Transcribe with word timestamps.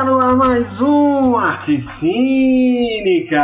Está 0.00 0.10
no 0.10 0.18
ar 0.18 0.34
mais 0.34 0.80
um 0.80 1.36
Artes 1.36 1.84
Cínicas 1.84 3.38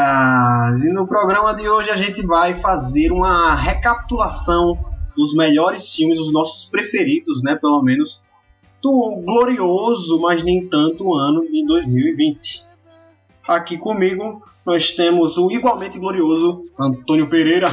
e 0.87 0.89
no 0.91 1.07
programa 1.07 1.55
de 1.55 1.69
hoje 1.69 1.91
a 1.91 1.97
gente 1.97 2.27
vai 2.27 2.59
fazer 2.63 3.13
uma 3.13 3.55
recapitulação 3.55 4.79
dos 5.15 5.35
melhores 5.35 5.95
filmes, 5.95 6.19
os 6.19 6.33
nossos 6.33 6.65
preferidos, 6.65 7.43
né, 7.43 7.57
pelo 7.57 7.83
menos, 7.83 8.23
do 8.81 9.23
glorioso, 9.23 10.19
mas 10.19 10.43
nem 10.43 10.67
tanto 10.67 11.13
ano 11.13 11.47
de 11.47 11.63
2020. 11.67 12.65
Aqui 13.47 13.77
comigo 13.77 14.43
nós 14.65 14.93
temos 14.93 15.37
o 15.37 15.51
igualmente 15.51 15.99
glorioso 15.99 16.65
Antônio 16.81 17.29
Pereira. 17.29 17.69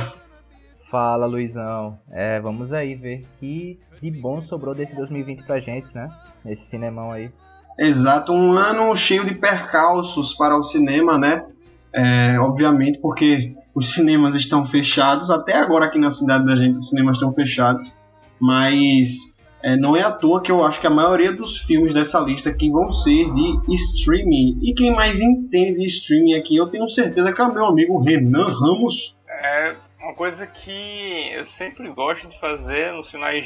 Fala 0.92 1.26
Luizão, 1.26 1.98
é, 2.12 2.38
vamos 2.42 2.74
aí 2.74 2.96
ver 2.96 3.26
que 3.40 3.80
de 4.02 4.12
bom 4.12 4.42
sobrou 4.42 4.76
desse 4.76 4.94
2020 4.94 5.46
pra 5.46 5.62
gente, 5.62 5.88
né? 5.96 6.10
Nesse 6.44 6.66
cinemão 6.66 7.14
aí. 7.14 7.32
Exato, 7.78 8.32
um 8.32 8.54
ano 8.54 8.96
cheio 8.96 9.26
de 9.26 9.34
percalços 9.34 10.34
para 10.34 10.58
o 10.58 10.64
cinema, 10.64 11.18
né? 11.18 11.46
É, 11.94 12.40
obviamente, 12.40 13.00
porque 13.00 13.54
os 13.74 13.94
cinemas 13.94 14.36
estão 14.36 14.64
fechados, 14.64 15.30
até 15.30 15.56
agora 15.56 15.86
aqui 15.86 16.00
na 16.00 16.12
cidade 16.12 16.46
da 16.46 16.56
gente 16.56 16.78
os 16.78 16.90
cinemas 16.90 17.18
estão 17.18 17.32
fechados, 17.32 17.98
mas 18.40 19.34
é, 19.64 19.78
não 19.78 19.96
é 19.96 20.02
à 20.02 20.12
toa 20.12 20.42
que 20.42 20.52
eu 20.52 20.64
acho 20.64 20.80
que 20.80 20.88
a 20.88 20.90
maioria 20.90 21.32
dos 21.32 21.60
filmes 21.60 21.94
dessa 21.94 22.20
lista 22.20 22.50
aqui 22.50 22.70
vão 22.70 22.92
ser 22.92 23.32
de 23.34 23.76
streaming. 23.76 24.60
E 24.62 24.74
quem 24.74 24.92
mais 24.92 25.22
entende 25.22 25.80
de 25.80 25.86
streaming 25.86 26.34
aqui, 26.34 26.56
eu 26.56 26.68
tenho 26.68 26.88
certeza 26.90 27.32
que 27.32 27.42
é 27.42 27.44
o 27.46 27.54
meu 27.54 27.66
amigo 27.66 28.02
Renan 28.02 28.46
Ramos. 28.46 29.18
É 29.28 29.76
uma 30.02 30.14
coisa 30.14 30.46
que 30.46 31.32
eu 31.34 31.46
sempre 31.46 31.90
gosto 31.92 32.28
de 32.28 32.40
fazer 32.40 32.92
nos 32.92 33.10
finais 33.10 33.46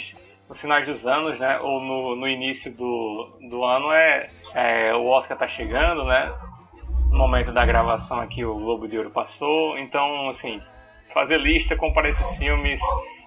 nos 0.49 0.59
finais 0.59 0.85
dos 0.87 1.05
anos, 1.05 1.37
né, 1.39 1.59
ou 1.59 1.79
no, 1.81 2.15
no 2.15 2.27
início 2.27 2.71
do, 2.71 3.37
do 3.49 3.63
ano, 3.63 3.91
é, 3.91 4.29
é 4.53 4.93
o 4.93 5.05
Oscar 5.05 5.37
tá 5.37 5.47
chegando, 5.47 6.03
né? 6.05 6.33
No 7.11 7.17
momento 7.17 7.51
da 7.51 7.65
gravação 7.65 8.19
aqui 8.19 8.43
o 8.43 8.55
Globo 8.55 8.87
de 8.87 8.97
Ouro 8.97 9.09
passou, 9.09 9.77
então 9.77 10.29
assim, 10.29 10.61
fazer 11.13 11.37
lista, 11.37 11.75
comparar 11.75 12.09
esses 12.09 12.35
filmes, 12.37 12.79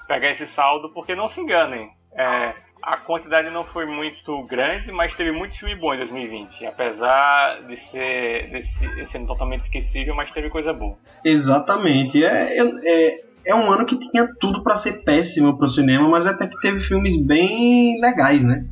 pegar 0.06 0.30
esse 0.30 0.46
saldo, 0.46 0.90
porque 0.90 1.14
não 1.14 1.28
se 1.28 1.40
enganem, 1.40 1.90
é, 2.12 2.54
a 2.82 2.96
quantidade 2.96 3.50
não 3.50 3.64
foi 3.64 3.86
muito 3.86 4.42
grande, 4.44 4.90
mas 4.90 5.14
teve 5.14 5.32
muito 5.32 5.58
filme 5.58 5.76
bom 5.76 5.94
em 5.94 5.98
2020. 5.98 6.66
Apesar 6.66 7.62
de 7.62 7.76
ser, 7.76 8.48
de 8.50 9.06
ser 9.06 9.26
totalmente 9.26 9.62
esquecível, 9.62 10.14
mas 10.14 10.30
teve 10.32 10.48
coisa 10.48 10.72
boa. 10.72 10.96
Exatamente. 11.24 12.24
É, 12.24 12.58
é, 12.58 13.20
é 13.46 13.54
um 13.54 13.70
ano 13.72 13.84
que 13.84 13.98
tinha 13.98 14.28
tudo 14.40 14.62
para 14.62 14.74
ser 14.74 15.04
péssimo 15.04 15.56
pro 15.56 15.66
cinema, 15.68 16.08
mas 16.08 16.26
até 16.26 16.46
que 16.46 16.58
teve 16.60 16.80
filmes 16.80 17.16
bem 17.24 18.00
legais, 18.00 18.44
né? 18.44 18.64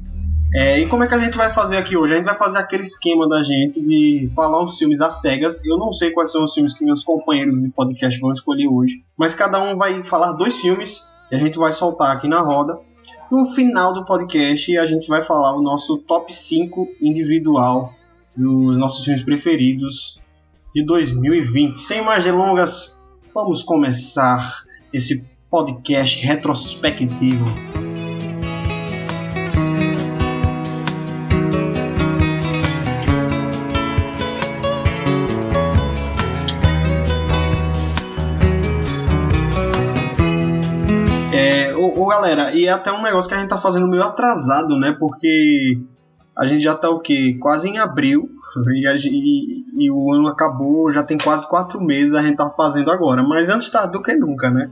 É, 0.54 0.80
e 0.80 0.86
como 0.88 1.04
é 1.04 1.06
que 1.06 1.14
a 1.14 1.18
gente 1.18 1.36
vai 1.36 1.52
fazer 1.52 1.76
aqui 1.76 1.94
hoje? 1.96 2.14
A 2.14 2.16
gente 2.16 2.24
vai 2.24 2.38
fazer 2.38 2.58
aquele 2.58 2.82
esquema 2.82 3.28
da 3.28 3.42
gente 3.42 3.82
de 3.82 4.30
falar 4.34 4.62
os 4.62 4.78
filmes 4.78 5.00
às 5.00 5.20
cegas. 5.20 5.62
Eu 5.64 5.76
não 5.76 5.92
sei 5.92 6.10
quais 6.10 6.32
são 6.32 6.42
os 6.42 6.54
filmes 6.54 6.72
que 6.76 6.84
meus 6.84 7.04
companheiros 7.04 7.60
de 7.60 7.68
podcast 7.68 8.18
vão 8.18 8.32
escolher 8.32 8.66
hoje, 8.66 9.04
mas 9.16 9.34
cada 9.34 9.60
um 9.62 9.76
vai 9.76 10.02
falar 10.04 10.32
dois 10.32 10.56
filmes 10.56 11.06
e 11.30 11.36
a 11.36 11.38
gente 11.38 11.58
vai 11.58 11.72
soltar 11.72 12.16
aqui 12.16 12.26
na 12.26 12.40
roda. 12.40 12.78
No 13.30 13.44
final 13.54 13.92
do 13.92 14.06
podcast, 14.06 14.78
a 14.78 14.86
gente 14.86 15.06
vai 15.06 15.22
falar 15.22 15.54
o 15.54 15.60
nosso 15.60 15.98
top 15.98 16.34
5 16.34 16.88
individual 17.02 17.92
dos 18.34 18.78
nossos 18.78 19.04
filmes 19.04 19.22
preferidos 19.22 20.18
de 20.74 20.82
2020. 20.82 21.76
Sem 21.76 22.02
mais 22.02 22.24
delongas, 22.24 22.97
vamos 23.40 23.62
começar 23.62 24.64
esse 24.92 25.24
podcast 25.48 26.18
retrospectivo. 26.18 27.44
É, 41.32 41.72
ô, 41.76 42.02
ô, 42.02 42.06
galera, 42.08 42.52
e 42.52 42.66
é 42.66 42.72
até 42.72 42.90
um 42.90 43.00
negócio 43.00 43.28
que 43.28 43.36
a 43.36 43.38
gente 43.38 43.50
tá 43.50 43.60
fazendo 43.60 43.86
meio 43.86 44.02
atrasado, 44.02 44.76
né? 44.76 44.96
Porque 44.98 45.78
a 46.36 46.44
gente 46.44 46.64
já 46.64 46.74
tá 46.74 46.90
o 46.90 46.98
quê? 46.98 47.38
Quase 47.40 47.68
em 47.68 47.78
abril. 47.78 48.28
E, 48.66 48.86
e, 49.08 49.84
e, 49.84 49.90
o 49.90 50.12
ano 50.12 50.28
acabou, 50.28 50.90
já 50.90 51.02
tem 51.02 51.18
quase 51.18 51.46
quatro 51.48 51.80
meses 51.80 52.14
a 52.14 52.22
gente 52.22 52.36
tá 52.36 52.50
fazendo 52.56 52.90
agora. 52.90 53.22
Mas 53.22 53.50
antes 53.50 53.70
tarde 53.70 53.92
do 53.92 54.02
que 54.02 54.14
nunca, 54.14 54.50
né? 54.50 54.66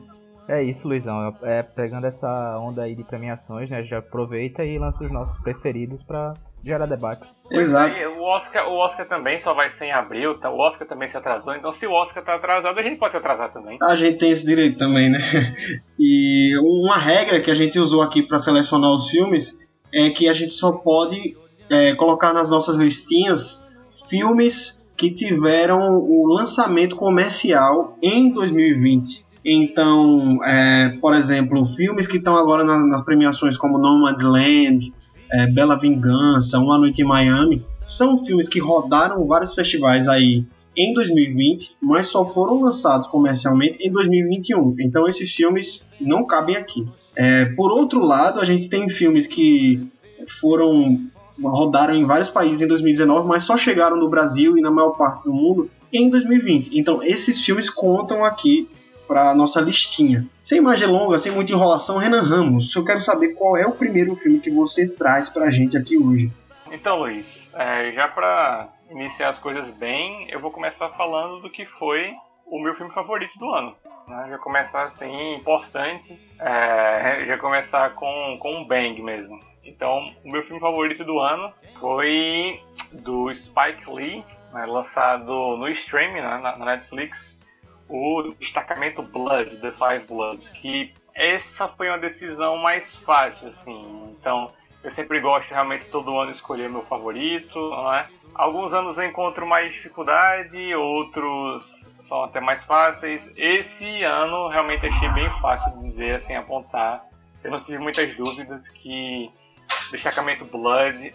É 0.49 0.63
isso, 0.63 0.87
Luizão. 0.87 1.37
É, 1.43 1.63
pegando 1.63 2.07
essa 2.07 2.59
onda 2.61 2.83
aí 2.83 2.95
de 2.95 3.03
premiações, 3.05 3.69
né? 3.69 3.83
Já 3.83 3.99
aproveita 3.99 4.65
e 4.65 4.79
lança 4.79 5.05
os 5.05 5.11
nossos 5.11 5.37
preferidos 5.43 6.03
para 6.03 6.35
gerar 6.65 6.87
debate. 6.87 7.29
Exato. 7.51 7.95
o, 8.09 8.23
Oscar, 8.23 8.69
o 8.69 8.77
Oscar 8.77 9.07
também 9.07 9.41
só 9.41 9.55
vai 9.55 9.71
ser 9.71 9.87
em 9.87 9.93
abril, 9.93 10.39
tá? 10.39 10.51
o 10.51 10.59
Oscar 10.59 10.87
também 10.87 11.09
se 11.09 11.17
atrasou, 11.17 11.55
então 11.55 11.73
se 11.73 11.87
o 11.87 11.93
Oscar 11.93 12.25
tá 12.25 12.35
atrasado, 12.35 12.77
a 12.77 12.83
gente 12.83 12.99
pode 12.99 13.13
se 13.13 13.19
atrasar 13.19 13.53
também. 13.53 13.79
A 13.81 13.95
gente 13.95 14.19
tem 14.19 14.33
esse 14.33 14.45
direito 14.45 14.77
também, 14.77 15.09
né? 15.09 15.19
E 15.99 16.55
uma 16.59 16.99
regra 16.99 17.41
que 17.41 17.51
a 17.51 17.55
gente 17.55 17.79
usou 17.79 18.03
aqui 18.03 18.23
para 18.23 18.37
selecionar 18.37 18.91
os 18.95 19.09
filmes 19.09 19.59
é 19.95 20.11
que 20.11 20.29
a 20.29 20.33
gente 20.33 20.53
só 20.53 20.73
pode 20.73 21.35
é, 21.71 21.95
colocar 21.95 22.35
nas 22.35 22.51
nossas 22.51 22.77
listinhas 22.77 23.66
filmes 24.09 24.83
que 24.97 25.11
tiveram 25.11 25.99
o 25.99 26.27
lançamento 26.27 26.97
comercial 26.97 27.97
em 28.03 28.33
2020. 28.33 29.25
Então, 29.44 30.39
é, 30.44 30.97
por 31.00 31.15
exemplo, 31.15 31.65
filmes 31.65 32.06
que 32.06 32.16
estão 32.16 32.37
agora 32.37 32.65
nas, 32.65 32.84
nas 32.89 33.03
premiações 33.03 33.56
como 33.56 33.78
Nomadland, 33.78 34.93
é, 35.31 35.47
Bela 35.47 35.78
Vingança, 35.78 36.59
Uma 36.59 36.78
Noite 36.78 37.03
em 37.03 37.05
Miami, 37.05 37.65
são 37.84 38.16
filmes 38.16 38.49
que 38.49 38.59
rodaram 38.59 39.25
vários 39.27 39.55
festivais 39.55 40.09
aí 40.09 40.45
em 40.77 40.93
2020, 40.93 41.77
mas 41.81 42.09
só 42.09 42.27
foram 42.27 42.61
lançados 42.61 43.06
comercialmente 43.06 43.78
em 43.81 43.91
2021. 43.91 44.77
Então 44.81 45.06
esses 45.06 45.33
filmes 45.33 45.87
não 46.00 46.27
cabem 46.27 46.56
aqui. 46.56 46.87
É, 47.16 47.47
por 47.47 47.71
outro 47.71 48.05
lado, 48.05 48.41
a 48.41 48.45
gente 48.45 48.69
tem 48.69 48.89
filmes 48.91 49.27
que 49.27 49.89
foram 50.41 51.00
rodaram 51.43 51.95
em 51.95 52.05
vários 52.05 52.31
países 52.31 52.61
em 52.61 52.67
2019, 52.67 53.29
mas 53.29 53.45
só 53.45 53.57
chegaram 53.57 53.97
no 53.97 54.09
Brasil 54.09 54.57
e 54.57 54.61
na 54.61 54.71
maior 54.71 54.91
parte 54.91 55.25
do 55.25 55.33
mundo 55.33 55.71
em 55.93 56.09
2020. 56.09 56.79
Então 56.79 57.03
esses 57.03 57.45
filmes 57.45 57.69
contam 57.71 58.25
aqui 58.25 58.69
para 59.07 59.35
nossa 59.35 59.61
listinha. 59.61 60.27
Sem 60.43 60.61
mais 60.61 60.81
delongas, 60.81 61.23
sem 61.23 61.33
muita 61.33 61.53
enrolação, 61.53 61.99
Renan 61.99 62.23
Ramos, 62.23 62.75
eu 62.75 62.85
quero 62.85 63.01
saber 63.01 63.35
qual 63.35 63.57
é 63.57 63.67
o 63.67 63.73
primeiro 63.73 64.17
filme 64.17 64.41
que 64.41 64.51
você 64.51 64.89
traz 64.89 65.29
para 65.29 65.47
a 65.47 65.51
gente 65.51 65.77
aqui 65.77 65.97
hoje. 65.97 66.33
Então, 66.73 66.99
Luiz, 66.99 67.49
é, 67.55 67.93
já 67.93 68.09
para 68.09 68.69
iniciar 68.91 69.31
as 69.31 69.39
coisas 69.39 69.69
bem, 69.77 70.29
eu 70.31 70.41
vou 70.41 70.51
começar 70.51 70.89
falando 70.91 71.41
do 71.41 71.51
que 71.51 71.65
foi 71.65 72.13
o 72.45 72.61
meu 72.61 72.75
filme 72.75 72.93
favorito 72.93 73.39
do 73.39 73.51
ano. 73.51 73.75
Né? 74.09 74.27
Já 74.31 74.39
começar 74.39 74.83
assim, 74.83 75.35
importante, 75.35 76.19
é, 76.41 77.25
já 77.27 77.39
começar 77.39 77.95
com, 77.95 78.39
com 78.41 78.57
um 78.57 78.65
bang 78.65 79.01
mesmo. 79.03 79.39
Então, 79.66 80.12
o 80.25 80.31
meu 80.31 80.43
filme 80.44 80.60
favorito 80.60 81.04
do 81.04 81.19
ano 81.19 81.53
foi 81.81 82.60
do 82.93 83.32
Spike 83.34 83.91
Lee, 83.91 84.25
né, 84.53 84.65
lançado 84.66 85.56
no 85.56 85.69
streaming, 85.69 86.21
né, 86.21 86.38
na, 86.38 86.65
Netflix, 86.65 87.37
o 87.88 88.34
Destacamento 88.38 89.03
Blood, 89.03 89.56
The 89.59 89.72
Five 89.72 90.06
Bloods, 90.09 90.49
que 90.50 90.93
essa 91.15 91.69
foi 91.69 91.88
uma 91.88 91.99
decisão 91.99 92.59
mais 92.59 92.94
fácil, 92.97 93.49
assim. 93.49 94.16
Então, 94.19 94.50
eu 94.82 94.91
sempre 94.93 95.21
gosto 95.21 95.50
realmente 95.50 95.87
todo 95.91 96.19
ano 96.19 96.31
escolher 96.31 96.69
meu 96.69 96.83
favorito, 96.83 97.59
não 97.59 97.92
é? 97.92 98.04
Alguns 98.34 98.72
anos 98.72 98.97
eu 98.97 99.04
encontro 99.04 99.47
mais 99.47 99.72
dificuldade, 99.72 100.74
outros 100.74 101.65
são 102.09 102.24
até 102.24 102.41
mais 102.41 102.62
fáceis. 102.65 103.30
Esse 103.36 104.03
ano 104.03 104.48
realmente 104.48 104.86
achei 104.86 105.09
bem 105.10 105.28
fácil 105.41 105.72
de 105.78 105.89
dizer, 105.89 106.16
assim, 106.16 106.34
apontar. 106.34 107.04
Eu 107.42 107.51
não 107.51 107.60
tive 107.65 107.78
muitas 107.78 108.15
dúvidas 108.16 108.69
que 108.69 109.30
Destacamento 109.91 110.44
Blood 110.44 111.15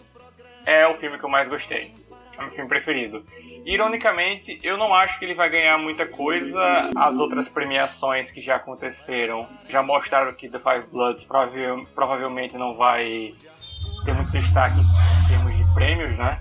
é 0.64 0.86
o 0.86 0.94
filme 0.94 1.18
que 1.18 1.24
eu 1.24 1.28
mais 1.28 1.48
gostei. 1.48 1.94
É 2.36 2.40
o 2.40 2.42
meu 2.44 2.50
filme 2.52 2.68
preferido. 2.68 3.24
Ironicamente, 3.64 4.58
eu 4.62 4.76
não 4.76 4.92
acho 4.94 5.18
que 5.18 5.24
ele 5.24 5.34
vai 5.34 5.48
ganhar 5.48 5.78
muita 5.78 6.06
coisa. 6.06 6.90
As 6.96 7.14
outras 7.16 7.48
premiações 7.48 8.30
que 8.30 8.40
já 8.40 8.56
aconteceram 8.56 9.48
já 9.68 9.82
mostraram 9.82 10.32
que 10.32 10.48
The 10.48 10.58
Five 10.58 10.86
Bloods 10.90 11.24
provavelmente 11.94 12.56
não 12.56 12.76
vai 12.76 13.34
ter 14.04 14.14
muito 14.14 14.32
destaque 14.32 14.80
em 14.80 15.28
termos 15.28 15.56
de 15.56 15.74
prêmios, 15.74 16.16
né? 16.18 16.40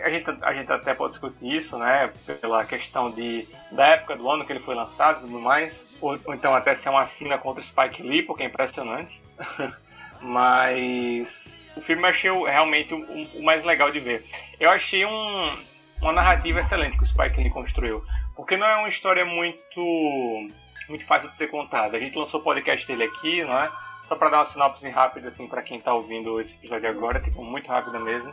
A 0.00 0.10
gente, 0.10 0.30
a 0.42 0.52
gente 0.52 0.72
até 0.72 0.94
pode 0.94 1.12
discutir 1.12 1.56
isso, 1.56 1.76
né? 1.78 2.10
Pela 2.40 2.64
questão 2.64 3.10
de, 3.10 3.46
da 3.70 3.86
época 3.88 4.16
do 4.16 4.28
ano 4.28 4.44
que 4.44 4.52
ele 4.52 4.60
foi 4.60 4.74
lançado 4.74 5.18
e 5.18 5.20
tudo 5.26 5.40
mais. 5.40 5.74
Ou, 6.00 6.18
ou 6.24 6.34
então 6.34 6.54
até 6.54 6.74
ser 6.74 6.88
uma 6.90 7.02
assina 7.02 7.38
contra 7.38 7.62
Spike 7.62 8.02
Lee, 8.02 8.22
porque 8.22 8.42
é 8.42 8.46
impressionante. 8.46 9.20
Mas 10.20 11.61
o 11.76 11.80
filme 11.80 12.02
eu 12.02 12.06
achei 12.06 12.30
realmente 12.30 12.94
o, 12.94 13.38
o, 13.38 13.42
mais 13.42 13.64
legal 13.64 13.90
de 13.90 14.00
ver. 14.00 14.24
Eu 14.60 14.70
achei 14.70 15.04
um, 15.04 15.56
uma 16.00 16.12
narrativa 16.12 16.60
excelente 16.60 16.96
que 16.96 17.04
o 17.04 17.06
Spike 17.06 17.40
Lee 17.40 17.50
construiu. 17.50 18.04
Porque 18.36 18.56
não 18.56 18.66
é 18.66 18.76
uma 18.76 18.88
história 18.88 19.24
muito, 19.24 20.48
muito 20.88 21.04
fácil 21.06 21.30
de 21.30 21.36
ser 21.36 21.48
contada. 21.48 21.96
A 21.96 22.00
gente 22.00 22.16
lançou 22.16 22.40
o 22.40 22.42
podcast 22.42 22.86
dele 22.86 23.04
aqui, 23.04 23.42
não 23.44 23.58
é? 23.58 23.70
Só 24.08 24.16
para 24.16 24.30
dar 24.30 24.42
uma 24.42 24.50
sinopse 24.50 24.88
rápida 24.90 25.28
assim 25.28 25.46
para 25.46 25.62
quem 25.62 25.78
está 25.78 25.94
ouvindo 25.94 26.40
esse 26.40 26.52
episódio 26.54 26.88
agora, 26.88 27.20
tipo 27.20 27.42
muito 27.44 27.68
rápida 27.68 27.98
mesmo. 27.98 28.32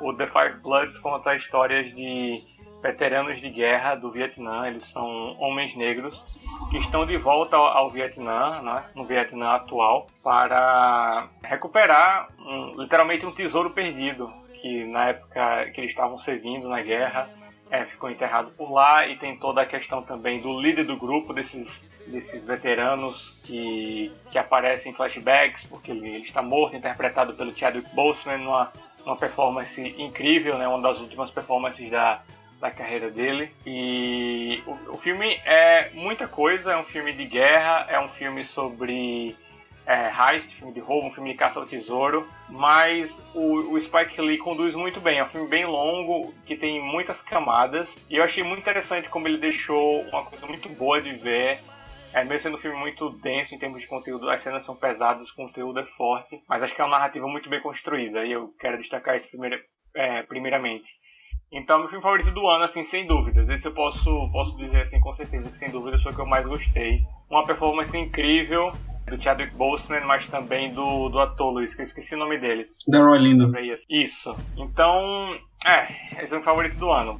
O 0.00 0.12
The 0.12 0.26
Five 0.26 0.60
Bloods 0.62 0.98
conta 1.00 1.34
histórias 1.34 1.86
de 1.94 2.42
veteranos 2.82 3.40
de 3.40 3.50
guerra 3.50 3.94
do 3.94 4.10
Vietnã, 4.10 4.68
eles 4.68 4.84
são 4.86 5.36
homens 5.38 5.76
negros 5.76 6.22
que 6.70 6.78
estão 6.78 7.04
de 7.06 7.16
volta 7.16 7.56
ao, 7.56 7.90
Vietnã, 7.90 8.62
né, 8.62 8.84
no 8.94 9.04
Vietnã 9.04 9.54
atual, 9.54 10.06
para 10.22 11.28
recuperar 11.42 12.28
um, 12.38 12.80
literalmente 12.80 13.26
um 13.26 13.32
tesouro 13.32 13.70
perdido 13.70 14.32
que 14.60 14.84
na 14.84 15.08
época 15.08 15.70
que 15.72 15.80
eles 15.80 15.90
estavam 15.90 16.18
servindo 16.18 16.68
na 16.68 16.82
guerra 16.82 17.28
é, 17.70 17.84
ficou 17.86 18.10
enterrado 18.10 18.50
por 18.52 18.72
lá. 18.72 19.06
E 19.06 19.16
tem 19.16 19.36
toda 19.36 19.62
a 19.62 19.66
questão 19.66 20.02
também 20.02 20.40
do 20.40 20.60
líder 20.60 20.84
do 20.84 20.96
grupo 20.96 21.32
desses 21.32 21.86
desses 22.08 22.44
veteranos 22.44 23.38
que, 23.44 24.10
que 24.30 24.38
aparecem 24.38 24.92
em 24.92 24.94
flashbacks 24.94 25.64
porque 25.66 25.90
ele, 25.90 26.08
ele 26.08 26.24
está 26.24 26.42
morto 26.42 26.74
interpretado 26.74 27.34
pelo 27.34 27.54
Chadwick 27.54 27.94
Boseman 27.94 28.38
numa, 28.38 28.72
numa 29.04 29.16
performance 29.16 29.80
incrível 29.98 30.56
né 30.56 30.66
uma 30.66 30.80
das 30.80 30.98
últimas 31.00 31.30
performances 31.30 31.90
da 31.90 32.22
da 32.60 32.70
carreira 32.70 33.10
dele. 33.10 33.50
E 33.66 34.62
o, 34.66 34.94
o, 34.94 34.98
filme 34.98 35.40
é 35.44 35.90
muita 35.94 36.26
coisa, 36.26 36.72
é 36.72 36.76
um 36.76 36.84
filme 36.84 37.12
de 37.12 37.24
guerra, 37.24 37.86
é 37.88 38.00
um 38.00 38.08
filme 38.10 38.44
sobre 38.44 39.36
é, 39.86 40.10
heist, 40.10 40.54
filme 40.56 40.74
de 40.74 40.80
roubo, 40.80 41.08
um 41.08 41.12
filme 41.12 41.32
de 41.32 41.38
caça 41.38 41.58
ao 41.58 41.66
tesouro, 41.66 42.28
mas 42.48 43.10
o, 43.34 43.72
o, 43.72 43.80
Spike 43.80 44.20
Lee 44.20 44.38
conduz 44.38 44.74
muito 44.74 45.00
bem. 45.00 45.18
É 45.18 45.24
um 45.24 45.28
filme 45.28 45.48
bem 45.48 45.64
longo, 45.64 46.34
que 46.44 46.56
tem 46.56 46.80
muitas 46.80 47.22
camadas, 47.22 47.94
e 48.10 48.16
eu 48.16 48.24
achei 48.24 48.42
muito 48.42 48.60
interessante 48.60 49.08
como 49.08 49.26
ele 49.26 49.38
deixou 49.38 50.02
uma 50.02 50.24
coisa 50.24 50.46
muito 50.46 50.68
boa 50.68 51.00
de 51.00 51.12
ver. 51.12 51.60
É, 52.12 52.24
mesmo 52.24 52.42
sendo 52.42 52.56
um 52.56 52.60
filme 52.60 52.78
muito 52.78 53.10
denso 53.20 53.54
em 53.54 53.58
termos 53.58 53.82
de 53.82 53.86
conteúdo, 53.86 54.30
as 54.30 54.42
cenas 54.42 54.64
são 54.64 54.74
pesadas, 54.74 55.28
o 55.28 55.34
conteúdo 55.36 55.78
é 55.78 55.84
forte, 55.96 56.42
mas 56.48 56.62
acho 56.62 56.74
que 56.74 56.80
é 56.80 56.84
uma 56.84 56.96
narrativa 56.96 57.26
muito 57.26 57.50
bem 57.50 57.60
construída, 57.60 58.24
e 58.24 58.32
eu 58.32 58.48
quero 58.58 58.78
destacar 58.78 59.18
isso 59.18 59.28
primeiro, 59.28 59.60
é, 59.94 60.22
primeiramente. 60.22 60.88
Então, 61.50 61.78
meu 61.78 61.88
filme 61.88 62.02
favorito 62.02 62.30
do 62.30 62.46
ano, 62.46 62.64
assim, 62.64 62.84
sem 62.84 63.06
dúvidas. 63.06 63.48
Esse 63.48 63.66
eu 63.66 63.72
posso, 63.72 64.04
posso 64.30 64.56
dizer, 64.56 64.82
assim, 64.82 65.00
com 65.00 65.14
certeza, 65.14 65.50
que 65.50 65.58
sem 65.58 65.70
dúvidas 65.70 66.02
foi 66.02 66.12
o 66.12 66.14
que 66.14 66.20
eu 66.20 66.26
mais 66.26 66.46
gostei. 66.46 67.00
Uma 67.30 67.46
performance 67.46 67.96
incrível 67.96 68.72
do 69.08 69.22
Chadwick 69.22 69.54
Boseman, 69.56 70.04
mas 70.06 70.28
também 70.28 70.72
do, 70.72 71.08
do 71.08 71.18
ator, 71.18 71.52
Luiz, 71.52 71.74
que 71.74 71.80
eu 71.80 71.86
esqueci 71.86 72.14
o 72.14 72.18
nome 72.18 72.38
dele. 72.38 72.66
Delroy 72.86 73.18
Lindo. 73.18 73.50
Isso. 73.88 74.34
Então, 74.58 75.34
é, 75.64 76.22
esse 76.22 76.34
é 76.34 76.38
o 76.38 76.42
favorito 76.42 76.76
do 76.76 76.90
ano. 76.90 77.18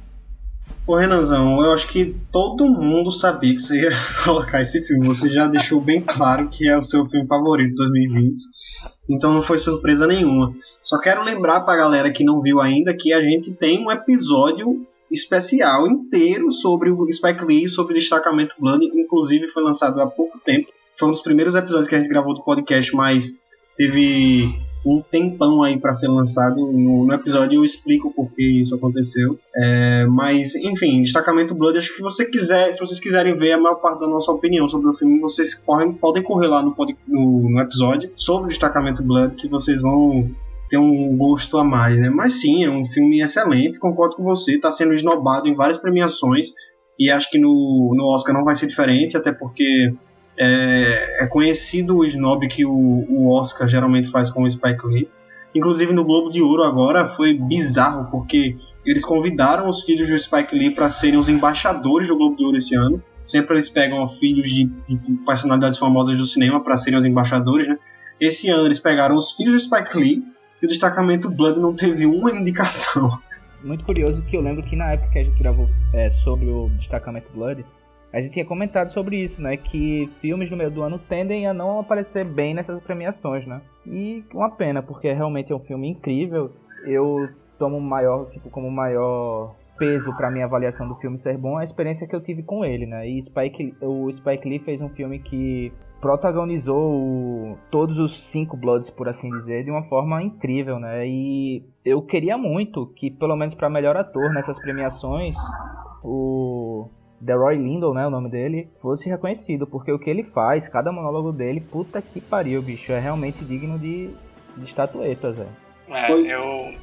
Ô 0.85 0.95
Renanzão, 0.95 1.61
eu 1.61 1.71
acho 1.71 1.87
que 1.87 2.15
todo 2.31 2.65
mundo 2.65 3.11
sabia 3.11 3.53
que 3.53 3.61
você 3.61 3.81
ia 3.81 3.91
colocar 4.23 4.61
esse 4.61 4.85
filme. 4.85 5.07
Você 5.07 5.29
já 5.29 5.47
deixou 5.47 5.81
bem 5.81 6.01
claro 6.01 6.49
que 6.49 6.67
é 6.67 6.77
o 6.77 6.83
seu 6.83 7.05
filme 7.05 7.27
favorito 7.27 7.69
de 7.69 7.75
2020. 7.75 8.35
Então 9.09 9.33
não 9.33 9.41
foi 9.41 9.57
surpresa 9.57 10.07
nenhuma. 10.07 10.53
Só 10.81 10.99
quero 10.99 11.23
lembrar 11.23 11.61
pra 11.61 11.75
galera 11.75 12.11
que 12.11 12.23
não 12.23 12.41
viu 12.41 12.61
ainda 12.61 12.95
que 12.95 13.13
a 13.13 13.21
gente 13.21 13.51
tem 13.51 13.85
um 13.85 13.91
episódio 13.91 14.85
especial 15.11 15.87
inteiro 15.87 16.51
sobre 16.51 16.91
o 16.91 17.11
Spike 17.11 17.43
Lee, 17.43 17.67
sobre 17.67 17.93
o 17.93 17.97
destacamento 17.97 18.55
Blood, 18.59 18.85
inclusive 18.85 19.47
foi 19.47 19.63
lançado 19.63 19.99
há 20.01 20.07
pouco 20.07 20.39
tempo. 20.39 20.71
Foi 20.97 21.07
um 21.07 21.11
dos 21.11 21.21
primeiros 21.21 21.55
episódios 21.55 21.87
que 21.87 21.95
a 21.95 21.97
gente 21.97 22.09
gravou 22.09 22.33
do 22.33 22.43
podcast, 22.43 22.93
mas 22.95 23.31
teve 23.75 24.53
um 24.85 25.01
tempão 25.01 25.63
aí 25.63 25.77
para 25.77 25.93
ser 25.93 26.07
lançado. 26.07 26.71
No, 26.71 27.05
no, 27.05 27.13
episódio 27.13 27.59
eu 27.59 27.63
explico 27.63 28.13
por 28.13 28.29
que 28.33 28.59
isso 28.59 28.75
aconteceu. 28.75 29.39
É, 29.55 30.05
mas, 30.05 30.55
enfim, 30.55 31.01
Destacamento 31.01 31.55
Blood, 31.55 31.79
acho 31.79 31.89
que 31.91 31.97
se 31.97 32.01
você 32.01 32.25
quiser, 32.25 32.71
se 32.71 32.79
vocês 32.79 32.99
quiserem 32.99 33.37
ver 33.37 33.53
a 33.53 33.57
maior 33.57 33.75
parte 33.75 34.01
da 34.01 34.07
nossa 34.07 34.31
opinião 34.31 34.67
sobre 34.67 34.89
o 34.89 34.93
filme, 34.93 35.19
vocês 35.19 35.53
correm, 35.53 35.93
podem 35.93 36.23
correr 36.23 36.47
lá 36.47 36.61
no, 36.61 36.75
no, 37.07 37.49
no 37.49 37.61
episódio 37.61 38.11
sobre 38.15 38.45
o 38.45 38.49
Destacamento 38.49 39.03
Blood, 39.03 39.35
que 39.35 39.47
vocês 39.47 39.81
vão 39.81 40.29
ter 40.69 40.77
um 40.77 41.17
gosto 41.17 41.57
a 41.57 41.63
mais, 41.63 41.99
né? 41.99 42.09
Mas 42.09 42.39
sim, 42.39 42.63
é 42.63 42.69
um 42.69 42.85
filme 42.85 43.21
excelente, 43.21 43.79
concordo 43.79 44.15
com 44.15 44.23
você, 44.23 44.55
está 44.55 44.71
sendo 44.71 44.93
esnobado 44.93 45.47
em 45.47 45.55
várias 45.55 45.77
premiações 45.77 46.53
e 46.99 47.09
acho 47.09 47.29
que 47.31 47.39
no, 47.39 47.93
no 47.95 48.05
Oscar 48.13 48.33
não 48.33 48.43
vai 48.43 48.55
ser 48.55 48.67
diferente, 48.67 49.15
até 49.17 49.31
porque 49.31 49.93
é, 50.37 51.23
é 51.23 51.27
conhecido 51.27 51.97
o 51.97 52.05
snob 52.05 52.47
que 52.49 52.65
o, 52.65 52.71
o, 52.71 53.33
Oscar 53.33 53.67
geralmente 53.67 54.09
faz 54.09 54.29
com 54.29 54.43
o 54.43 54.49
Spike 54.49 54.85
Lee. 54.85 55.09
Inclusive 55.55 55.93
no 55.93 56.03
Globo 56.03 56.29
de 56.29 56.41
Ouro 56.41 56.61
agora 56.61 57.07
foi 57.07 57.33
bizarro, 57.33 58.11
porque 58.11 58.55
eles 58.85 59.03
convidaram 59.03 59.67
os 59.67 59.83
filhos 59.83 60.09
do 60.09 60.19
Spike 60.19 60.55
Lee 60.55 60.75
para 60.75 60.89
serem 60.89 61.19
os 61.19 61.29
embaixadores 61.29 62.09
do 62.09 62.17
Globo 62.17 62.35
de 62.35 62.43
Ouro 62.43 62.57
esse 62.57 62.75
ano. 62.75 63.01
Sempre 63.25 63.55
eles 63.55 63.69
pegam 63.69 64.07
filhos 64.07 64.51
de, 64.51 64.65
de 64.65 65.13
personalidades 65.25 65.77
famosas 65.77 66.15
do 66.17 66.25
cinema 66.25 66.63
para 66.63 66.75
serem 66.75 66.99
os 66.99 67.05
embaixadores, 67.05 67.67
né? 67.67 67.77
Esse 68.19 68.49
ano 68.49 68.65
eles 68.65 68.79
pegaram 68.79 69.15
os 69.15 69.31
filhos 69.31 69.53
do 69.53 69.59
Spike 69.59 69.97
Lee 69.97 70.23
e 70.61 70.65
o 70.65 70.69
destacamento 70.69 71.29
Blood 71.29 71.59
não 71.59 71.73
teve 71.73 72.05
uma 72.05 72.31
indicação. 72.31 73.19
Muito 73.63 73.83
curioso 73.83 74.21
que 74.23 74.37
eu 74.37 74.41
lembro 74.41 74.63
que 74.63 74.75
na 74.75 74.93
época 74.93 75.11
que 75.11 75.19
a 75.19 75.23
gente 75.23 75.37
gravou 75.37 75.67
é, 75.93 76.09
sobre 76.09 76.47
o 76.49 76.69
destacamento 76.69 77.29
Blood, 77.33 77.65
a 78.11 78.21
gente 78.21 78.33
tinha 78.33 78.45
comentado 78.45 78.89
sobre 78.89 79.17
isso, 79.17 79.41
né? 79.41 79.55
Que 79.55 80.09
filmes 80.19 80.49
no 80.49 80.57
meio 80.57 80.71
do 80.71 80.81
ano 80.81 80.97
tendem 80.97 81.45
a 81.45 81.53
não 81.53 81.79
aparecer 81.79 82.25
bem 82.25 82.53
nessas 82.53 82.81
premiações, 82.81 83.45
né? 83.45 83.61
E 83.85 84.23
uma 84.33 84.49
pena, 84.49 84.81
porque 84.81 85.11
realmente 85.11 85.51
é 85.51 85.55
um 85.55 85.59
filme 85.59 85.89
incrível. 85.89 86.51
Eu 86.85 87.29
tomo 87.59 87.79
maior, 87.79 88.29
tipo, 88.29 88.49
como 88.49 88.71
maior 88.71 89.53
peso 89.77 90.13
para 90.15 90.31
minha 90.31 90.45
avaliação 90.45 90.87
do 90.87 90.95
filme 90.95 91.17
ser 91.17 91.37
bom 91.37 91.57
a 91.57 91.63
experiência 91.63 92.07
que 92.07 92.15
eu 92.15 92.21
tive 92.21 92.41
com 92.43 92.65
ele, 92.65 92.85
né? 92.85 93.07
E 93.07 93.21
Spike, 93.21 93.75
o 93.81 94.11
Spike 94.11 94.47
Lee 94.47 94.59
fez 94.59 94.81
um 94.81 94.89
filme 94.89 95.19
que 95.19 95.71
protagonizou 95.99 96.93
o, 96.93 97.57
todos 97.69 97.97
os 97.97 98.23
cinco 98.23 98.55
Bloods, 98.55 98.89
por 98.89 99.07
assim 99.07 99.29
dizer, 99.29 99.63
de 99.63 99.71
uma 99.71 99.83
forma 99.83 100.21
incrível, 100.21 100.79
né? 100.79 101.07
E 101.07 101.63
eu 101.83 102.01
queria 102.01 102.37
muito 102.37 102.87
que, 102.87 103.11
pelo 103.11 103.35
menos 103.35 103.53
para 103.53 103.69
melhor 103.69 103.97
ator 103.97 104.31
nessas 104.33 104.59
premiações, 104.59 105.35
o 106.03 106.89
Roy 107.27 107.57
Lindo, 107.57 107.93
né, 107.93 108.07
o 108.07 108.09
nome 108.09 108.29
dele, 108.29 108.69
fosse 108.81 109.09
reconhecido, 109.09 109.67
porque 109.67 109.91
o 109.91 109.99
que 109.99 110.09
ele 110.09 110.23
faz, 110.23 110.67
cada 110.69 110.91
monólogo 110.91 111.31
dele, 111.31 111.59
puta 111.59 112.01
que 112.01 112.21
pariu, 112.21 112.61
bicho, 112.61 112.91
é 112.91 112.99
realmente 112.99 113.43
digno 113.43 113.77
de, 113.77 114.09
de 114.55 114.65
estatuetas, 114.65 115.37
velho. 115.37 115.49
É, 115.89 116.11
eu, 116.11 116.73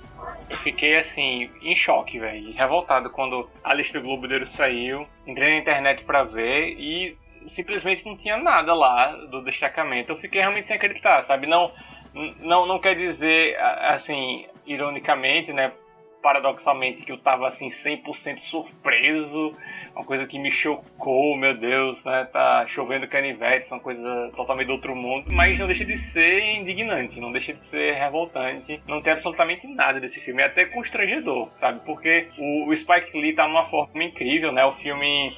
eu 0.50 0.56
fiquei 0.58 0.98
assim, 0.98 1.48
em 1.62 1.76
choque, 1.76 2.18
velho, 2.18 2.52
revoltado 2.52 3.08
quando 3.10 3.48
a 3.64 3.72
lista 3.72 3.98
do 3.98 4.04
Globo 4.04 4.28
dele 4.28 4.46
saiu, 4.56 5.06
entrei 5.26 5.54
na 5.54 5.60
internet 5.60 6.04
pra 6.04 6.24
ver 6.24 6.74
e 6.78 7.16
simplesmente 7.50 8.04
não 8.04 8.16
tinha 8.16 8.36
nada 8.36 8.74
lá 8.74 9.12
do 9.30 9.42
destacamento. 9.42 10.12
Eu 10.12 10.18
fiquei 10.18 10.40
realmente 10.40 10.68
sem 10.68 10.76
acreditar, 10.76 11.22
sabe? 11.24 11.46
Não, 11.46 11.72
não, 12.40 12.66
não 12.66 12.78
quer 12.78 12.94
dizer, 12.94 13.56
assim, 13.58 14.46
ironicamente, 14.66 15.52
né? 15.52 15.72
paradoxalmente 16.26 17.02
que 17.02 17.12
eu 17.12 17.18
tava 17.18 17.46
assim 17.46 17.68
100% 17.68 18.40
surpreso, 18.46 19.54
uma 19.94 20.04
coisa 20.04 20.26
que 20.26 20.36
me 20.40 20.50
chocou, 20.50 21.36
meu 21.36 21.56
Deus, 21.56 22.04
né? 22.04 22.28
Tá 22.32 22.66
chovendo 22.66 23.06
canivete, 23.06 23.70
uma 23.70 23.78
coisa 23.78 24.32
totalmente 24.34 24.66
do 24.66 24.72
outro 24.72 24.96
mundo, 24.96 25.32
mas 25.32 25.56
não 25.56 25.68
deixa 25.68 25.84
de 25.84 25.96
ser 25.96 26.56
indignante, 26.56 27.20
não 27.20 27.30
deixa 27.30 27.52
de 27.52 27.62
ser 27.62 27.94
revoltante, 27.94 28.82
não 28.88 29.00
tem 29.00 29.12
absolutamente 29.12 29.68
nada 29.68 30.00
desse 30.00 30.20
filme, 30.20 30.42
é 30.42 30.46
até 30.46 30.64
constrangedor, 30.64 31.48
sabe? 31.60 31.78
Porque 31.86 32.28
o, 32.36 32.70
o 32.70 32.76
Spike 32.76 33.16
Lee 33.16 33.32
tá 33.32 33.46
numa 33.46 33.70
forma 33.70 34.02
incrível, 34.02 34.50
né? 34.50 34.64
O 34.64 34.72
filme 34.78 35.32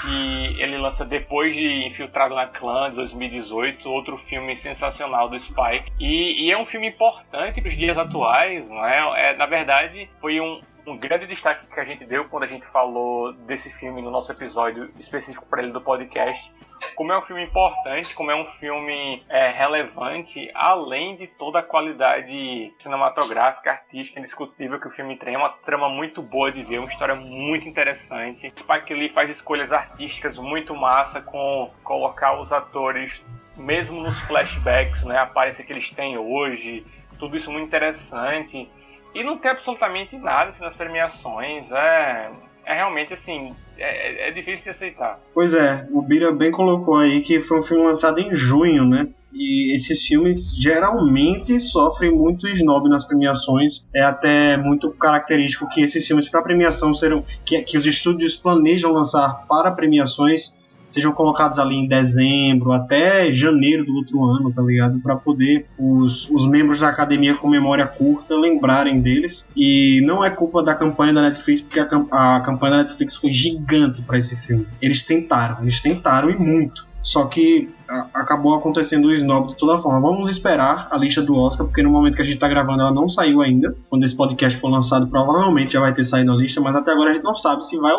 que 0.00 0.62
ele 0.62 0.78
lança 0.78 1.04
depois 1.04 1.54
de 1.54 1.86
Infiltrado 1.86 2.34
na 2.34 2.46
Clã, 2.46 2.90
de 2.90 2.96
2018, 2.96 3.88
outro 3.88 4.18
filme 4.28 4.56
sensacional 4.58 5.28
do 5.28 5.38
Spike. 5.40 5.92
E, 6.00 6.46
e 6.46 6.52
é 6.52 6.58
um 6.58 6.66
filme 6.66 6.88
importante 6.88 7.60
para 7.60 7.70
os 7.70 7.76
dias 7.76 7.96
atuais, 7.96 8.68
não 8.68 8.86
é? 8.86 9.30
é? 9.30 9.36
Na 9.36 9.46
verdade, 9.46 10.08
foi 10.20 10.40
um, 10.40 10.60
um 10.86 10.96
grande 10.96 11.26
destaque 11.26 11.66
que 11.66 11.80
a 11.80 11.84
gente 11.84 12.04
deu 12.04 12.26
quando 12.26 12.44
a 12.44 12.48
gente 12.48 12.66
falou 12.66 13.32
desse 13.32 13.70
filme 13.78 14.02
no 14.02 14.10
nosso 14.10 14.30
episódio 14.30 14.90
específico 14.98 15.46
para 15.46 15.62
ele 15.62 15.72
do 15.72 15.80
podcast. 15.80 16.52
Como 16.94 17.12
é 17.12 17.18
um 17.18 17.22
filme 17.22 17.42
importante, 17.42 18.14
como 18.14 18.30
é 18.30 18.36
um 18.36 18.46
filme 18.58 19.22
é, 19.28 19.50
relevante, 19.50 20.50
além 20.54 21.16
de 21.16 21.26
toda 21.26 21.58
a 21.58 21.62
qualidade 21.62 22.72
cinematográfica, 22.78 23.70
artística, 23.70 24.20
indiscutível 24.20 24.80
que 24.80 24.88
o 24.88 24.90
filme 24.90 25.16
tem, 25.16 25.34
é 25.34 25.38
uma 25.38 25.50
trama 25.50 25.88
muito 25.88 26.22
boa 26.22 26.52
de 26.52 26.62
ver, 26.62 26.78
uma 26.78 26.90
história 26.90 27.14
muito 27.14 27.68
interessante. 27.68 28.52
Spike 28.56 28.94
Lee 28.94 29.10
faz 29.10 29.30
escolhas 29.30 29.72
artísticas 29.72 30.38
muito 30.38 30.74
massa 30.74 31.20
com 31.20 31.70
colocar 31.82 32.40
os 32.40 32.52
atores 32.52 33.22
mesmo 33.56 34.00
nos 34.00 34.18
flashbacks, 34.22 35.04
né, 35.04 35.16
a 35.16 35.22
aparência 35.22 35.64
que 35.64 35.72
eles 35.72 35.88
têm 35.90 36.18
hoje, 36.18 36.84
tudo 37.18 37.36
isso 37.36 37.50
muito 37.50 37.66
interessante. 37.66 38.68
E 39.14 39.22
não 39.22 39.38
tem 39.38 39.52
absolutamente 39.52 40.16
nada 40.16 40.50
assim, 40.50 40.62
nas 40.62 40.74
premiações. 40.74 41.70
É, 41.70 42.30
é 42.66 42.74
realmente 42.74 43.12
assim. 43.12 43.54
É, 43.76 44.28
é, 44.28 44.30
difícil 44.30 44.62
de 44.62 44.70
aceitar. 44.70 45.18
Pois 45.32 45.52
é, 45.52 45.86
o 45.90 46.00
Bira 46.00 46.32
bem 46.32 46.50
colocou 46.52 46.96
aí 46.96 47.20
que 47.20 47.40
foi 47.40 47.58
um 47.58 47.62
filme 47.62 47.84
lançado 47.84 48.20
em 48.20 48.34
junho, 48.34 48.84
né? 48.84 49.08
E 49.32 49.74
esses 49.74 50.06
filmes 50.06 50.54
geralmente 50.56 51.60
sofrem 51.60 52.12
muito 52.12 52.48
snob 52.48 52.88
nas 52.88 53.04
premiações. 53.04 53.84
É 53.92 54.02
até 54.04 54.56
muito 54.56 54.92
característico 54.92 55.68
que 55.68 55.82
esses 55.82 56.06
filmes 56.06 56.28
para 56.28 56.42
premiação 56.42 56.94
serão 56.94 57.24
que, 57.44 57.60
que 57.62 57.76
os 57.76 57.84
estúdios 57.84 58.36
planejam 58.36 58.92
lançar 58.92 59.44
para 59.48 59.72
premiações 59.72 60.56
sejam 60.86 61.12
colocados 61.12 61.58
ali 61.58 61.76
em 61.76 61.88
dezembro 61.88 62.72
até 62.72 63.32
janeiro 63.32 63.84
do 63.84 63.94
outro 63.94 64.24
ano, 64.24 64.52
tá 64.52 64.62
ligado? 64.62 65.00
Para 65.00 65.16
poder 65.16 65.66
os, 65.78 66.30
os 66.30 66.46
membros 66.46 66.80
da 66.80 66.88
academia 66.88 67.34
com 67.34 67.48
memória 67.48 67.86
curta 67.86 68.36
lembrarem 68.36 69.00
deles. 69.00 69.48
E 69.56 70.00
não 70.04 70.24
é 70.24 70.30
culpa 70.30 70.62
da 70.62 70.74
campanha 70.74 71.12
da 71.12 71.22
Netflix, 71.22 71.60
porque 71.60 71.80
a, 71.80 71.86
a 72.10 72.40
campanha 72.40 72.72
da 72.72 72.82
Netflix 72.82 73.16
foi 73.16 73.32
gigante 73.32 74.02
para 74.02 74.18
esse 74.18 74.36
filme. 74.36 74.66
Eles 74.80 75.02
tentaram, 75.02 75.60
eles 75.62 75.80
tentaram 75.80 76.30
e 76.30 76.36
muito. 76.36 76.86
Só 77.04 77.26
que 77.26 77.68
acabou 78.14 78.54
acontecendo 78.54 79.08
o 79.08 79.12
snob 79.12 79.48
de 79.48 79.56
toda 79.58 79.78
forma. 79.78 80.00
Vamos 80.00 80.30
esperar 80.30 80.88
a 80.90 80.96
lista 80.96 81.20
do 81.20 81.36
Oscar, 81.36 81.66
porque 81.66 81.82
no 81.82 81.90
momento 81.90 82.16
que 82.16 82.22
a 82.22 82.24
gente 82.24 82.36
está 82.36 82.48
gravando 82.48 82.80
ela 82.80 82.90
não 82.90 83.10
saiu 83.10 83.42
ainda. 83.42 83.76
Quando 83.90 84.04
esse 84.04 84.16
podcast 84.16 84.58
for 84.58 84.70
lançado, 84.70 85.06
provavelmente 85.06 85.74
já 85.74 85.80
vai 85.80 85.92
ter 85.92 86.04
saído 86.04 86.32
a 86.32 86.34
lista, 86.34 86.62
mas 86.62 86.74
até 86.74 86.92
agora 86.92 87.10
a 87.10 87.14
gente 87.14 87.22
não 87.22 87.36
sabe 87.36 87.66
se 87.66 87.76
vai, 87.76 87.94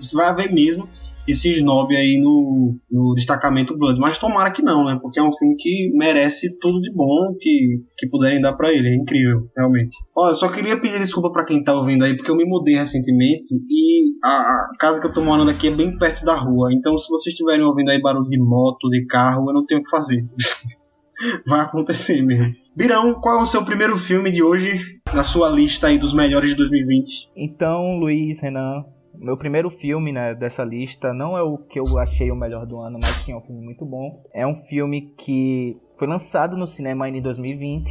se 0.00 0.14
vai 0.14 0.26
haver 0.26 0.52
mesmo 0.52 0.86
esse 1.30 1.50
snob 1.50 1.96
aí 1.96 2.18
no, 2.18 2.76
no 2.90 3.14
destacamento 3.14 3.76
Blood. 3.76 3.98
Mas 3.98 4.18
tomara 4.18 4.52
que 4.52 4.62
não, 4.62 4.84
né? 4.84 4.98
Porque 5.00 5.18
é 5.18 5.22
um 5.22 5.32
filme 5.36 5.56
que 5.56 5.90
merece 5.94 6.58
tudo 6.58 6.80
de 6.80 6.92
bom 6.92 7.34
que, 7.38 7.84
que 7.96 8.08
puderem 8.08 8.40
dar 8.40 8.52
para 8.54 8.72
ele. 8.72 8.88
É 8.88 8.94
incrível, 8.94 9.48
realmente. 9.56 9.94
Olha, 10.16 10.34
só 10.34 10.48
queria 10.48 10.80
pedir 10.80 10.98
desculpa 10.98 11.32
para 11.32 11.44
quem 11.44 11.62
tá 11.62 11.74
ouvindo 11.74 12.04
aí, 12.04 12.16
porque 12.16 12.30
eu 12.30 12.36
me 12.36 12.44
mudei 12.44 12.76
recentemente 12.76 13.54
e 13.68 14.12
a, 14.22 14.28
a, 14.28 14.68
casa 14.78 15.00
que 15.00 15.06
eu 15.06 15.12
tô 15.12 15.22
morando 15.22 15.50
aqui 15.50 15.68
é 15.68 15.74
bem 15.74 15.96
perto 15.96 16.24
da 16.24 16.34
rua. 16.34 16.72
Então, 16.72 16.98
se 16.98 17.08
vocês 17.08 17.32
estiverem 17.32 17.64
ouvindo 17.64 17.90
aí 17.90 18.00
barulho 18.00 18.28
de 18.28 18.38
moto, 18.38 18.88
de 18.88 19.06
carro, 19.06 19.48
eu 19.48 19.54
não 19.54 19.64
tenho 19.64 19.80
o 19.80 19.84
que 19.84 19.90
fazer. 19.90 20.24
Vai 21.46 21.60
acontecer 21.60 22.22
mesmo. 22.22 22.54
Birão, 22.74 23.14
qual 23.14 23.40
é 23.40 23.42
o 23.42 23.46
seu 23.46 23.64
primeiro 23.64 23.96
filme 23.96 24.30
de 24.30 24.42
hoje 24.42 24.80
na 25.12 25.22
sua 25.22 25.50
lista 25.50 25.88
aí 25.88 25.98
dos 25.98 26.14
melhores 26.14 26.50
de 26.50 26.56
2020? 26.56 27.30
Então, 27.36 27.98
Luiz, 27.98 28.40
Renan, 28.40 28.84
meu 29.20 29.36
primeiro 29.36 29.68
filme 29.70 30.12
né, 30.12 30.34
dessa 30.34 30.64
lista 30.64 31.12
não 31.12 31.36
é 31.36 31.42
o 31.42 31.58
que 31.58 31.78
eu 31.78 31.98
achei 31.98 32.30
o 32.30 32.36
melhor 32.36 32.64
do 32.66 32.78
ano, 32.80 32.98
mas 32.98 33.10
sim 33.16 33.32
é 33.32 33.36
um 33.36 33.42
filme 33.42 33.62
muito 33.62 33.84
bom. 33.84 34.22
É 34.32 34.46
um 34.46 34.54
filme 34.54 35.14
que 35.18 35.76
foi 35.98 36.08
lançado 36.08 36.56
no 36.56 36.66
cinema 36.66 37.06
em 37.06 37.20
2020. 37.20 37.90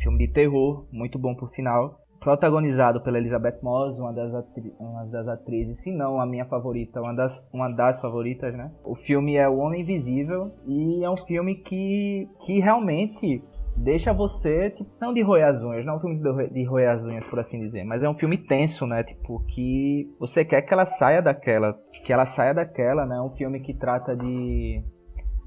Filme 0.00 0.18
de 0.18 0.32
terror, 0.32 0.86
muito 0.92 1.18
bom 1.18 1.34
por 1.34 1.48
sinal. 1.48 1.98
Protagonizado 2.20 3.00
pela 3.00 3.18
Elizabeth 3.18 3.58
Moss, 3.64 3.98
uma 3.98 4.12
das, 4.12 4.32
uma 4.78 5.04
das 5.06 5.26
atrizes, 5.26 5.82
se 5.82 5.90
não 5.90 6.20
a 6.20 6.26
minha 6.26 6.44
favorita, 6.44 7.00
uma 7.00 7.12
das, 7.12 7.44
uma 7.52 7.68
das 7.68 8.00
favoritas, 8.00 8.54
né? 8.54 8.70
O 8.84 8.94
filme 8.94 9.34
é 9.34 9.48
O 9.48 9.58
Homem 9.58 9.80
Invisível 9.80 10.52
e 10.64 11.02
é 11.02 11.10
um 11.10 11.16
filme 11.16 11.56
que, 11.56 12.28
que 12.46 12.60
realmente 12.60 13.42
deixa 13.76 14.12
você, 14.12 14.70
tipo, 14.70 14.90
não 15.00 15.12
de 15.12 15.22
roer 15.22 15.46
as 15.46 15.62
unhas, 15.62 15.84
não 15.84 15.94
é 15.94 15.96
um 15.96 16.00
filme 16.00 16.50
de 16.50 16.64
roer 16.64 16.90
as 16.90 17.04
unhas, 17.04 17.26
por 17.26 17.38
assim 17.38 17.58
dizer, 17.60 17.84
mas 17.84 18.02
é 18.02 18.08
um 18.08 18.14
filme 18.14 18.38
tenso, 18.38 18.86
né? 18.86 19.02
Tipo, 19.02 19.40
que 19.46 20.14
você 20.18 20.44
quer 20.44 20.62
que 20.62 20.72
ela 20.72 20.84
saia 20.84 21.20
daquela, 21.20 21.78
que 22.04 22.12
ela 22.12 22.26
saia 22.26 22.52
daquela, 22.52 23.06
né? 23.06 23.16
É 23.16 23.22
um 23.22 23.30
filme 23.30 23.60
que 23.60 23.74
trata 23.74 24.16
de 24.16 24.82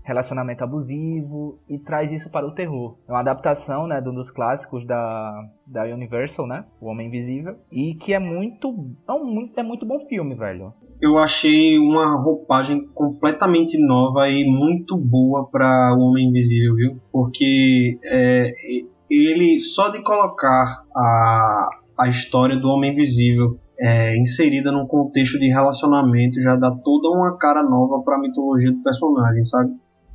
relacionamento 0.03 0.63
abusivo 0.63 1.59
e 1.67 1.79
traz 1.79 2.11
isso 2.11 2.29
para 2.29 2.45
o 2.45 2.53
terror. 2.53 2.97
É 3.07 3.11
uma 3.11 3.21
adaptação, 3.21 3.87
né, 3.87 3.99
de 3.99 4.07
um 4.07 4.13
dos 4.13 4.29
clássicos 4.29 4.85
da, 4.85 5.49
da 5.65 5.83
Universal, 5.85 6.45
né, 6.45 6.63
O 6.79 6.85
Homem 6.85 7.07
Invisível, 7.07 7.57
e 7.71 7.95
que 7.95 8.13
é 8.13 8.19
muito, 8.19 8.95
é 9.07 9.11
um 9.11 9.49
é 9.57 9.63
muito 9.63 9.83
bom 9.83 9.99
filme, 10.01 10.35
velho 10.35 10.71
eu 11.01 11.17
achei 11.17 11.77
uma 11.77 12.15
roupagem 12.21 12.87
completamente 12.93 13.77
nova 13.77 14.29
e 14.29 14.45
muito 14.45 14.97
boa 14.97 15.47
para 15.49 15.95
o 15.97 16.01
Homem 16.01 16.29
Invisível, 16.29 16.75
viu? 16.75 17.01
Porque 17.11 17.99
é, 18.03 18.53
ele 19.09 19.59
só 19.59 19.89
de 19.89 20.01
colocar 20.01 20.81
a, 20.95 21.69
a 21.99 22.07
história 22.07 22.55
do 22.55 22.67
Homem 22.67 22.93
Invisível 22.93 23.59
é, 23.79 24.17
inserida 24.17 24.71
num 24.71 24.87
contexto 24.87 25.37
de 25.37 25.49
relacionamento 25.49 26.41
já 26.41 26.55
dá 26.55 26.71
toda 26.71 27.09
uma 27.09 27.37
cara 27.37 27.61
nova 27.61 28.01
para 28.03 28.15
a 28.15 28.19
mitologia 28.19 28.71
do 28.71 28.81
personagem, 28.81 29.43
sabe? 29.43 29.71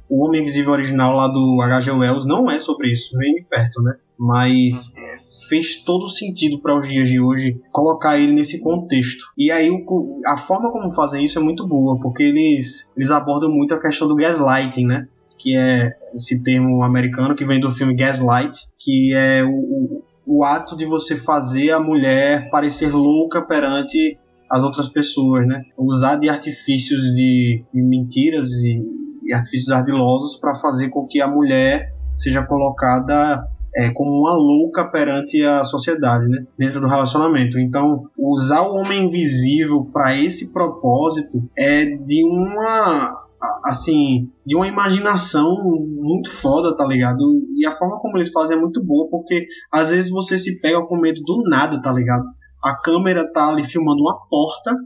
O 0.08 0.24
Homem 0.24 0.40
Invisível 0.40 0.72
original 0.72 1.14
lá 1.14 1.28
do 1.28 1.60
H.G. 1.62 1.90
Wells 1.92 2.26
não 2.26 2.50
é 2.50 2.58
sobre 2.58 2.90
isso, 2.90 3.16
nem 3.16 3.34
de 3.34 3.44
perto, 3.44 3.82
né? 3.82 3.94
Mas 4.20 4.92
é, 4.96 5.18
fez 5.48 5.82
todo 5.82 6.08
sentido 6.08 6.60
para 6.60 6.78
os 6.78 6.86
dias 6.86 7.08
de 7.08 7.18
hoje 7.18 7.58
colocar 7.72 8.18
ele 8.18 8.32
nesse 8.32 8.60
contexto. 8.60 9.24
E 9.36 9.50
aí 9.50 9.70
o, 9.70 10.20
a 10.26 10.36
forma 10.36 10.70
como 10.70 10.92
fazem 10.92 11.24
isso 11.24 11.38
é 11.38 11.42
muito 11.42 11.66
boa, 11.66 11.98
porque 11.98 12.24
eles, 12.24 12.92
eles 12.96 13.10
abordam 13.10 13.50
muito 13.50 13.74
a 13.74 13.80
questão 13.80 14.06
do 14.06 14.14
gaslighting, 14.14 14.86
né? 14.86 15.08
Que 15.38 15.56
é 15.56 15.90
esse 16.14 16.42
termo 16.42 16.82
americano 16.82 17.34
que 17.34 17.46
vem 17.46 17.58
do 17.58 17.70
filme 17.70 17.96
Gaslight, 17.96 18.66
que 18.78 19.14
é 19.14 19.42
o, 19.42 19.48
o, 19.48 20.04
o 20.26 20.44
ato 20.44 20.76
de 20.76 20.84
você 20.84 21.16
fazer 21.16 21.70
a 21.70 21.80
mulher 21.80 22.50
parecer 22.50 22.92
louca 22.92 23.40
perante 23.40 24.18
as 24.50 24.62
outras 24.62 24.88
pessoas, 24.88 25.46
né? 25.46 25.62
Usar 25.78 26.16
de 26.16 26.28
artifícios 26.28 27.00
de, 27.14 27.64
de 27.72 27.82
mentiras 27.82 28.50
e 28.50 29.00
e 29.30 29.34
artifícios 29.34 29.70
ardilosos 29.70 30.36
para 30.38 30.56
fazer 30.56 30.88
com 30.88 31.06
que 31.06 31.20
a 31.20 31.28
mulher 31.28 31.94
seja 32.14 32.44
colocada 32.44 33.46
é, 33.74 33.90
como 33.90 34.10
uma 34.10 34.34
louca 34.34 34.84
perante 34.84 35.42
a 35.42 35.62
sociedade, 35.64 36.26
né? 36.28 36.44
dentro 36.58 36.80
do 36.80 36.88
relacionamento. 36.88 37.58
Então, 37.58 38.04
usar 38.18 38.62
o 38.62 38.74
homem 38.74 39.06
invisível 39.06 39.84
para 39.92 40.16
esse 40.16 40.52
propósito 40.52 41.42
é 41.56 41.84
de 41.84 42.24
uma 42.24 43.26
assim, 43.64 44.30
de 44.44 44.54
uma 44.54 44.66
imaginação 44.66 45.56
muito 45.64 46.30
foda, 46.30 46.76
tá 46.76 46.84
ligado? 46.84 47.24
E 47.56 47.66
a 47.66 47.72
forma 47.72 47.98
como 47.98 48.18
eles 48.18 48.30
fazem 48.30 48.56
é 48.56 48.60
muito 48.60 48.84
boa, 48.84 49.08
porque 49.10 49.46
às 49.72 49.90
vezes 49.90 50.10
você 50.10 50.36
se 50.36 50.60
pega 50.60 50.82
com 50.82 51.00
medo 51.00 51.22
do 51.22 51.42
nada, 51.48 51.80
tá 51.80 51.90
ligado? 51.90 52.24
A 52.62 52.74
câmera 52.74 53.30
tá 53.32 53.48
ali 53.48 53.64
filmando 53.64 54.02
uma 54.02 54.18
porta 54.28 54.76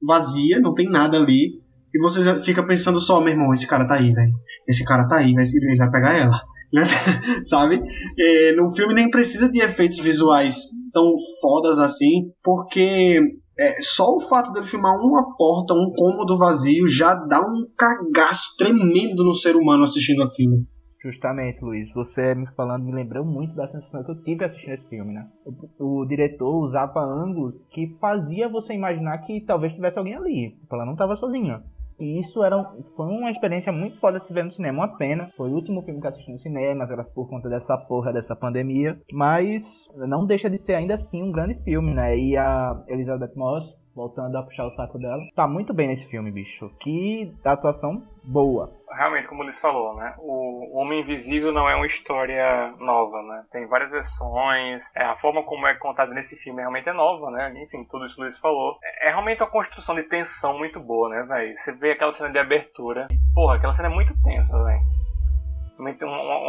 vazia, 0.00 0.60
não 0.60 0.72
tem 0.72 0.88
nada 0.88 1.16
ali, 1.16 1.60
e 1.92 1.98
você 1.98 2.38
fica 2.44 2.62
pensando 2.62 3.00
só, 3.00 3.20
meu 3.20 3.30
irmão, 3.30 3.52
esse 3.52 3.66
cara 3.66 3.88
tá 3.88 3.94
aí, 3.94 4.12
velho. 4.12 4.32
Esse 4.68 4.84
cara 4.84 5.08
tá 5.08 5.16
aí, 5.16 5.30
ele 5.32 5.76
vai 5.76 5.90
pegar 5.90 6.12
ela. 6.12 6.40
Né? 6.76 6.82
Sabe? 7.44 7.80
É, 8.18 8.52
no 8.52 8.70
filme 8.76 8.92
nem 8.92 9.10
precisa 9.10 9.48
de 9.48 9.60
efeitos 9.60 9.98
visuais 9.98 10.64
tão 10.92 11.14
fodas 11.40 11.78
assim, 11.78 12.30
porque 12.44 13.20
é, 13.58 13.72
só 13.80 14.14
o 14.14 14.20
fato 14.20 14.52
dele 14.52 14.66
filmar 14.66 14.92
uma 14.96 15.34
porta, 15.36 15.72
um 15.72 15.90
cômodo 15.96 16.36
vazio, 16.36 16.86
já 16.86 17.14
dá 17.14 17.40
um 17.40 17.66
cagaço 17.76 18.54
tremendo 18.58 19.24
no 19.24 19.32
ser 19.32 19.56
humano 19.56 19.84
assistindo 19.84 20.22
aquilo. 20.22 20.58
Justamente, 21.02 21.62
Luiz. 21.62 21.88
Você 21.94 22.34
me 22.34 22.46
falando 22.54 22.84
me 22.84 22.92
lembrou 22.92 23.24
muito 23.24 23.54
da 23.54 23.66
sensação 23.68 24.02
que 24.02 24.10
eu 24.10 24.22
tive 24.22 24.44
assistindo 24.44 24.74
esse 24.74 24.88
filme, 24.88 25.14
né? 25.14 25.26
O, 25.78 26.00
o 26.02 26.06
diretor 26.06 26.52
usava 26.66 27.00
ângulos 27.00 27.54
que 27.70 27.86
fazia 28.00 28.48
você 28.48 28.74
imaginar 28.74 29.18
que 29.18 29.40
talvez 29.46 29.72
tivesse 29.72 29.98
alguém 29.98 30.16
ali. 30.16 30.56
Tipo, 30.58 30.74
ela 30.74 30.84
não 30.84 30.94
estava 30.94 31.14
sozinha. 31.14 31.62
E 31.98 32.20
isso 32.20 32.44
era, 32.44 32.62
foi 32.94 33.06
uma 33.06 33.30
experiência 33.30 33.72
muito 33.72 33.98
foda 33.98 34.20
de 34.20 34.26
se 34.26 34.32
ver 34.32 34.44
no 34.44 34.50
cinema. 34.50 34.84
Uma 34.84 34.96
pena. 34.96 35.30
Foi 35.36 35.50
o 35.50 35.54
último 35.54 35.82
filme 35.82 36.00
que 36.00 36.06
assisti 36.06 36.30
no 36.30 36.38
cinema, 36.38 36.84
era 36.84 37.04
por 37.04 37.28
conta 37.28 37.48
dessa 37.48 37.76
porra, 37.76 38.12
dessa 38.12 38.36
pandemia. 38.36 39.00
Mas 39.12 39.64
não 39.94 40.26
deixa 40.26 40.50
de 40.50 40.58
ser 40.58 40.74
ainda 40.74 40.94
assim 40.94 41.22
um 41.22 41.32
grande 41.32 41.54
filme, 41.62 41.94
né? 41.94 42.16
E 42.16 42.36
a 42.36 42.82
Elizabeth 42.88 43.32
Moss, 43.34 43.64
voltando 43.96 44.36
a 44.36 44.42
puxar 44.42 44.66
o 44.66 44.76
saco 44.76 44.98
dela, 44.98 45.22
tá 45.34 45.48
muito 45.48 45.72
bem 45.74 45.88
nesse 45.88 46.06
filme, 46.08 46.30
bicho. 46.30 46.70
Que 46.78 47.34
atuação 47.44 48.02
boa 48.22 48.70
realmente, 48.96 49.28
como 49.28 49.42
eles 49.44 49.58
falou, 49.60 49.94
né? 49.94 50.14
O 50.18 50.78
Homem 50.78 51.00
Invisível 51.00 51.52
não 51.52 51.68
é 51.68 51.76
uma 51.76 51.86
história 51.86 52.72
nova, 52.78 53.22
né? 53.22 53.44
Tem 53.52 53.66
várias 53.66 53.90
versões. 53.90 54.82
É, 54.94 55.04
a 55.04 55.16
forma 55.16 55.42
como 55.44 55.66
é 55.66 55.74
contada 55.74 56.12
nesse 56.14 56.34
filme 56.36 56.60
realmente 56.60 56.88
é 56.88 56.92
nova, 56.92 57.30
né? 57.30 57.52
Enfim, 57.62 57.84
tudo 57.84 58.06
isso 58.06 58.14
que 58.14 58.22
o 58.22 58.24
Luiz 58.24 58.38
falou. 58.38 58.78
É, 58.82 59.08
é 59.08 59.10
realmente 59.10 59.42
uma 59.42 59.50
construção 59.50 59.94
de 59.94 60.04
tensão 60.04 60.58
muito 60.58 60.80
boa, 60.80 61.10
né, 61.10 61.22
velho? 61.22 61.56
Você 61.58 61.72
vê 61.72 61.92
aquela 61.92 62.12
cena 62.12 62.30
de 62.30 62.38
abertura. 62.38 63.06
Porra, 63.34 63.56
aquela 63.56 63.74
cena 63.74 63.88
é 63.88 63.94
muito 63.94 64.14
tensa, 64.22 64.64
velho. 64.64 64.80
Uma, 65.78 65.92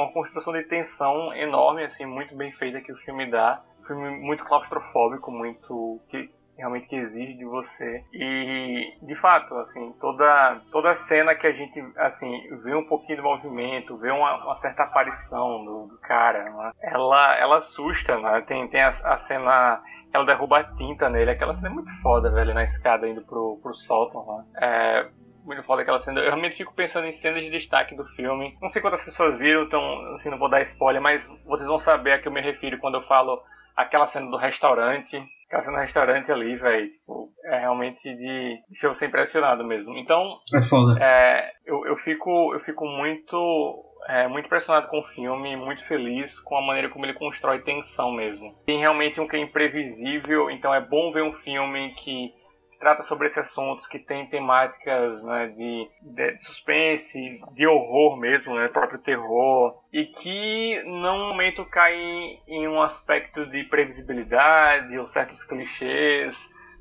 uma 0.04 0.14
construção 0.14 0.54
de 0.54 0.64
tensão 0.64 1.34
enorme, 1.34 1.84
assim, 1.84 2.06
muito 2.06 2.36
bem 2.36 2.52
feita 2.54 2.80
que 2.80 2.94
o 2.94 2.98
filme 2.98 3.30
dá. 3.30 3.62
Filme 3.86 4.22
muito 4.22 4.44
claustrofóbico, 4.46 5.32
muito. 5.32 6.00
que 6.10 6.30
realmente 6.58 6.88
que 6.88 6.96
exige 6.96 7.34
de 7.34 7.46
você. 7.46 8.04
E, 8.14 8.98
de 9.02 9.16
fato, 9.16 9.56
assim, 9.56 9.94
toda, 10.00 10.62
toda 10.72 10.96
cena 10.96 11.36
que 11.36 11.48
a 11.48 11.52
gente, 11.52 11.80
assim, 11.98 12.32
vê 12.64 12.76
um 12.76 12.88
pouquinho 12.88 13.18
de 13.18 13.24
movimento, 13.24 13.98
vê 13.98 14.12
uma, 14.12 14.44
uma 14.44 14.58
certa 14.58 14.84
aparição 14.84 15.64
do, 15.64 15.88
do 15.88 15.98
cara, 16.00 16.44
né? 16.44 16.72
ela, 16.82 17.38
ela 17.38 17.58
assusta, 17.60 18.20
né? 18.20 18.42
Tem, 18.48 18.68
tem 18.70 18.82
a, 18.82 18.90
a, 18.90 19.18
cena, 19.20 19.82
ela 20.14 20.26
derruba 20.26 20.60
a 20.60 20.76
tinta 20.76 21.10
nele, 21.10 21.32
aquela 21.32 21.56
cena 21.56 21.70
é 21.70 21.72
muito 21.72 21.92
foda, 22.02 22.32
velho, 22.32 22.54
na 22.54 22.64
escada 22.64 23.08
indo 23.08 23.22
pro, 23.22 23.60
pro 23.62 23.74
sótão, 23.74 24.26
né? 24.26 24.46
É, 24.62 25.10
muito 25.46 25.64
foda 25.64 25.82
aquela 25.82 26.00
cena. 26.00 26.20
Eu 26.20 26.32
realmente 26.32 26.58
fico 26.58 26.74
pensando 26.74 27.08
em 27.08 27.14
cenas 27.14 27.42
de 27.42 27.50
destaque 27.50 27.96
do 27.96 28.06
filme. 28.16 28.58
Não 28.62 28.70
sei 28.70 28.82
quantas 28.82 29.04
pessoas 29.04 29.38
viram, 29.38 29.64
então, 29.64 30.16
assim, 30.16 30.30
não 30.30 30.38
vou 30.38 30.50
dar 30.50 30.62
spoiler, 30.64 31.02
mas 31.02 31.26
vocês 31.46 31.68
vão 31.68 31.80
saber 31.80 32.14
a 32.14 32.20
que 32.20 32.28
eu 32.28 32.32
me 32.32 32.42
refiro 32.42 32.78
quando 32.80 32.96
eu 32.96 33.04
falo 33.04 33.42
aquela 33.76 34.08
cena 34.08 34.30
do 34.30 34.38
restaurante, 34.38 35.24
cena 35.50 35.78
do 35.78 35.84
restaurante 35.84 36.32
ali, 36.32 36.56
velho, 36.56 36.90
tipo, 36.90 37.30
é 37.46 37.60
realmente 37.60 38.02
de 38.04 38.58
deixa 38.70 38.90
você 38.90 39.06
impressionado 39.06 39.64
mesmo. 39.64 39.98
Então, 39.98 40.40
é 40.54 40.62
foda. 40.62 40.98
É, 41.02 41.52
eu, 41.66 41.86
eu 41.86 41.98
fico 41.98 42.54
eu 42.54 42.60
fico 42.62 42.86
muito 42.86 43.84
é, 44.08 44.28
muito 44.28 44.46
impressionado 44.46 44.88
com 44.88 45.00
o 45.00 45.08
filme, 45.08 45.56
muito 45.56 45.86
feliz 45.88 46.40
com 46.42 46.58
a 46.58 46.62
maneira 46.62 46.90
como 46.90 47.06
ele 47.06 47.14
constrói 47.14 47.60
tensão 47.60 48.12
mesmo. 48.12 48.56
Tem 48.66 48.80
realmente 48.80 49.20
um 49.20 49.28
que 49.28 49.36
é 49.36 49.40
imprevisível, 49.40 50.50
então 50.50 50.74
é 50.74 50.82
bom 50.82 51.12
ver 51.12 51.24
um 51.24 51.34
filme 51.34 51.94
que 51.96 52.34
trata 52.80 53.04
sobre 53.04 53.28
esses 53.28 53.40
assuntos, 53.40 53.88
que 53.88 54.00
tem 54.00 54.28
temáticas 54.28 55.24
né, 55.24 55.48
de, 55.48 55.90
de, 56.02 56.38
suspense, 56.44 57.42
de 57.54 57.68
horror 57.68 58.18
mesmo, 58.18 58.56
né, 58.56 58.68
próprio 58.68 59.00
terror, 59.00 59.82
e 59.92 60.06
que 60.06 60.84
num 60.86 61.30
momento 61.30 61.66
cai 61.66 61.96
em, 61.96 62.42
em 62.48 62.68
um 62.68 62.82
aspecto 62.82 63.46
de 63.48 63.64
previsibilidade 63.66 64.98
ou 64.98 65.08
certos 65.10 65.44
clichês. 65.44 66.38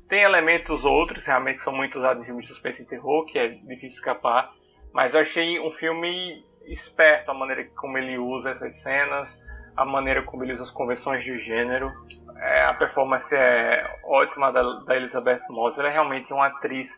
Tem 0.07 0.23
elementos 0.23 0.85
outros, 0.85 1.25
realmente 1.25 1.61
são 1.63 1.73
muito 1.73 1.97
usados 1.97 2.23
em 2.23 2.25
filmes 2.25 2.45
de 2.45 2.53
suspense 2.53 2.81
e 2.81 2.85
terror, 2.85 3.25
que 3.25 3.37
é 3.37 3.49
difícil 3.49 3.97
escapar, 3.97 4.51
mas 4.93 5.13
eu 5.13 5.19
achei 5.19 5.59
um 5.59 5.71
filme 5.71 6.43
esperto 6.65 7.31
a 7.31 7.33
maneira 7.33 7.65
como 7.75 7.97
ele 7.97 8.17
usa 8.17 8.51
essas 8.51 8.81
cenas, 8.81 9.41
a 9.75 9.85
maneira 9.85 10.23
como 10.23 10.43
ele 10.43 10.53
usa 10.53 10.63
as 10.63 10.71
convenções 10.71 11.23
de 11.23 11.37
gênero. 11.39 11.91
É, 12.39 12.65
a 12.65 12.73
performance 12.73 13.33
é 13.35 13.99
ótima 14.03 14.51
da, 14.51 14.61
da 14.81 14.95
Elizabeth 14.95 15.41
Moss. 15.49 15.77
Ela 15.77 15.89
é 15.89 15.91
realmente 15.91 16.31
uma 16.31 16.47
atriz, 16.47 16.89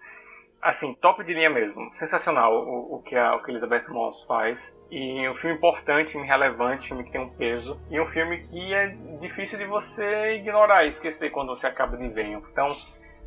assim, 0.62 0.93
top 0.96 1.24
de 1.24 1.34
linha 1.34 1.50
mesmo. 1.50 1.91
Sensacional 2.00 2.53
o, 2.53 2.96
o 2.96 3.03
que 3.03 3.15
a, 3.15 3.36
o 3.36 3.43
que 3.43 3.51
Elizabeth 3.51 3.88
Moss 3.89 4.24
faz. 4.25 4.58
E 4.91 5.29
um 5.29 5.36
filme 5.36 5.55
importante, 5.55 6.17
um 6.17 6.25
relevante, 6.25 6.86
um 6.86 6.88
filme 6.88 7.03
que 7.03 7.12
tem 7.12 7.22
um 7.22 7.29
peso. 7.29 7.79
E 7.89 8.00
um 8.00 8.08
filme 8.08 8.39
que 8.48 8.74
é 8.74 8.88
difícil 9.22 9.58
de 9.58 9.65
você 9.65 10.36
ignorar 10.36 10.86
e 10.86 10.89
esquecer 10.89 11.29
quando 11.29 11.55
você 11.55 11.67
acaba 11.67 11.96
de 11.96 12.08
ver. 12.10 12.25
Então, 12.25 12.69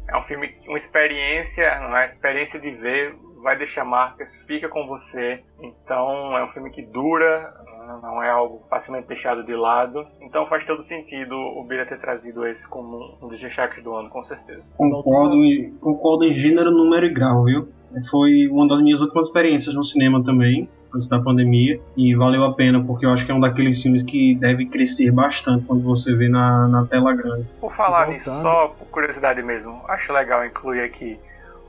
é 0.08 0.16
um 0.16 0.22
filme, 0.24 0.54
uma 0.66 0.78
experiência, 0.78 1.78
uma 1.86 2.04
experiência 2.06 2.58
de 2.58 2.70
ver 2.72 3.16
vai 3.42 3.56
deixar 3.56 3.84
marcas, 3.84 4.28
fica 4.46 4.68
com 4.68 4.86
você. 4.86 5.42
Então 5.60 6.36
é 6.38 6.44
um 6.44 6.52
filme 6.52 6.70
que 6.70 6.82
dura, 6.82 7.52
não 7.86 8.22
é 8.22 8.30
algo 8.30 8.62
facilmente 8.68 9.08
deixado 9.08 9.44
de 9.44 9.54
lado. 9.54 10.06
Então 10.20 10.46
faz 10.46 10.64
todo 10.66 10.82
sentido 10.84 11.34
o 11.34 11.64
Bira 11.64 11.86
ter 11.86 12.00
trazido 12.00 12.46
esse 12.46 12.66
como 12.68 13.16
um 13.22 13.28
dos 13.28 13.40
destaques 13.40 13.82
do 13.82 13.94
ano, 13.94 14.08
com 14.10 14.24
certeza. 14.24 14.72
Concordo, 14.76 15.36
concordo 15.80 16.24
em 16.24 16.32
gênero, 16.32 16.70
número 16.70 17.06
e 17.06 17.12
grau, 17.12 17.44
viu? 17.44 17.68
Foi 18.10 18.48
uma 18.48 18.66
das 18.66 18.80
minhas 18.80 19.00
últimas 19.00 19.26
experiências 19.26 19.74
no 19.74 19.84
cinema 19.84 20.22
também, 20.24 20.68
antes 20.94 21.08
da 21.08 21.20
pandemia, 21.20 21.78
e 21.96 22.14
valeu 22.14 22.42
a 22.44 22.54
pena, 22.54 22.82
porque 22.82 23.04
eu 23.04 23.10
acho 23.10 23.26
que 23.26 23.32
é 23.32 23.34
um 23.34 23.40
daqueles 23.40 23.82
filmes 23.82 24.02
que 24.02 24.34
deve 24.34 24.66
crescer 24.66 25.10
bastante 25.10 25.66
quando 25.66 25.82
você 25.82 26.14
vê 26.14 26.28
na, 26.28 26.66
na 26.68 26.86
tela 26.86 27.14
grande. 27.14 27.46
Por 27.60 27.74
falar 27.74 28.08
nisso, 28.08 28.24
só 28.24 28.68
por 28.68 28.86
curiosidade 28.86 29.42
mesmo, 29.42 29.82
acho 29.88 30.12
legal 30.12 30.44
incluir 30.46 30.80
aqui 30.80 31.18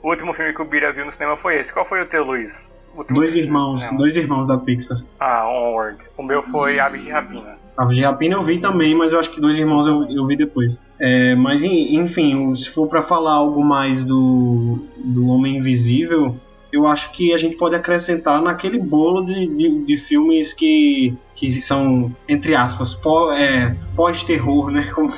o 0.03 0.09
último 0.09 0.33
filme 0.33 0.53
que 0.53 0.61
o 0.61 0.65
Bira 0.65 0.91
viu 0.91 1.05
no 1.05 1.13
cinema 1.13 1.37
foi 1.37 1.59
esse. 1.59 1.71
Qual 1.71 1.87
foi 1.87 2.01
o 2.01 2.05
teu, 2.05 2.25
Luiz? 2.25 2.72
Dois 3.09 3.35
irmãos, 3.35 3.81
dois 3.97 4.15
irmãos 4.15 4.45
da 4.45 4.57
Pixar. 4.57 5.01
Ah, 5.19 5.47
Onward. 5.49 5.97
O 6.17 6.23
meu 6.23 6.43
foi 6.43 6.79
Aves 6.79 7.03
de 7.03 7.09
Rapina. 7.09 7.57
Aves 7.75 7.95
de 7.95 8.03
Rapina 8.03 8.35
eu 8.35 8.43
vi 8.43 8.59
também, 8.59 8.93
mas 8.93 9.11
eu 9.11 9.19
acho 9.19 9.31
que 9.31 9.41
Dois 9.41 9.57
Irmãos 9.57 9.87
eu, 9.87 10.07
eu 10.09 10.27
vi 10.27 10.37
depois. 10.37 10.77
É, 10.99 11.35
mas 11.35 11.63
enfim, 11.63 12.53
se 12.55 12.69
for 12.69 12.87
para 12.87 13.01
falar 13.01 13.33
algo 13.33 13.63
mais 13.63 14.03
do, 14.03 14.79
do 14.97 15.27
Homem 15.27 15.57
Invisível, 15.57 16.35
eu 16.71 16.87
acho 16.87 17.11
que 17.11 17.33
a 17.33 17.37
gente 17.37 17.55
pode 17.55 17.75
acrescentar 17.75 18.41
naquele 18.41 18.79
bolo 18.79 19.25
de, 19.25 19.47
de, 19.47 19.85
de 19.85 19.97
filmes 19.97 20.53
que, 20.53 21.15
que 21.35 21.51
são, 21.51 22.11
entre 22.27 22.55
aspas, 22.55 22.99
é, 23.37 23.75
pós-terror, 23.95 24.71
né? 24.71 24.89
Como, 24.93 25.09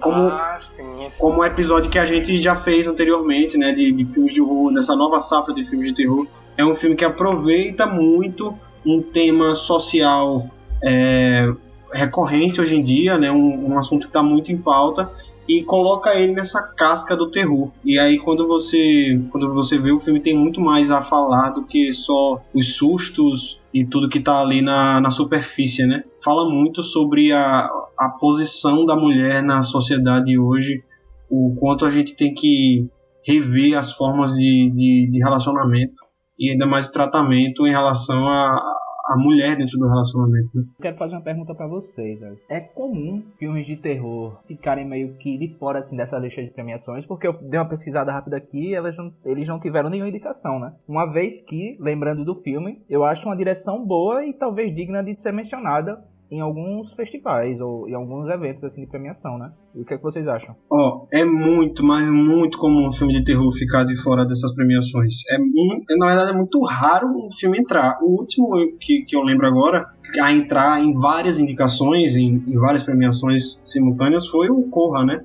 como, 0.00 0.28
ah, 0.28 0.58
como 1.18 1.40
o 1.40 1.44
episódio 1.44 1.90
que 1.90 1.98
a 1.98 2.06
gente 2.06 2.38
já 2.38 2.56
fez 2.56 2.86
anteriormente, 2.86 3.58
né, 3.58 3.72
de, 3.72 3.92
de 3.92 4.04
filmes 4.06 4.34
de 4.34 4.40
horror, 4.40 4.72
dessa 4.72 4.96
nova 4.96 5.20
safra 5.20 5.52
de 5.52 5.64
filmes 5.64 5.88
de 5.88 5.94
terror. 5.94 6.26
É 6.56 6.64
um 6.64 6.74
filme 6.74 6.96
que 6.96 7.04
aproveita 7.04 7.86
muito 7.86 8.56
um 8.86 9.02
tema 9.02 9.54
social 9.54 10.48
é, 10.82 11.52
recorrente 11.92 12.60
hoje 12.60 12.76
em 12.76 12.82
dia, 12.82 13.16
né, 13.16 13.30
um, 13.32 13.72
um 13.72 13.78
assunto 13.78 14.02
que 14.02 14.08
está 14.08 14.22
muito 14.22 14.52
em 14.52 14.58
pauta 14.58 15.10
e 15.48 15.62
coloca 15.62 16.14
ele 16.14 16.32
nessa 16.32 16.62
casca 16.62 17.16
do 17.16 17.30
terror. 17.30 17.70
E 17.84 17.98
aí 17.98 18.18
quando 18.18 18.46
você 18.46 19.20
quando 19.30 19.52
você 19.52 19.78
vê 19.78 19.92
o 19.92 20.00
filme 20.00 20.20
tem 20.20 20.36
muito 20.36 20.60
mais 20.60 20.90
a 20.90 21.02
falar 21.02 21.50
do 21.50 21.64
que 21.64 21.92
só 21.92 22.40
os 22.54 22.76
sustos 22.76 23.60
e 23.72 23.84
tudo 23.84 24.08
que 24.08 24.18
está 24.18 24.40
ali 24.40 24.62
na, 24.62 25.00
na 25.00 25.10
superfície, 25.10 25.84
né? 25.86 26.04
Fala 26.22 26.48
muito 26.48 26.82
sobre 26.82 27.32
a, 27.32 27.68
a 27.98 28.08
posição 28.20 28.86
da 28.86 28.96
mulher 28.96 29.42
na 29.42 29.62
sociedade 29.62 30.38
hoje, 30.38 30.82
o 31.28 31.54
quanto 31.58 31.84
a 31.84 31.90
gente 31.90 32.16
tem 32.16 32.32
que 32.32 32.88
rever 33.26 33.76
as 33.76 33.92
formas 33.92 34.32
de, 34.32 34.70
de, 34.70 35.10
de 35.10 35.18
relacionamento 35.18 36.13
e 36.38 36.50
ainda 36.50 36.66
mais 36.66 36.86
o 36.86 36.92
tratamento 36.92 37.66
em 37.66 37.70
relação 37.70 38.28
a, 38.28 38.60
a 39.06 39.16
mulher 39.16 39.56
dentro 39.56 39.78
do 39.78 39.88
relacionamento. 39.88 40.50
Né? 40.54 40.64
Quero 40.80 40.96
fazer 40.96 41.14
uma 41.14 41.22
pergunta 41.22 41.54
para 41.54 41.66
vocês. 41.66 42.20
Velho. 42.20 42.38
É 42.48 42.60
comum 42.60 43.22
filmes 43.38 43.66
de 43.66 43.76
terror 43.76 44.38
ficarem 44.46 44.86
meio 44.86 45.14
que 45.16 45.36
de 45.36 45.58
fora 45.58 45.80
assim, 45.80 45.96
dessa 45.96 46.18
lista 46.18 46.42
de 46.42 46.50
premiações, 46.50 47.06
porque 47.06 47.26
eu 47.26 47.32
dei 47.48 47.58
uma 47.58 47.68
pesquisada 47.68 48.12
rápida 48.12 48.36
aqui 48.36 48.70
e 48.70 48.74
elas 48.74 48.96
não, 48.96 49.12
eles 49.24 49.46
não 49.46 49.58
tiveram 49.58 49.90
nenhuma 49.90 50.08
indicação, 50.08 50.58
né? 50.58 50.72
Uma 50.88 51.06
vez 51.06 51.40
que, 51.40 51.76
lembrando 51.80 52.24
do 52.24 52.34
filme, 52.34 52.82
eu 52.88 53.04
acho 53.04 53.26
uma 53.26 53.36
direção 53.36 53.84
boa 53.84 54.24
e 54.24 54.32
talvez 54.32 54.74
digna 54.74 55.02
de 55.02 55.20
ser 55.20 55.32
mencionada 55.32 56.02
em 56.34 56.40
alguns 56.40 56.92
festivais 56.94 57.60
ou 57.60 57.88
em 57.88 57.94
alguns 57.94 58.28
eventos 58.28 58.64
assim 58.64 58.80
de 58.80 58.86
premiação, 58.88 59.38
né? 59.38 59.52
E 59.74 59.82
o 59.82 59.84
que, 59.84 59.94
é 59.94 59.96
que 59.96 60.02
vocês 60.02 60.26
acham? 60.26 60.56
Ó, 60.70 60.76
oh, 60.76 61.08
é 61.12 61.24
muito, 61.24 61.84
mas 61.84 62.10
muito 62.10 62.58
comum 62.58 62.88
um 62.88 62.92
filme 62.92 63.12
de 63.12 63.24
terror 63.24 63.52
ficar 63.52 63.84
de 63.84 63.96
fora 64.02 64.24
dessas 64.24 64.52
premiações. 64.52 65.14
É, 65.30 65.38
na 65.96 66.06
verdade, 66.06 66.32
é 66.32 66.36
muito 66.36 66.60
raro 66.62 67.08
um 67.08 67.28
filme 67.30 67.58
entrar. 67.58 67.98
O 68.02 68.20
último 68.20 68.50
que, 68.80 69.04
que 69.04 69.14
eu 69.16 69.22
lembro 69.22 69.46
agora 69.46 69.86
a 70.20 70.32
entrar 70.32 70.82
em 70.82 70.92
várias 70.94 71.38
indicações, 71.38 72.16
em, 72.16 72.42
em 72.46 72.58
várias 72.58 72.82
premiações 72.82 73.62
simultâneas, 73.64 74.26
foi 74.26 74.50
o 74.50 74.62
Corra, 74.64 75.04
né? 75.04 75.24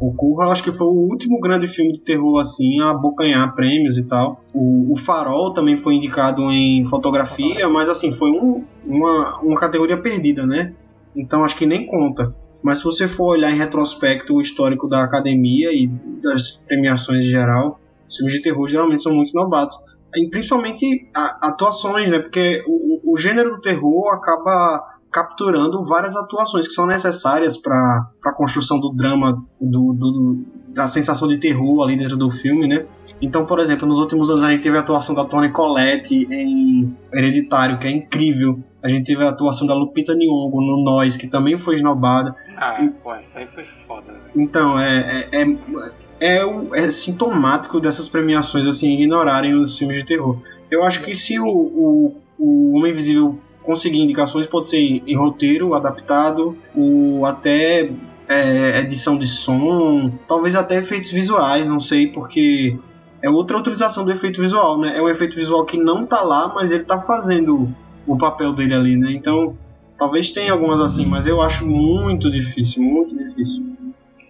O 0.00 0.14
Corra, 0.14 0.50
acho 0.50 0.64
que 0.64 0.72
foi 0.72 0.86
o 0.86 1.08
último 1.10 1.38
grande 1.38 1.68
filme 1.68 1.92
de 1.92 2.00
terror 2.00 2.40
assim 2.40 2.80
a 2.80 2.90
abocanhar 2.90 3.54
prêmios 3.54 3.98
e 3.98 4.02
tal. 4.02 4.42
O, 4.54 4.94
o 4.94 4.96
Farol 4.96 5.52
também 5.52 5.76
foi 5.76 5.94
indicado 5.94 6.50
em 6.50 6.86
fotografia, 6.86 7.68
mas 7.68 7.86
assim 7.90 8.10
foi 8.10 8.30
um, 8.30 8.64
uma, 8.82 9.38
uma 9.40 9.60
categoria 9.60 10.00
perdida, 10.00 10.46
né? 10.46 10.74
Então 11.14 11.44
acho 11.44 11.54
que 11.54 11.66
nem 11.66 11.86
conta. 11.86 12.34
Mas 12.62 12.78
se 12.78 12.84
você 12.84 13.06
for 13.06 13.36
olhar 13.36 13.50
em 13.50 13.58
retrospecto 13.58 14.36
o 14.36 14.40
histórico 14.40 14.88
da 14.88 15.04
academia 15.04 15.70
e 15.70 15.86
das 16.22 16.56
premiações 16.66 17.26
em 17.26 17.28
geral, 17.28 17.78
os 18.08 18.16
filmes 18.16 18.34
de 18.34 18.42
terror 18.42 18.68
geralmente 18.68 19.02
são 19.02 19.12
muito 19.12 19.34
novatos. 19.34 19.76
E 20.16 20.28
principalmente 20.30 21.08
atuações, 21.42 22.08
né? 22.08 22.18
Porque 22.20 22.64
o, 22.66 23.12
o 23.12 23.18
gênero 23.18 23.56
do 23.56 23.60
terror 23.60 24.14
acaba 24.14 24.98
capturando 25.10 25.84
várias 25.84 26.14
atuações 26.14 26.66
que 26.66 26.72
são 26.72 26.86
necessárias 26.86 27.56
para 27.56 28.10
a 28.24 28.32
construção 28.32 28.78
do 28.78 28.92
drama, 28.92 29.44
do, 29.60 29.92
do, 29.92 30.44
da 30.68 30.86
sensação 30.86 31.26
de 31.26 31.38
terror 31.38 31.82
ali 31.82 31.96
dentro 31.96 32.16
do 32.16 32.30
filme, 32.30 32.68
né? 32.68 32.86
Então, 33.20 33.44
por 33.44 33.58
exemplo, 33.58 33.86
nos 33.86 33.98
últimos 33.98 34.30
anos 34.30 34.44
a 34.44 34.50
gente 34.50 34.62
teve 34.62 34.76
a 34.78 34.80
atuação 34.80 35.14
da 35.14 35.24
Toni 35.24 35.50
Collette 35.50 36.26
em 36.30 36.96
Hereditário, 37.12 37.78
que 37.78 37.86
é 37.86 37.90
incrível. 37.90 38.58
A 38.82 38.88
gente 38.88 39.04
teve 39.04 39.22
a 39.22 39.28
atuação 39.28 39.66
da 39.66 39.74
Lupita 39.74 40.14
Nyong'o 40.14 40.60
no 40.60 40.82
Nós, 40.82 41.16
que 41.16 41.26
também 41.26 41.58
foi 41.58 41.76
esnobada. 41.76 42.34
Ah, 42.56 42.82
e... 42.82 42.88
pô, 42.88 43.14
essa 43.14 43.40
aí 43.40 43.46
foi 43.48 43.66
foda. 43.86 44.10
Né? 44.10 44.18
Então, 44.34 44.78
é, 44.78 45.28
é, 45.32 45.42
é, 45.42 46.38
é, 46.38 46.40
é, 46.72 46.90
sintomático 46.90 47.78
dessas 47.78 48.08
premiações, 48.08 48.66
assim, 48.66 48.90
ignorarem 48.94 49.54
os 49.54 49.76
filmes 49.76 49.98
de 49.98 50.06
terror. 50.06 50.38
Eu 50.70 50.82
acho 50.82 51.02
que 51.02 51.14
se 51.14 51.38
o, 51.38 51.46
o, 51.46 52.16
o 52.38 52.78
Homem 52.78 52.92
Invisível 52.92 53.38
conseguir 53.62 53.98
indicações 53.98 54.46
pode 54.46 54.68
ser 54.68 54.78
em 54.78 55.16
roteiro 55.16 55.74
adaptado, 55.74 56.56
ou 56.74 57.26
até 57.26 57.90
é, 58.28 58.80
edição 58.80 59.18
de 59.18 59.26
som, 59.26 60.12
talvez 60.28 60.54
até 60.54 60.78
efeitos 60.78 61.10
visuais, 61.10 61.66
não 61.66 61.80
sei, 61.80 62.06
porque 62.06 62.78
é 63.22 63.28
outra 63.28 63.58
utilização 63.58 64.04
do 64.04 64.12
efeito 64.12 64.40
visual, 64.40 64.78
né? 64.78 64.96
É 64.96 65.02
um 65.02 65.08
efeito 65.08 65.36
visual 65.36 65.64
que 65.66 65.76
não 65.76 66.06
tá 66.06 66.22
lá, 66.22 66.52
mas 66.54 66.70
ele 66.70 66.84
tá 66.84 67.00
fazendo 67.00 67.68
o 68.06 68.16
papel 68.16 68.52
dele 68.52 68.74
ali, 68.74 68.96
né? 68.96 69.12
Então, 69.12 69.56
talvez 69.98 70.32
tenha 70.32 70.52
algumas 70.52 70.80
assim, 70.80 71.04
mas 71.04 71.26
eu 71.26 71.40
acho 71.40 71.66
muito 71.66 72.30
difícil, 72.30 72.82
muito 72.82 73.16
difícil. 73.16 73.64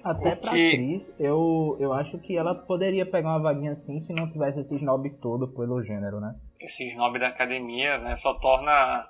Até 0.03 0.35
pra 0.35 0.51
atriz, 0.51 1.13
eu, 1.19 1.77
eu 1.79 1.93
acho 1.93 2.19
que 2.19 2.37
ela 2.37 2.55
poderia 2.55 3.05
pegar 3.05 3.29
uma 3.29 3.39
vaguinha 3.39 3.73
assim 3.73 4.01
se 4.01 4.15
não 4.15 4.31
tivesse 4.31 4.61
esse 4.61 4.75
snob 4.77 5.11
todo 5.21 5.47
pelo 5.47 5.83
gênero, 5.83 6.21
né? 6.21 6.35
Esse 6.59 6.89
snob 6.91 7.19
da 7.19 7.29
academia, 7.29 7.99
né, 7.99 8.17
só 8.23 8.33
torna 8.35 9.07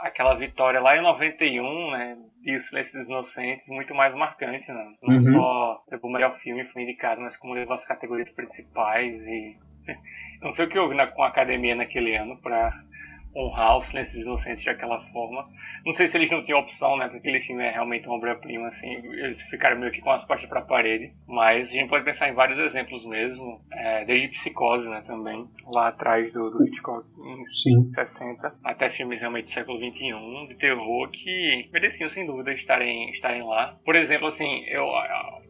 aquela 0.00 0.34
vitória 0.34 0.80
lá 0.80 0.96
em 0.96 1.02
91, 1.02 1.90
né, 1.90 2.16
e 2.44 2.56
o 2.56 2.62
Silêncio 2.62 2.98
dos 2.98 3.08
Inocentes 3.08 3.66
muito 3.68 3.94
mais 3.94 4.14
marcante, 4.14 4.70
né? 4.70 4.94
Não 5.02 5.16
uhum. 5.16 5.32
só 5.32 5.82
o 6.02 6.12
melhor 6.12 6.38
filme 6.38 6.64
foi 6.66 6.82
indicado, 6.82 7.20
mas 7.20 7.36
como 7.36 7.54
levou 7.54 7.76
as 7.76 7.84
categorias 7.84 8.30
principais 8.30 9.14
e 9.26 9.56
não 10.40 10.52
sei 10.52 10.64
o 10.66 10.68
que 10.68 10.78
houve 10.78 10.94
na, 10.94 11.06
com 11.06 11.22
a 11.22 11.28
academia 11.28 11.74
naquele 11.74 12.16
ano 12.16 12.40
para 12.40 12.72
honrar 13.34 13.78
o 13.78 13.84
Silêncio 13.84 14.14
dos 14.14 14.26
Inocentes 14.26 14.64
daquela 14.64 15.00
forma. 15.12 15.46
Não 15.84 15.92
sei 15.92 16.08
se 16.08 16.16
eles 16.16 16.30
não 16.30 16.44
tinham 16.44 16.60
opção, 16.60 16.96
né? 16.96 17.06
Porque 17.06 17.28
aquele 17.28 17.44
filme 17.44 17.64
é 17.64 17.70
realmente 17.70 18.06
uma 18.06 18.16
obra-prima, 18.16 18.68
assim. 18.68 18.88
Eles 18.88 19.40
ficaram 19.42 19.78
meio 19.78 19.92
que 19.92 20.00
com 20.00 20.10
as 20.10 20.24
costas 20.26 20.48
para 20.48 20.60
a 20.60 20.64
parede. 20.64 21.12
Mas 21.26 21.68
a 21.68 21.72
gente 21.72 21.88
pode 21.88 22.04
pensar 22.04 22.28
em 22.28 22.34
vários 22.34 22.58
exemplos 22.58 23.04
mesmo. 23.06 23.60
É, 23.72 24.04
desde 24.04 24.28
Psicose, 24.28 24.88
né? 24.88 25.02
Também. 25.06 25.46
Lá 25.72 25.88
atrás 25.88 26.32
do, 26.32 26.50
do 26.50 26.66
Hitchcock, 26.66 27.06
em 27.18 27.46
Sim. 27.50 27.92
60. 27.94 28.54
Até 28.64 28.90
filmes 28.90 29.20
realmente 29.20 29.46
do 29.46 29.52
século 29.52 29.78
XXI, 29.78 30.48
de 30.48 30.58
terror, 30.58 31.10
que 31.10 31.68
mereciam, 31.72 32.10
sem 32.10 32.26
dúvida, 32.26 32.52
estarem, 32.52 33.10
estarem 33.10 33.42
lá. 33.42 33.76
Por 33.84 33.96
exemplo, 33.96 34.26
assim, 34.26 34.64
eu 34.66 34.86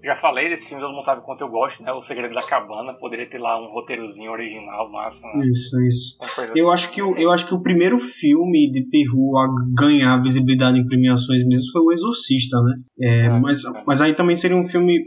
já 0.04 0.16
falei 0.20 0.48
desse 0.48 0.68
filme, 0.68 0.82
todo 0.82 0.94
mundo 0.94 1.04
sabe 1.04 1.22
quanto 1.22 1.42
eu 1.42 1.48
gosto, 1.48 1.82
né? 1.82 1.92
O 1.92 2.02
Segredo 2.04 2.34
da 2.34 2.46
Cabana, 2.46 2.94
poderia 2.94 3.28
ter 3.28 3.38
lá 3.38 3.60
um 3.60 3.72
roteirozinho 3.72 4.30
original, 4.30 4.90
massa, 4.90 5.26
né? 5.26 5.44
Isso, 5.46 5.80
isso. 5.82 6.18
Eu 6.54 6.70
acho, 6.70 6.90
que 6.92 7.02
o, 7.02 7.16
eu 7.16 7.30
acho 7.30 7.46
que 7.46 7.54
o 7.54 7.62
primeiro 7.70 7.98
filme 8.00 8.68
de 8.72 8.88
terror 8.88 9.38
a 9.38 9.48
ganhar 9.80 10.20
visibilidade 10.20 10.78
em 10.78 10.86
premiações 10.86 11.46
mesmo 11.46 11.70
foi 11.72 11.82
O 11.82 11.92
Exorcista, 11.92 12.60
né? 12.60 12.74
É, 13.00 13.26
é, 13.26 13.40
mas, 13.40 13.64
é. 13.64 13.82
mas 13.86 14.00
aí 14.00 14.12
também 14.12 14.34
seria 14.34 14.56
um 14.56 14.66
filme 14.66 14.98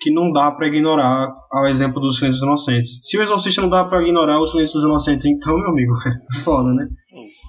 que 0.00 0.12
não 0.12 0.30
dá 0.30 0.50
para 0.50 0.68
ignorar 0.68 1.32
ao 1.50 1.66
exemplo 1.66 2.00
dos 2.00 2.18
Silêncios 2.18 2.42
Inocentes. 2.42 3.00
Se 3.02 3.18
o 3.18 3.22
Exorcista 3.22 3.60
não 3.60 3.68
dá 3.68 3.84
para 3.84 4.02
ignorar 4.02 4.40
os 4.40 4.52
Silêncios 4.52 4.84
Inocentes, 4.84 5.26
então, 5.26 5.56
meu 5.58 5.70
amigo, 5.70 5.94
é 6.06 6.38
foda, 6.40 6.72
né? 6.72 6.88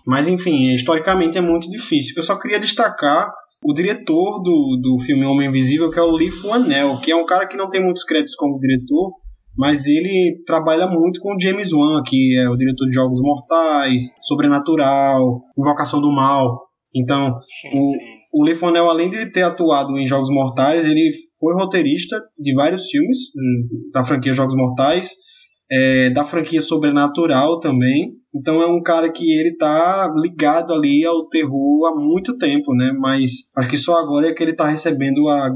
Mas 0.06 0.28
enfim, 0.28 0.74
historicamente 0.74 1.38
é 1.38 1.42
muito 1.42 1.70
difícil. 1.70 2.14
Eu 2.18 2.24
só 2.24 2.38
queria 2.38 2.60
destacar 2.60 3.32
o 3.64 3.74
diretor 3.74 4.42
do, 4.42 4.80
do 4.82 5.04
filme 5.06 5.24
Homem 5.24 5.50
Invisível, 5.50 5.90
que 5.90 6.00
é 6.00 6.02
o 6.02 6.12
Lee 6.12 6.32
Fuanel, 6.32 7.00
que 7.00 7.12
é 7.12 7.16
um 7.16 7.26
cara 7.26 7.48
que 7.48 7.56
não 7.56 7.70
tem 7.70 7.82
muitos 7.82 8.04
créditos 8.04 8.36
como 8.36 8.60
diretor, 8.60 9.14
mas 9.58 9.86
ele 9.86 10.42
trabalha 10.46 10.88
muito 10.88 11.20
com 11.20 11.40
James 11.40 11.72
Wan, 11.72 12.02
que 12.06 12.38
é 12.38 12.50
o 12.50 12.56
diretor 12.56 12.88
de 12.88 12.96
Jogos 12.96 13.22
Mortais, 13.22 14.04
Sobrenatural, 14.22 15.42
Invocação 15.58 16.02
do 16.02 16.12
Mal. 16.12 16.60
Então, 16.96 17.38
o, 17.74 18.42
o 18.42 18.44
Lee 18.44 18.56
Fuanel, 18.56 18.90
além 18.90 19.10
de 19.10 19.32
ter 19.32 19.44
atuado 19.44 19.98
em 19.98 20.08
Jogos 20.08 20.30
Mortais, 20.30 20.86
ele 20.86 21.12
foi 21.40 21.54
roteirista 21.54 22.20
de 22.38 22.54
vários 22.54 22.90
filmes 22.90 23.18
hum, 23.36 23.92
da 23.94 24.04
franquia 24.04 24.34
Jogos 24.34 24.56
Mortais, 24.56 25.12
é, 25.72 26.10
da 26.10 26.24
franquia 26.24 26.62
Sobrenatural 26.62 27.60
também. 27.60 28.14
Então 28.36 28.62
é 28.62 28.68
um 28.68 28.82
cara 28.82 29.12
que 29.12 29.32
ele 29.32 29.56
tá 29.58 30.12
ligado 30.18 30.74
ali 30.74 31.06
ao 31.06 31.28
terror 31.28 31.86
há 31.88 31.96
muito 31.96 32.38
tempo, 32.38 32.74
né? 32.74 32.92
Mas 33.00 33.32
acho 33.56 33.70
que 33.70 33.78
só 33.78 33.96
agora 33.96 34.30
é 34.30 34.34
que 34.34 34.42
ele 34.42 34.56
tá 34.56 34.68
recebendo 34.68 35.28
a 35.30 35.50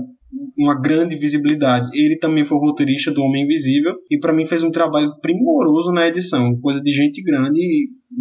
uma 0.58 0.80
grande 0.80 1.18
visibilidade. 1.18 1.90
Ele 1.94 2.18
também 2.18 2.46
foi 2.46 2.58
roteirista 2.58 3.12
do 3.12 3.22
Homem 3.22 3.44
Invisível 3.44 3.94
e 4.12 4.20
para 4.20 4.34
mim 4.34 4.46
fez 4.46 4.64
um 4.64 4.72
trabalho 4.72 5.12
primoroso 5.22 5.92
na 5.92 6.08
edição, 6.08 6.60
coisa 6.60 6.82
de 6.82 6.92
gente 6.92 7.22
grande 7.24 7.60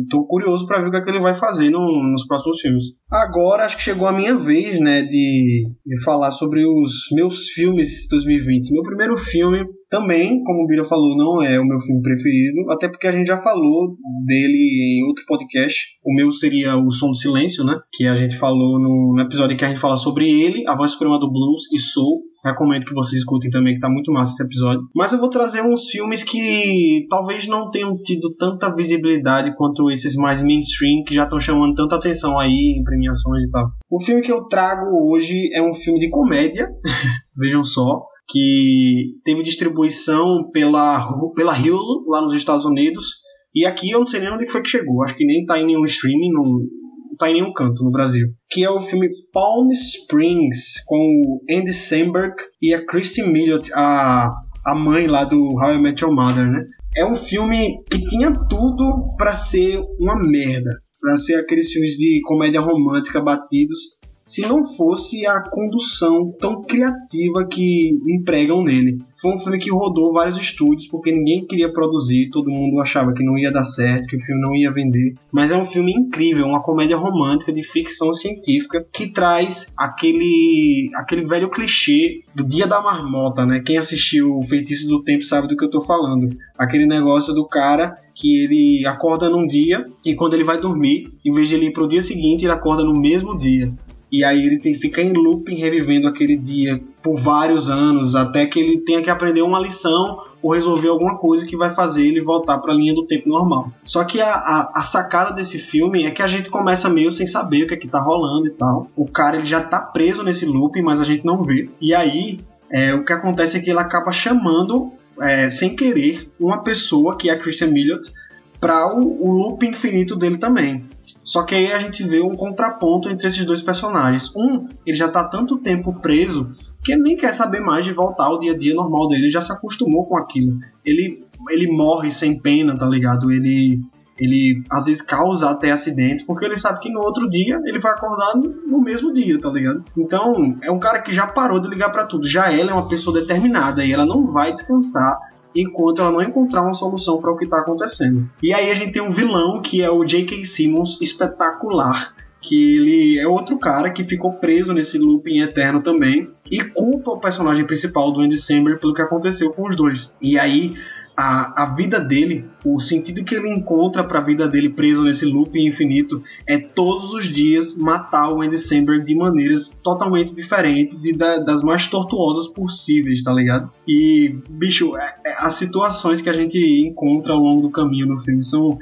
estou 0.02 0.26
curioso 0.26 0.66
para 0.66 0.80
ver 0.80 0.88
o 0.88 0.90
que, 0.90 0.96
é 0.96 1.00
que 1.02 1.10
ele 1.10 1.20
vai 1.20 1.34
fazer 1.34 1.70
no, 1.70 1.80
nos 2.10 2.26
próximos 2.26 2.60
filmes. 2.60 2.84
Agora 3.10 3.64
acho 3.64 3.76
que 3.76 3.82
chegou 3.82 4.06
a 4.06 4.12
minha 4.12 4.36
vez, 4.36 4.78
né, 4.78 5.02
de, 5.02 5.68
de 5.86 6.02
falar 6.04 6.30
sobre 6.32 6.66
os 6.66 6.92
meus 7.12 7.50
filmes 7.50 8.02
de 8.02 8.08
2020. 8.08 8.72
Meu 8.72 8.82
primeiro 8.82 9.16
filme 9.16 9.64
também, 9.88 10.42
como 10.42 10.64
o 10.64 10.66
Bira 10.66 10.84
falou, 10.84 11.16
não 11.16 11.42
é 11.42 11.60
o 11.60 11.64
meu 11.64 11.78
filme 11.80 12.02
preferido, 12.02 12.70
até 12.70 12.88
porque 12.88 13.06
a 13.06 13.12
gente 13.12 13.26
já 13.26 13.38
falou 13.38 13.96
dele 14.24 15.00
em 15.00 15.06
outro 15.06 15.24
podcast. 15.26 15.78
O 16.04 16.14
meu 16.14 16.30
seria 16.32 16.76
O 16.76 16.90
Som 16.90 17.08
do 17.08 17.16
Silêncio, 17.16 17.64
né? 17.64 17.74
Que 17.92 18.06
a 18.06 18.16
gente 18.16 18.36
falou 18.36 18.78
no, 18.78 19.20
episódio 19.20 19.56
que 19.56 19.64
a 19.64 19.68
gente 19.68 19.80
fala 19.80 19.96
sobre 19.96 20.28
ele, 20.28 20.66
A 20.66 20.76
Voz 20.76 20.92
Suprema 20.92 21.18
do 21.18 21.30
Blues 21.30 21.62
e 21.72 21.78
Soul. 21.78 22.22
Recomendo 22.44 22.84
que 22.84 22.94
vocês 22.94 23.20
escutem 23.20 23.50
também, 23.50 23.74
que 23.74 23.80
tá 23.80 23.88
muito 23.88 24.12
massa 24.12 24.32
esse 24.32 24.44
episódio. 24.44 24.80
Mas 24.94 25.12
eu 25.12 25.18
vou 25.18 25.28
trazer 25.28 25.62
uns 25.62 25.88
filmes 25.88 26.22
que 26.22 27.06
talvez 27.08 27.48
não 27.48 27.70
tenham 27.70 27.96
tido 27.96 28.34
tanta 28.36 28.72
visibilidade 28.72 29.56
quanto 29.56 29.90
esses 29.90 30.14
mais 30.14 30.42
mainstream, 30.42 31.02
que 31.04 31.14
já 31.14 31.24
estão 31.24 31.40
chamando 31.40 31.74
tanta 31.74 31.96
atenção 31.96 32.38
aí 32.38 32.76
em 32.78 32.84
premiações 32.84 33.44
e 33.44 33.50
tal. 33.50 33.66
O 33.90 34.00
filme 34.00 34.22
que 34.22 34.30
eu 34.30 34.44
trago 34.44 35.10
hoje 35.10 35.50
é 35.52 35.62
um 35.62 35.74
filme 35.74 35.98
de 35.98 36.08
comédia, 36.08 36.68
vejam 37.36 37.64
só 37.64 38.02
que 38.28 39.14
teve 39.24 39.42
distribuição 39.42 40.42
pela, 40.52 41.06
pela 41.34 41.56
Hulu 41.56 42.08
lá 42.08 42.22
nos 42.22 42.34
Estados 42.34 42.64
Unidos. 42.64 43.06
E 43.54 43.64
aqui 43.64 43.90
eu 43.90 44.00
não 44.00 44.06
sei 44.06 44.20
nem 44.20 44.32
onde 44.32 44.46
foi 44.50 44.62
que 44.62 44.68
chegou. 44.68 45.02
Acho 45.02 45.16
que 45.16 45.24
nem 45.24 45.44
tá 45.44 45.58
em 45.58 45.66
nenhum 45.66 45.84
streaming, 45.84 46.32
não, 46.32 46.42
não 46.42 47.16
tá 47.18 47.30
em 47.30 47.34
nenhum 47.34 47.52
canto 47.52 47.82
no 47.82 47.90
Brasil. 47.90 48.28
Que 48.50 48.64
é 48.64 48.70
o 48.70 48.80
filme 48.80 49.08
Palm 49.32 49.70
Springs, 49.70 50.84
com 50.86 50.96
o 50.96 51.40
Andy 51.50 51.72
Samberg 51.72 52.34
e 52.60 52.74
a 52.74 52.84
Christy 52.84 53.22
Miliot, 53.22 53.70
a, 53.72 54.30
a 54.66 54.74
mãe 54.74 55.06
lá 55.06 55.24
do 55.24 55.38
How 55.54 55.74
I 55.74 55.78
Met 55.80 56.02
Your 56.02 56.14
Mother, 56.14 56.50
né? 56.50 56.64
É 56.96 57.04
um 57.04 57.14
filme 57.14 57.82
que 57.90 58.04
tinha 58.06 58.32
tudo 58.48 59.14
para 59.16 59.34
ser 59.34 59.78
uma 60.00 60.16
merda. 60.16 60.70
Pra 61.00 61.16
ser 61.16 61.36
aqueles 61.36 61.70
filmes 61.70 61.92
de 61.92 62.20
comédia 62.24 62.60
romântica 62.60 63.22
batidos 63.22 63.95
se 64.26 64.42
não 64.42 64.64
fosse 64.64 65.24
a 65.24 65.40
condução 65.40 66.34
tão 66.40 66.60
criativa 66.62 67.46
que 67.48 67.96
empregam 68.08 68.62
nele. 68.62 68.98
Foi 69.20 69.32
um 69.32 69.38
filme 69.38 69.58
que 69.58 69.70
rodou 69.70 70.12
vários 70.12 70.36
estúdios 70.36 70.88
porque 70.88 71.12
ninguém 71.12 71.46
queria 71.46 71.72
produzir, 71.72 72.28
todo 72.30 72.50
mundo 72.50 72.80
achava 72.80 73.14
que 73.14 73.24
não 73.24 73.38
ia 73.38 73.52
dar 73.52 73.64
certo, 73.64 74.08
que 74.08 74.16
o 74.16 74.20
filme 74.20 74.42
não 74.42 74.54
ia 74.54 74.72
vender. 74.72 75.14
Mas 75.32 75.52
é 75.52 75.56
um 75.56 75.64
filme 75.64 75.92
incrível, 75.92 76.44
uma 76.44 76.62
comédia 76.62 76.96
romântica 76.96 77.52
de 77.52 77.62
ficção 77.62 78.12
científica 78.12 78.84
que 78.92 79.12
traz 79.12 79.72
aquele 79.78 80.90
aquele 80.96 81.24
velho 81.24 81.48
clichê 81.48 82.20
do 82.34 82.44
Dia 82.44 82.66
da 82.66 82.82
Marmota, 82.82 83.46
né? 83.46 83.60
Quem 83.60 83.78
assistiu 83.78 84.36
o 84.36 84.42
Feitiço 84.42 84.88
do 84.88 85.04
Tempo 85.04 85.22
sabe 85.22 85.46
do 85.46 85.56
que 85.56 85.64
eu 85.64 85.70
tô 85.70 85.82
falando. 85.82 86.36
Aquele 86.58 86.86
negócio 86.86 87.32
do 87.32 87.46
cara 87.46 87.94
que 88.12 88.44
ele 88.44 88.86
acorda 88.86 89.30
num 89.30 89.46
dia 89.46 89.84
e 90.04 90.14
quando 90.14 90.34
ele 90.34 90.42
vai 90.42 90.58
dormir, 90.58 91.12
em 91.24 91.32
vez 91.32 91.48
de 91.48 91.54
ele 91.54 91.66
ir 91.66 91.72
pro 91.72 91.86
dia 91.86 92.00
seguinte, 92.00 92.44
ele 92.44 92.52
acorda 92.52 92.82
no 92.82 92.98
mesmo 92.98 93.36
dia. 93.36 93.72
E 94.10 94.24
aí 94.24 94.46
ele 94.46 94.58
tem, 94.58 94.74
fica 94.74 95.02
em 95.02 95.12
looping 95.12 95.56
revivendo 95.56 96.06
aquele 96.06 96.36
dia 96.36 96.80
por 97.02 97.18
vários 97.18 97.68
anos, 97.68 98.14
até 98.14 98.46
que 98.46 98.58
ele 98.58 98.78
tenha 98.78 99.02
que 99.02 99.10
aprender 99.10 99.42
uma 99.42 99.60
lição 99.60 100.18
ou 100.42 100.52
resolver 100.52 100.88
alguma 100.88 101.16
coisa 101.16 101.46
que 101.46 101.56
vai 101.56 101.74
fazer 101.74 102.06
ele 102.06 102.20
voltar 102.20 102.58
para 102.58 102.72
a 102.72 102.76
linha 102.76 102.94
do 102.94 103.06
tempo 103.06 103.28
normal. 103.28 103.72
Só 103.84 104.04
que 104.04 104.20
a, 104.20 104.32
a, 104.32 104.72
a, 104.76 104.82
sacada 104.82 105.32
desse 105.32 105.58
filme 105.58 106.04
é 106.04 106.10
que 106.10 106.22
a 106.22 106.26
gente 106.26 106.50
começa 106.50 106.88
meio 106.88 107.10
sem 107.12 107.26
saber 107.26 107.64
o 107.64 107.68
que 107.68 107.74
é 107.74 107.76
que 107.76 107.88
tá 107.88 108.00
rolando 108.00 108.46
e 108.46 108.50
tal. 108.50 108.88
O 108.96 109.06
cara 109.06 109.36
ele 109.36 109.46
já 109.46 109.60
tá 109.60 109.80
preso 109.80 110.22
nesse 110.22 110.46
looping, 110.46 110.82
mas 110.82 111.00
a 111.00 111.04
gente 111.04 111.24
não 111.24 111.42
vê. 111.42 111.68
E 111.80 111.94
aí 111.94 112.40
é, 112.70 112.94
o 112.94 113.04
que 113.04 113.12
acontece 113.12 113.56
é 113.56 113.60
que 113.60 113.70
ele 113.70 113.78
acaba 113.78 114.10
chamando, 114.10 114.92
é, 115.20 115.50
sem 115.50 115.74
querer, 115.74 116.28
uma 116.38 116.62
pessoa, 116.62 117.16
que 117.16 117.30
é 117.30 117.32
a 117.32 117.38
Christian 117.38 117.68
Miliot, 117.68 118.12
para 118.60 118.92
o, 118.94 119.26
o 119.26 119.30
loop 119.30 119.66
infinito 119.66 120.16
dele 120.16 120.38
também. 120.38 120.84
Só 121.26 121.42
que 121.42 121.56
aí 121.56 121.72
a 121.72 121.80
gente 121.80 122.04
vê 122.04 122.22
um 122.22 122.36
contraponto 122.36 123.10
entre 123.10 123.26
esses 123.26 123.44
dois 123.44 123.60
personagens. 123.60 124.32
Um, 124.36 124.68
ele 124.86 124.96
já 124.96 125.08
tá 125.08 125.24
tanto 125.24 125.58
tempo 125.58 125.92
preso 126.00 126.52
que 126.84 126.92
ele 126.92 127.02
nem 127.02 127.16
quer 127.16 127.34
saber 127.34 127.58
mais 127.58 127.84
de 127.84 127.92
voltar 127.92 128.26
ao 128.26 128.38
dia 128.38 128.52
a 128.52 128.56
dia 128.56 128.72
normal 128.72 129.08
dele, 129.08 129.24
ele 129.24 129.30
já 129.30 129.42
se 129.42 129.50
acostumou 129.50 130.06
com 130.06 130.16
aquilo. 130.16 130.56
Ele, 130.84 131.24
ele 131.50 131.66
morre 131.66 132.12
sem 132.12 132.38
pena, 132.38 132.78
tá 132.78 132.86
ligado? 132.86 133.32
Ele, 133.32 133.80
ele 134.20 134.62
às 134.70 134.86
vezes 134.86 135.02
causa 135.02 135.50
até 135.50 135.72
acidentes, 135.72 136.24
porque 136.24 136.44
ele 136.44 136.56
sabe 136.56 136.78
que 136.78 136.92
no 136.92 137.00
outro 137.00 137.28
dia 137.28 137.60
ele 137.64 137.80
vai 137.80 137.90
acordar 137.90 138.36
no 138.36 138.80
mesmo 138.80 139.12
dia, 139.12 139.40
tá 139.40 139.50
ligado? 139.50 139.84
Então, 139.98 140.56
é 140.62 140.70
um 140.70 140.78
cara 140.78 141.02
que 141.02 141.12
já 141.12 141.26
parou 141.26 141.58
de 141.58 141.66
ligar 141.66 141.90
para 141.90 142.06
tudo. 142.06 142.24
Já 142.24 142.52
ela 142.52 142.70
é 142.70 142.74
uma 142.74 142.88
pessoa 142.88 143.18
determinada 143.20 143.84
e 143.84 143.90
ela 143.90 144.06
não 144.06 144.32
vai 144.32 144.52
descansar 144.52 145.18
enquanto 145.60 146.00
ela 146.00 146.12
não 146.12 146.22
encontrar 146.22 146.62
uma 146.62 146.74
solução 146.74 147.20
para 147.20 147.30
o 147.30 147.36
que 147.36 147.44
está 147.44 147.58
acontecendo. 147.58 148.28
E 148.42 148.52
aí 148.52 148.70
a 148.70 148.74
gente 148.74 148.92
tem 148.92 149.02
um 149.02 149.10
vilão 149.10 149.60
que 149.62 149.82
é 149.82 149.90
o 149.90 150.04
J.K. 150.04 150.44
Simmons 150.44 151.00
espetacular, 151.00 152.14
que 152.40 152.76
ele 152.76 153.18
é 153.18 153.26
outro 153.26 153.58
cara 153.58 153.90
que 153.90 154.04
ficou 154.04 154.34
preso 154.34 154.72
nesse 154.72 154.98
looping 154.98 155.40
eterno 155.40 155.82
também 155.82 156.30
e 156.50 156.62
culpa 156.62 157.10
o 157.10 157.20
personagem 157.20 157.64
principal 157.64 158.12
do 158.12 158.20
Andy 158.20 158.36
Samberg 158.36 158.80
pelo 158.80 158.94
que 158.94 159.02
aconteceu 159.02 159.50
com 159.50 159.66
os 159.66 159.74
dois. 159.74 160.12
E 160.20 160.38
aí 160.38 160.74
a, 161.16 161.62
a 161.62 161.74
vida 161.74 161.98
dele, 161.98 162.44
o 162.62 162.78
sentido 162.78 163.24
que 163.24 163.34
ele 163.34 163.48
encontra 163.48 164.04
para 164.04 164.18
a 164.18 164.22
vida 164.22 164.46
dele 164.46 164.68
preso 164.68 165.02
nesse 165.02 165.24
loop 165.24 165.58
infinito 165.58 166.22
é 166.46 166.58
todos 166.58 167.14
os 167.14 167.24
dias 167.24 167.74
matar 167.74 168.30
o 168.30 168.42
Andy 168.42 168.58
Samberg 168.58 169.02
de 169.02 169.14
maneiras 169.14 169.80
totalmente 169.82 170.34
diferentes 170.34 171.06
e 171.06 171.16
da, 171.16 171.38
das 171.38 171.62
mais 171.62 171.86
tortuosas 171.86 172.48
possíveis, 172.48 173.22
tá 173.22 173.32
ligado? 173.32 173.70
E, 173.88 174.36
bicho, 174.50 174.94
é, 174.96 175.16
é, 175.24 175.34
as 175.38 175.54
situações 175.54 176.20
que 176.20 176.28
a 176.28 176.34
gente 176.34 176.58
encontra 176.86 177.32
ao 177.32 177.40
longo 177.40 177.62
do 177.62 177.70
caminho 177.70 178.06
no 178.06 178.20
filme 178.20 178.44
são. 178.44 178.78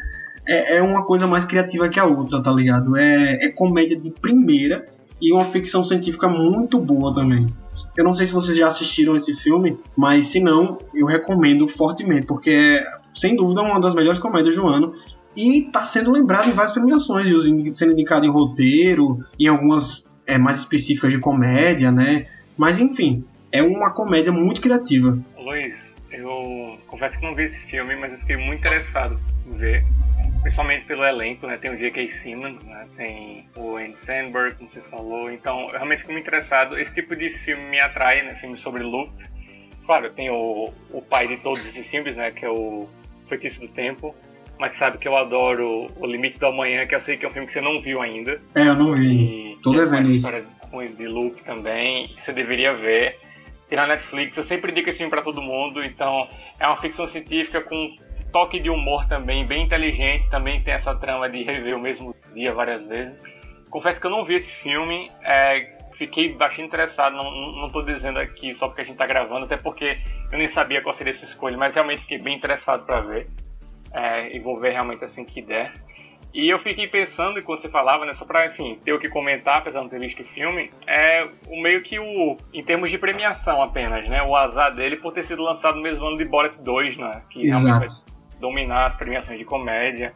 É, 0.47 0.77
é 0.77 0.83
uma 0.83 1.05
coisa 1.05 1.27
mais 1.27 1.45
criativa 1.45 1.89
que 1.89 1.99
a 1.99 2.05
outra, 2.05 2.43
tá 2.43 2.53
ligado? 2.53 2.97
É, 2.97 3.47
é 3.47 3.49
comédia 3.49 3.99
de 3.99 4.11
primeira 4.11 4.85
e 5.23 5.33
uma 5.33 5.45
ficção 5.47 5.85
científica 5.85 6.29
muito 6.29 6.79
boa 6.79 7.15
também. 7.15 7.47
Eu 7.97 8.05
não 8.05 8.13
sei 8.13 8.27
se 8.27 8.33
vocês 8.33 8.57
já 8.57 8.69
assistiram 8.69 9.15
esse 9.15 9.35
filme, 9.35 9.79
mas 9.97 10.27
se 10.27 10.41
não, 10.41 10.79
eu 10.95 11.07
recomendo 11.07 11.69
fortemente, 11.69 12.27
porque 12.27 12.51
é, 12.51 12.85
sem 13.15 13.37
dúvida, 13.37 13.63
uma 13.63 13.81
das 13.81 13.95
melhores 13.95 14.19
comédias 14.19 14.57
do 14.57 14.67
ano. 14.67 14.95
E 15.37 15.67
está 15.67 15.85
sendo 15.85 16.13
lembrado 16.13 16.49
em 16.49 16.53
várias 16.53 16.73
premiações, 16.73 17.29
sendo 17.77 17.93
indicado 17.93 18.25
em 18.25 18.31
roteiro, 18.31 19.19
em 19.39 19.49
algumas 19.49 20.09
é, 20.27 20.39
mais 20.39 20.59
específicas 20.59 21.13
de 21.13 21.19
comédia, 21.19 21.91
né? 21.91 22.27
Mas 22.57 22.79
enfim, 22.79 23.25
é 23.51 23.63
uma 23.63 23.93
comédia 23.93 24.33
muito 24.33 24.61
criativa. 24.61 25.19
Luiz, 25.37 25.75
eu 26.13 26.79
confesso 26.87 27.19
que 27.19 27.27
não 27.27 27.35
vi 27.35 27.45
esse 27.45 27.59
filme, 27.71 27.97
mas 27.97 28.13
eu 28.13 28.19
fiquei 28.19 28.37
muito 28.37 28.61
interessado 28.61 29.19
em 29.47 29.57
ver 29.57 29.85
principalmente 30.45 30.85
pelo 30.85 31.05
elenco, 31.05 31.47
né? 31.47 31.57
Tem 31.57 31.71
o 31.71 31.77
J.K. 31.77 32.11
Simmons, 32.11 32.63
né? 32.65 32.87
Tem 32.99 33.49
o 33.57 33.77
Andy 33.77 33.97
Sandberg, 33.97 34.57
como 34.57 34.71
você 34.71 34.81
falou. 34.83 35.33
Então, 35.33 35.63
eu 35.63 35.71
realmente 35.71 36.01
fico 36.01 36.13
muito 36.13 36.25
interessado. 36.25 36.79
Esse 36.79 36.93
tipo 36.95 37.17
de 37.17 37.31
filme 37.31 37.63
me 37.71 37.81
atrai, 37.81 38.23
né? 38.23 38.35
Filme 38.35 38.59
sobre 38.59 38.83
loop. 38.83 39.11
Claro, 39.87 40.11
tem 40.13 40.29
o, 40.31 40.71
o 40.91 41.01
pai 41.01 41.29
de 41.29 41.39
todos 41.39 41.65
esses 41.67 41.87
filmes, 41.87 42.15
né? 42.15 42.31
Que 42.31 42.45
é 42.45 42.51
o 42.51 42.87
Feitiço 43.27 43.59
do 43.59 43.69
Tempo. 43.69 44.15
Mas 44.59 44.77
sabe 44.77 44.99
que 44.99 45.09
eu 45.09 45.17
adoro 45.17 45.89
O 45.97 46.07
Limite 46.07 46.39
do 46.39 46.47
Amanhã, 46.47 46.87
que 46.87 46.95
eu 46.95 47.01
sei 47.01 47.17
que 47.17 47.25
é 47.25 47.29
um 47.29 47.33
filme 47.33 47.47
que 47.49 47.55
você 47.55 47.63
não 47.63 47.81
viu 47.81 48.03
ainda. 48.03 48.41
É, 48.55 48.69
eu 48.69 48.77
não 48.77 48.93
vi. 48.93 49.59
Tô 49.63 49.73
devendo 49.73 50.13
isso. 50.13 50.29
Com 50.71 50.85
de 50.85 51.09
loop 51.09 51.43
também. 51.43 52.09
Você 52.19 52.35
deveria 52.35 52.75
ver. 52.75 53.19
tem 53.71 53.79
na 53.79 53.87
Netflix. 53.87 54.37
Eu 54.37 54.45
sempre 54.45 54.73
indico 54.73 54.91
esse 54.91 54.99
filme 54.99 55.11
para 55.11 55.23
todo 55.23 55.41
mundo. 55.41 55.83
Então, 55.83 56.29
é 56.61 56.67
uma 56.67 56.77
ficção 56.77 57.07
científica 57.07 57.63
com 57.63 57.97
toque 58.35 58.59
de 58.59 58.69
humor 58.69 59.07
também, 59.07 59.47
bem 59.47 59.63
inteligente. 59.63 60.29
Também 60.29 60.61
tem 60.61 60.75
essa 60.75 60.93
trama 60.97 61.31
de 61.31 61.45
rever 61.45 61.77
o 61.77 61.81
mesmo 61.81 62.13
dia 62.35 62.53
várias 62.53 62.85
vezes. 62.85 63.17
Confesso 63.71 64.01
que 64.01 64.07
eu 64.09 64.11
não 64.11 64.25
vi 64.25 64.35
esse 64.35 64.51
filme. 64.51 65.09
É, 65.23 65.79
fiquei 65.97 66.35
bastante 66.35 66.63
interessado. 66.63 67.15
Não, 67.15 67.31
não 67.53 67.71
tô 67.71 67.81
dizendo 67.83 68.19
aqui 68.19 68.53
só 68.57 68.67
porque 68.67 68.83
a 68.83 68.85
gente 68.85 68.97
tá 68.97 69.07
gravando, 69.07 69.45
até 69.45 69.57
porque 69.57 69.99
eu 70.33 70.37
nem 70.37 70.49
sabia 70.49 70.83
qual 70.83 70.97
seria 70.97 71.13
a 71.13 71.17
sua 71.17 71.27
escolha, 71.27 71.57
mas 71.57 71.77
realmente 71.77 72.01
fiquei 72.01 72.19
bem 72.19 72.37
interessado 72.37 72.85
para 72.85 73.03
ver. 73.03 73.29
É, 73.93 74.37
e 74.37 74.41
vou 74.41 74.59
ver 74.59 74.73
realmente 74.73 75.05
assim 75.05 75.25
que 75.25 75.41
der. 75.41 75.73
E 76.35 76.53
eu 76.53 76.59
fiquei 76.59 76.89
pensando 76.89 77.39
enquanto 77.39 77.63
você 77.63 77.69
falava, 77.69 78.05
né, 78.05 78.15
só 78.17 78.25
pra, 78.25 78.49
enfim, 78.49 78.77
ter 78.85 78.93
o 78.93 78.99
que 78.99 79.09
comentar, 79.09 79.59
apesar 79.59 79.79
de 79.79 79.85
não 79.85 79.91
ter 79.91 80.01
visto 80.01 80.23
o 80.23 80.27
filme, 80.35 80.69
é 80.85 81.29
o 81.47 81.63
meio 81.63 81.81
que 81.85 81.97
o, 81.97 82.37
em 82.53 82.65
termos 82.65 82.91
de 82.91 82.99
premiação 82.99 83.63
apenas, 83.63 84.09
né, 84.09 84.21
o 84.25 84.35
azar 84.35 84.75
dele 84.75 84.97
por 84.97 85.13
ter 85.13 85.23
sido 85.23 85.41
lançado 85.41 85.77
no 85.77 85.83
mesmo 85.83 86.05
ano 86.05 86.17
de 86.17 86.25
Borat 86.25 86.57
2, 86.57 86.97
né, 86.97 87.23
que 87.31 87.47
Exato. 87.47 87.65
realmente 87.65 88.14
dominar 88.41 88.87
as 88.87 88.97
premiações 88.97 89.39
de 89.39 89.45
comédia, 89.45 90.13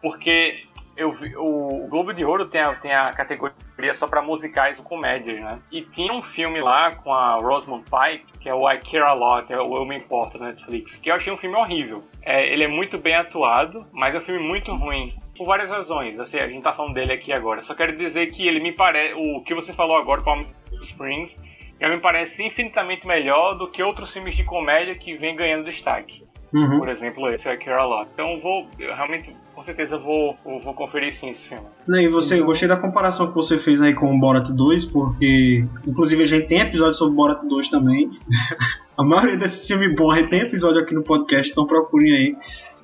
porque 0.00 0.64
eu 0.96 1.12
vi, 1.12 1.34
o 1.36 1.86
Globo 1.88 2.12
de 2.12 2.24
Ouro 2.24 2.46
tem 2.46 2.60
a, 2.60 2.74
tem 2.74 2.92
a 2.92 3.12
categoria 3.12 3.94
só 3.94 4.06
para 4.06 4.20
musicais 4.20 4.78
ou 4.78 4.84
comédias, 4.84 5.40
né? 5.40 5.58
E 5.72 5.82
tinha 5.82 6.12
um 6.12 6.20
filme 6.20 6.60
lá 6.60 6.94
com 6.94 7.12
a 7.12 7.36
Rosamund 7.36 7.84
Pike, 7.84 8.38
que 8.38 8.48
é 8.48 8.54
o 8.54 8.70
I 8.70 8.78
Care 8.78 9.04
A 9.04 9.12
Lot, 9.14 9.50
é 9.50 9.58
o 9.58 9.76
Eu 9.76 9.86
Me 9.86 9.96
Importo 9.96 10.38
na 10.38 10.48
Netflix, 10.48 10.96
que 10.96 11.10
eu 11.10 11.14
achei 11.14 11.32
um 11.32 11.38
filme 11.38 11.56
horrível. 11.56 12.04
É, 12.22 12.52
ele 12.52 12.64
é 12.64 12.68
muito 12.68 12.98
bem 12.98 13.14
atuado, 13.14 13.86
mas 13.92 14.14
é 14.14 14.18
um 14.18 14.22
filme 14.22 14.46
muito 14.46 14.74
ruim. 14.74 15.14
Por 15.36 15.46
várias 15.46 15.70
razões, 15.70 16.20
assim, 16.20 16.38
a 16.38 16.46
gente 16.46 16.62
tá 16.62 16.74
falando 16.74 16.92
dele 16.92 17.14
aqui 17.14 17.32
agora. 17.32 17.64
Só 17.64 17.74
quero 17.74 17.96
dizer 17.96 18.30
que 18.32 18.46
ele 18.46 18.60
me 18.60 18.72
parece. 18.72 19.14
O 19.14 19.42
que 19.42 19.54
você 19.54 19.72
falou 19.72 19.96
agora, 19.96 20.22
Palm 20.22 20.44
Springs, 20.82 21.34
ele 21.80 21.96
me 21.96 22.02
parece 22.02 22.44
infinitamente 22.44 23.06
melhor 23.06 23.54
do 23.54 23.70
que 23.70 23.82
outros 23.82 24.12
filmes 24.12 24.36
de 24.36 24.44
comédia 24.44 24.94
que 24.94 25.16
vem 25.16 25.34
ganhando 25.34 25.64
destaque. 25.64 26.28
Uhum. 26.52 26.78
Por 26.78 26.88
exemplo, 26.88 27.28
esse 27.28 27.48
I 27.48 27.56
Care 27.56 27.78
A 27.78 27.84
Lot. 27.84 28.10
Então 28.12 28.40
vou, 28.40 28.66
eu 28.78 28.94
realmente, 28.94 29.34
com 29.54 29.62
certeza 29.62 29.96
vou, 29.96 30.36
vou, 30.44 30.74
conferir 30.74 31.14
sim 31.14 31.30
esse 31.30 31.48
filme. 31.48 31.64
Né, 31.86 32.02
E 32.02 32.08
você, 32.08 32.40
eu 32.40 32.44
gostei 32.44 32.66
da 32.66 32.76
comparação 32.76 33.28
que 33.28 33.34
você 33.34 33.56
fez 33.56 33.80
aí 33.80 33.94
com 33.94 34.12
o 34.12 34.18
Borat 34.18 34.48
2, 34.48 34.86
porque 34.86 35.64
inclusive 35.86 36.22
a 36.22 36.26
gente 36.26 36.48
tem 36.48 36.60
episódio 36.60 36.94
sobre 36.94 37.14
Borat 37.14 37.42
2 37.44 37.68
também. 37.68 38.10
a 38.98 39.04
maioria 39.04 39.36
desses 39.36 39.66
filmes 39.66 39.94
bons, 39.94 40.12
a 40.12 40.16
gente 40.18 40.30
tem 40.30 40.40
episódio 40.40 40.80
aqui 40.80 40.94
no 40.94 41.04
podcast, 41.04 41.52
então 41.52 41.66
procurem 41.66 42.12
aí. 42.12 42.36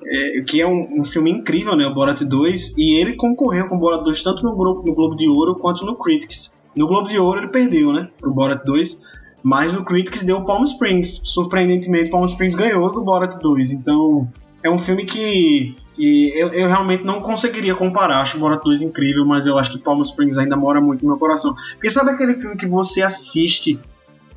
É, 0.05 0.41
que 0.41 0.61
é 0.61 0.67
um, 0.67 1.01
um 1.01 1.03
filme 1.03 1.31
incrível, 1.31 1.75
né? 1.75 1.85
O 1.87 1.93
Borat 1.93 2.21
2, 2.21 2.75
e 2.77 3.01
ele 3.01 3.15
concorreu 3.15 3.67
com 3.67 3.75
o 3.75 3.79
Borat 3.79 4.03
2 4.03 4.23
tanto 4.23 4.43
no, 4.43 4.51
no 4.51 4.93
Globo 4.93 5.15
de 5.15 5.27
Ouro 5.27 5.55
quanto 5.55 5.83
no 5.85 5.95
Critics. 5.95 6.55
No 6.75 6.87
Globo 6.87 7.09
de 7.09 7.17
Ouro 7.17 7.39
ele 7.39 7.47
perdeu, 7.47 7.91
né? 7.91 8.07
Pro 8.19 8.31
Borat 8.31 8.63
2, 8.63 9.01
mas 9.43 9.73
no 9.73 9.83
Critics 9.83 10.23
deu 10.23 10.43
Palm 10.43 10.63
Springs. 10.63 11.21
Surpreendentemente, 11.23 12.09
Palm 12.09 12.25
Springs 12.25 12.55
ganhou 12.55 12.91
do 12.91 13.03
Borat 13.03 13.35
2. 13.39 13.71
Então, 13.71 14.27
é 14.63 14.69
um 14.69 14.77
filme 14.77 15.05
que 15.05 15.75
e 15.97 16.31
eu, 16.35 16.49
eu 16.49 16.67
realmente 16.67 17.03
não 17.03 17.21
conseguiria 17.21 17.73
comparar. 17.75 18.21
Acho 18.21 18.37
o 18.37 18.39
Borat 18.39 18.63
2 18.63 18.83
incrível, 18.83 19.25
mas 19.25 19.47
eu 19.47 19.57
acho 19.57 19.71
que 19.71 19.79
Palm 19.79 20.01
Springs 20.01 20.37
ainda 20.37 20.55
mora 20.55 20.79
muito 20.79 21.01
no 21.01 21.09
meu 21.09 21.17
coração. 21.17 21.55
Porque 21.73 21.89
sabe 21.89 22.11
aquele 22.11 22.39
filme 22.39 22.55
que 22.55 22.67
você 22.67 23.01
assiste 23.01 23.79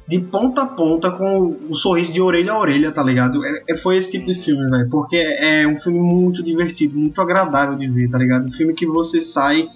de 0.08 0.18
ponta 0.18 0.62
a 0.62 0.66
ponta 0.66 1.10
com 1.10 1.56
o 1.68 1.74
sorriso 1.74 2.12
de 2.12 2.20
orelha 2.20 2.52
a 2.52 2.58
orelha, 2.58 2.90
tá 2.90 3.02
ligado? 3.02 3.44
É, 3.44 3.62
é- 3.68 3.76
foi 3.76 3.96
esse 3.96 4.10
tipo 4.10 4.26
de 4.26 4.34
filme, 4.34 4.68
velho. 4.68 4.88
Porque 4.90 5.16
é 5.16 5.68
um 5.68 5.78
filme 5.78 6.00
muito 6.00 6.42
divertido, 6.42 6.98
muito 6.98 7.20
agradável 7.20 7.76
de 7.76 7.86
ver, 7.88 8.08
tá 8.08 8.18
ligado? 8.18 8.46
Um 8.46 8.50
filme 8.50 8.74
que 8.74 8.86
você 8.86 9.20
sai 9.20 9.68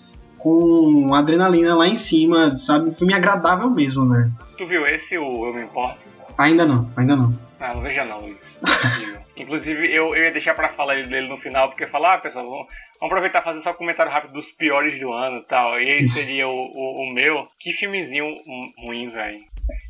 com 0.44 1.14
adrenalina 1.14 1.74
lá 1.74 1.88
em 1.88 1.96
cima, 1.96 2.54
sabe? 2.54 2.90
Um 2.90 2.92
filme 2.92 3.14
agradável 3.14 3.70
mesmo, 3.70 4.04
né? 4.04 4.30
Tu 4.58 4.66
viu 4.66 4.86
esse, 4.86 5.16
o 5.16 5.46
Eu 5.46 5.54
Me 5.54 5.62
Importo? 5.62 5.98
Ainda 6.36 6.66
não, 6.66 6.86
ainda 6.96 7.16
não. 7.16 7.32
Ah, 7.58 7.72
não 7.74 7.80
veja 7.80 8.04
não, 8.04 8.20
Luiz. 8.20 8.36
Inclusive, 9.36 9.86
eu, 9.92 10.14
eu 10.14 10.24
ia 10.24 10.32
deixar 10.32 10.54
pra 10.54 10.68
falar 10.74 10.94
dele 10.94 11.28
no 11.28 11.38
final, 11.38 11.68
porque 11.68 11.86
falar, 11.86 12.14
ah, 12.14 12.18
pessoal, 12.18 12.44
vamos, 12.44 12.66
vamos 13.00 13.06
aproveitar 13.12 13.40
e 13.40 13.44
fazer 13.44 13.62
só 13.62 13.70
um 13.70 13.74
comentário 13.74 14.12
rápido 14.12 14.34
dos 14.34 14.46
piores 14.52 15.00
do 15.00 15.12
ano 15.12 15.38
e 15.38 15.44
tal. 15.44 15.80
E 15.80 15.98
esse 15.98 16.10
seria 16.14 16.46
o, 16.46 16.52
o, 16.52 17.02
o 17.10 17.12
meu. 17.14 17.42
Que 17.58 17.72
filmezinho 17.72 18.26
ru- 18.26 18.86
ruim, 18.86 19.08
velho. 19.08 19.40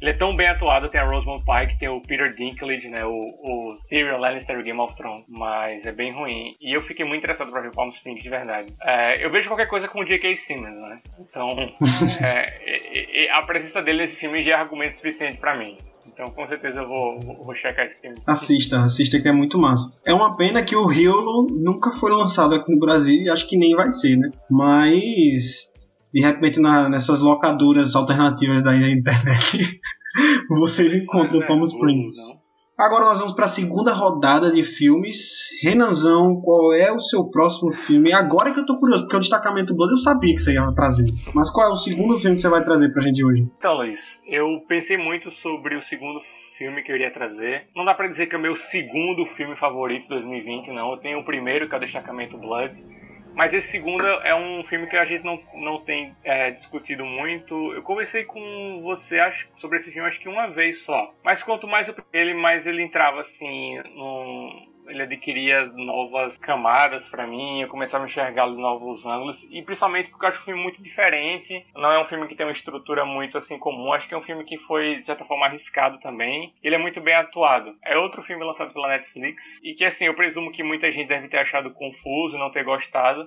Ele 0.00 0.10
é 0.10 0.14
tão 0.14 0.36
bem 0.36 0.48
atuado, 0.48 0.88
tem 0.88 1.00
a 1.00 1.04
Rosamund 1.04 1.44
Pike, 1.44 1.78
tem 1.78 1.88
o 1.88 2.00
Peter 2.00 2.30
Dinklage, 2.34 2.88
né, 2.88 3.04
o, 3.04 3.10
o 3.10 3.78
Tyrion 3.88 4.18
Lannister 4.18 4.56
do 4.56 4.62
Game 4.62 4.80
of 4.80 4.94
Thrones, 4.96 5.24
mas 5.28 5.84
é 5.84 5.92
bem 5.92 6.12
ruim. 6.12 6.54
E 6.60 6.76
eu 6.76 6.82
fiquei 6.82 7.04
muito 7.04 7.20
interessado 7.20 7.50
pra 7.50 7.60
ver 7.60 7.72
Palm 7.72 7.90
Springs 7.90 8.22
de 8.22 8.28
verdade. 8.28 8.72
É, 8.82 9.24
eu 9.24 9.30
vejo 9.30 9.48
qualquer 9.48 9.66
coisa 9.66 9.88
com 9.88 10.00
o 10.00 10.04
J.K. 10.04 10.36
Simmons, 10.36 10.80
né, 10.80 11.00
então 11.18 11.50
é, 12.22 13.30
a 13.30 13.42
presença 13.42 13.82
dele 13.82 14.02
nesse 14.02 14.16
filme 14.16 14.44
já 14.44 14.52
é 14.52 14.54
argumento 14.54 14.96
suficiente 14.96 15.38
pra 15.38 15.56
mim. 15.56 15.76
Então 16.06 16.26
com 16.30 16.46
certeza 16.46 16.80
eu 16.80 16.88
vou, 16.88 17.20
vou, 17.20 17.44
vou 17.44 17.54
checar 17.54 17.86
esse 17.86 18.00
filme. 18.00 18.16
Assista, 18.26 18.84
assista 18.84 19.20
que 19.20 19.28
é 19.28 19.32
muito 19.32 19.58
massa. 19.58 19.90
É 20.06 20.12
uma 20.12 20.36
pena 20.36 20.62
que 20.62 20.76
o 20.76 20.86
Riolo 20.86 21.48
nunca 21.50 21.92
foi 21.92 22.12
lançado 22.12 22.54
aqui 22.54 22.72
no 22.72 22.78
Brasil 22.78 23.22
e 23.22 23.30
acho 23.30 23.48
que 23.48 23.56
nem 23.56 23.74
vai 23.74 23.90
ser, 23.90 24.16
né? 24.16 24.30
Mas 24.48 25.73
de 26.14 26.20
repente 26.24 26.60
na- 26.60 26.88
nessas 26.88 27.20
locadoras 27.20 27.94
alternativas 27.96 28.62
da 28.62 28.74
internet 28.76 29.80
vocês 30.48 30.94
encontram 30.94 31.42
é 31.42 31.46
Palm 31.46 31.62
Springs. 31.62 32.06
não. 32.16 32.34
Agora 32.76 33.04
nós 33.04 33.20
vamos 33.20 33.34
para 33.36 33.44
a 33.44 33.48
segunda 33.48 33.92
rodada 33.92 34.50
de 34.50 34.64
filmes. 34.64 35.48
Renanzão, 35.62 36.40
qual 36.42 36.72
é 36.72 36.90
o 36.92 36.98
seu 36.98 37.24
próximo 37.30 37.72
filme? 37.72 38.12
Agora 38.12 38.52
que 38.52 38.58
eu 38.58 38.66
tô 38.66 38.80
curioso, 38.80 39.04
porque 39.04 39.16
o 39.16 39.20
destacamento 39.20 39.76
Blood 39.76 39.92
eu 39.92 39.96
sabia 39.98 40.34
que 40.34 40.40
você 40.40 40.54
ia 40.54 40.72
trazer. 40.72 41.06
Mas 41.32 41.50
qual 41.50 41.68
é 41.68 41.72
o 41.72 41.76
segundo 41.76 42.18
filme 42.18 42.34
que 42.34 42.40
você 42.42 42.48
vai 42.48 42.64
trazer 42.64 42.92
pra 42.92 43.02
gente 43.02 43.24
hoje? 43.24 43.46
Então, 43.58 43.74
Luiz, 43.76 44.00
eu 44.26 44.46
pensei 44.68 44.96
muito 44.98 45.30
sobre 45.30 45.76
o 45.76 45.84
segundo 45.84 46.18
filme 46.58 46.82
que 46.82 46.90
eu 46.90 46.96
iria 46.96 47.12
trazer. 47.12 47.66
Não 47.76 47.84
dá 47.84 47.94
pra 47.94 48.08
dizer 48.08 48.26
que 48.26 48.34
é 48.34 48.38
o 48.38 48.42
meu 48.42 48.56
segundo 48.56 49.24
filme 49.36 49.54
favorito 49.56 50.02
de 50.02 50.08
2020, 50.08 50.68
não. 50.72 50.92
Eu 50.94 50.98
tenho 50.98 51.20
o 51.20 51.24
primeiro, 51.24 51.68
que 51.68 51.74
é 51.76 51.78
o 51.78 51.80
Destacamento 51.80 52.36
Blood. 52.38 52.74
Mas 53.34 53.52
esse 53.52 53.68
segundo 53.68 54.04
é 54.04 54.34
um 54.34 54.62
filme 54.64 54.86
que 54.86 54.96
a 54.96 55.04
gente 55.04 55.24
não, 55.24 55.42
não 55.54 55.80
tem 55.84 56.14
é, 56.22 56.52
discutido 56.52 57.04
muito. 57.04 57.72
Eu 57.72 57.82
conversei 57.82 58.24
com 58.24 58.80
você 58.82 59.18
acho, 59.18 59.48
sobre 59.58 59.78
esse 59.78 59.90
filme 59.90 60.08
acho 60.08 60.20
que 60.20 60.28
uma 60.28 60.48
vez 60.48 60.82
só. 60.84 61.12
Mas 61.24 61.42
quanto 61.42 61.66
mais 61.66 61.88
eu 61.88 61.94
ele, 62.12 62.32
mais 62.32 62.64
ele 62.66 62.82
entrava 62.82 63.20
assim 63.20 63.78
num, 63.94 64.73
ele 64.86 65.02
adquiria 65.02 65.66
novas 65.66 66.36
camadas 66.38 67.04
pra 67.08 67.26
mim, 67.26 67.62
eu 67.62 67.68
começava 67.68 68.04
a 68.04 68.06
enxergá-lo 68.06 68.58
em 68.58 68.60
novos 68.62 69.04
ângulos, 69.04 69.42
e 69.50 69.62
principalmente 69.62 70.10
porque 70.10 70.24
eu 70.24 70.28
acho 70.28 70.40
o 70.40 70.44
filme 70.44 70.62
muito 70.62 70.82
diferente, 70.82 71.66
não 71.74 71.90
é 71.90 72.02
um 72.02 72.06
filme 72.06 72.28
que 72.28 72.34
tem 72.34 72.46
uma 72.46 72.52
estrutura 72.52 73.04
muito 73.04 73.38
assim 73.38 73.58
comum, 73.58 73.92
acho 73.92 74.08
que 74.08 74.14
é 74.14 74.18
um 74.18 74.22
filme 74.22 74.44
que 74.44 74.58
foi 74.58 74.96
de 74.96 75.06
certa 75.06 75.24
forma 75.24 75.46
arriscado 75.46 75.98
também, 76.00 76.52
ele 76.62 76.74
é 76.74 76.78
muito 76.78 77.00
bem 77.00 77.14
atuado. 77.14 77.74
É 77.84 77.96
outro 77.96 78.22
filme 78.22 78.44
lançado 78.44 78.72
pela 78.72 78.88
Netflix, 78.88 79.60
e 79.62 79.74
que 79.74 79.84
assim, 79.84 80.06
eu 80.06 80.14
presumo 80.14 80.52
que 80.52 80.62
muita 80.62 80.90
gente 80.92 81.08
deve 81.08 81.28
ter 81.28 81.38
achado 81.38 81.72
confuso, 81.72 82.38
não 82.38 82.50
ter 82.50 82.64
gostado, 82.64 83.26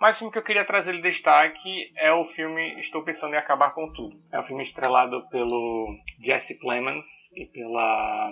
mas 0.00 0.14
o 0.14 0.18
filme 0.20 0.32
que 0.32 0.38
eu 0.38 0.44
queria 0.44 0.64
trazer 0.64 0.92
de 0.92 1.02
destaque 1.02 1.90
é 1.96 2.12
o 2.12 2.24
filme 2.26 2.80
Estou 2.82 3.02
Pensando 3.02 3.34
em 3.34 3.38
Acabar 3.38 3.74
com 3.74 3.92
Tudo. 3.92 4.16
É 4.32 4.38
um 4.38 4.46
filme 4.46 4.62
estrelado 4.62 5.28
pelo 5.28 5.96
Jesse 6.20 6.56
Plemons 6.60 7.06
e 7.34 7.46
pela... 7.46 8.30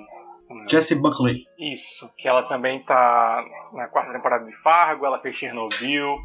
Jesse 0.69 0.95
Buckley. 1.01 1.37
Isso, 1.59 2.09
que 2.17 2.29
ela 2.29 2.43
também 2.45 2.83
tá 2.85 3.45
na 3.73 3.89
quarta 3.89 4.13
temporada 4.13 4.45
de 4.45 4.57
Fargo, 4.63 5.07
ela 5.07 5.19
fez 5.21 5.37
Chernobyl, 5.37 6.17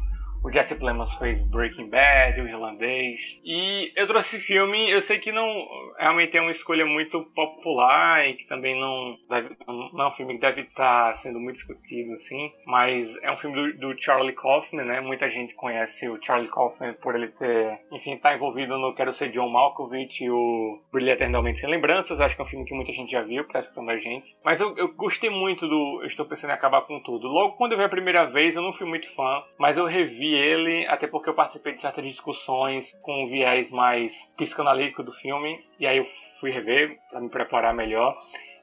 o 0.44 0.50
Jesse 0.50 0.74
Plemons 0.74 1.12
fez 1.18 1.40
Breaking 1.48 1.88
Bad, 1.88 2.40
o 2.40 2.48
irlandês. 2.48 3.20
E 3.44 3.92
eu 3.94 4.06
trouxe 4.06 4.36
esse 4.36 4.46
filme, 4.46 4.90
eu 4.90 5.00
sei 5.00 5.18
que 5.18 5.30
não 5.30 5.68
realmente 5.98 6.36
é 6.36 6.40
uma 6.40 6.50
escolha 6.50 6.84
muito 6.84 7.24
popular 7.34 8.28
e 8.28 8.34
que 8.34 8.46
também 8.46 8.78
não, 8.78 9.16
deve, 9.28 9.56
não 9.66 10.04
é 10.04 10.08
um 10.08 10.12
filme 10.12 10.34
que 10.34 10.40
deve 10.40 10.62
estar 10.62 11.14
sendo 11.16 11.38
muito 11.38 11.56
discutido 11.56 12.14
assim, 12.14 12.52
mas 12.66 13.16
é 13.22 13.30
um 13.30 13.36
filme 13.36 13.54
do, 13.54 13.78
do 13.78 14.02
Charlie 14.02 14.34
Kaufman, 14.34 14.84
né? 14.84 15.00
Muita 15.00 15.30
gente 15.30 15.54
conhece 15.54 16.08
o 16.08 16.20
Charlie 16.22 16.50
Kaufman 16.50 16.94
por 16.94 17.14
ele 17.14 17.28
ter, 17.28 17.80
enfim, 17.92 18.16
tá 18.16 18.34
envolvido 18.34 18.76
no 18.78 18.94
Quero 18.94 19.14
Ser 19.14 19.30
John 19.30 19.48
Malkovich 19.48 20.22
e 20.22 20.30
o 20.30 20.80
Brilha 20.92 21.12
Eternamente 21.12 21.60
Sem 21.60 21.70
Lembranças. 21.70 22.20
Acho 22.20 22.34
que 22.34 22.42
é 22.42 22.44
um 22.44 22.48
filme 22.48 22.64
que 22.64 22.74
muita 22.74 22.92
gente 22.92 23.12
já 23.12 23.22
viu, 23.22 23.46
tá 23.48 23.60
escutando 23.60 23.90
a 23.90 23.98
gente. 23.98 24.34
Mas 24.44 24.60
eu, 24.60 24.76
eu 24.76 24.92
gostei 24.94 25.30
muito 25.30 25.68
do 25.68 26.04
Estou 26.04 26.26
Pensando 26.26 26.50
em 26.50 26.54
Acabar 26.54 26.82
com 26.82 27.00
Tudo. 27.00 27.28
Logo 27.28 27.56
quando 27.56 27.72
eu 27.72 27.78
vi 27.78 27.84
a 27.84 27.88
primeira 27.88 28.24
vez, 28.26 28.56
eu 28.56 28.62
não 28.62 28.72
fui 28.72 28.86
muito 28.86 29.12
fã, 29.14 29.42
mas 29.58 29.76
eu 29.76 29.86
revi 29.86 30.31
ele, 30.34 30.86
até 30.86 31.06
porque 31.06 31.28
eu 31.28 31.34
participei 31.34 31.74
de 31.74 31.80
certas 31.80 32.04
discussões 32.04 32.92
com 33.02 33.24
um 33.24 33.28
viés 33.28 33.70
mais 33.70 34.12
psicanalítico 34.36 35.02
do 35.02 35.12
filme, 35.12 35.64
e 35.78 35.86
aí 35.86 35.98
eu 35.98 36.06
fui 36.40 36.50
rever 36.50 36.98
para 37.10 37.20
me 37.20 37.28
preparar 37.28 37.74
melhor. 37.74 38.14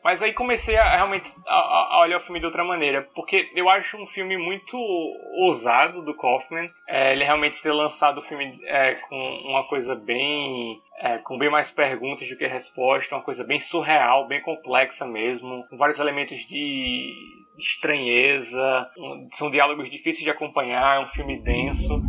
Mas 0.04 0.22
aí 0.22 0.34
comecei 0.34 0.78
a 0.78 0.96
realmente 0.96 1.30
a, 1.46 1.96
a 1.96 2.02
olhar 2.02 2.18
o 2.18 2.22
filme 2.22 2.40
de 2.40 2.46
outra 2.46 2.64
maneira, 2.64 3.08
porque 3.14 3.50
eu 3.54 3.70
acho 3.70 3.98
um 3.98 4.08
filme 4.08 4.38
muito 4.38 4.78
ousado 4.78 6.02
do 6.04 6.16
Kaufman. 6.16 6.70
É, 6.88 7.12
ele 7.12 7.26
realmente 7.26 7.62
ter 7.62 7.72
lançado 7.72 8.20
o 8.20 8.24
filme 8.24 8.60
é, 8.64 8.96
com 8.96 9.18
uma 9.18 9.68
coisa 9.68 9.96
bem 9.96 10.80
é, 11.00 11.18
com 11.20 11.38
bem 11.38 11.50
mais 11.50 11.70
perguntas 11.72 12.28
do 12.28 12.38
que 12.38 12.48
respostas, 12.48 13.12
uma 13.12 13.22
coisa 13.22 13.44
bem 13.44 13.60
surreal, 13.60 14.28
bem 14.28 14.42
complexa 14.42 15.06
mesmo, 15.06 15.66
com 15.70 15.78
vários 15.78 16.00
elementos 16.00 16.38
de 16.48 17.39
estranheza, 17.64 18.90
são 19.34 19.52
diálogos 19.52 19.90
difíceis 19.90 20.24
de 20.24 20.30
acompanhar, 20.30 20.98
é 20.98 21.06
um 21.06 21.10
filme 21.10 21.42
denso. 21.42 22.02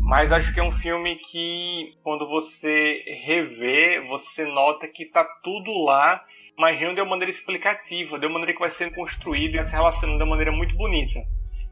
Mas 0.00 0.32
acho 0.32 0.52
que 0.52 0.60
é 0.60 0.62
um 0.62 0.78
filme 0.78 1.16
que, 1.30 1.94
quando 2.02 2.28
você 2.28 3.02
revê, 3.24 4.00
você 4.08 4.44
nota 4.44 4.88
que 4.88 5.06
tá 5.06 5.24
tudo 5.42 5.72
lá 5.84 6.22
mas 6.58 6.80
não 6.80 6.94
de 6.94 7.00
uma 7.00 7.10
maneira 7.10 7.30
explicativa, 7.30 8.18
de 8.18 8.26
uma 8.26 8.34
maneira 8.34 8.52
que 8.52 8.60
vai 8.60 8.70
sendo 8.70 8.94
construída 8.94 9.60
e 9.60 9.66
se 9.66 9.72
relacionando 9.72 10.18
de 10.18 10.24
uma 10.24 10.30
maneira 10.30 10.52
muito 10.52 10.76
bonita. 10.76 11.20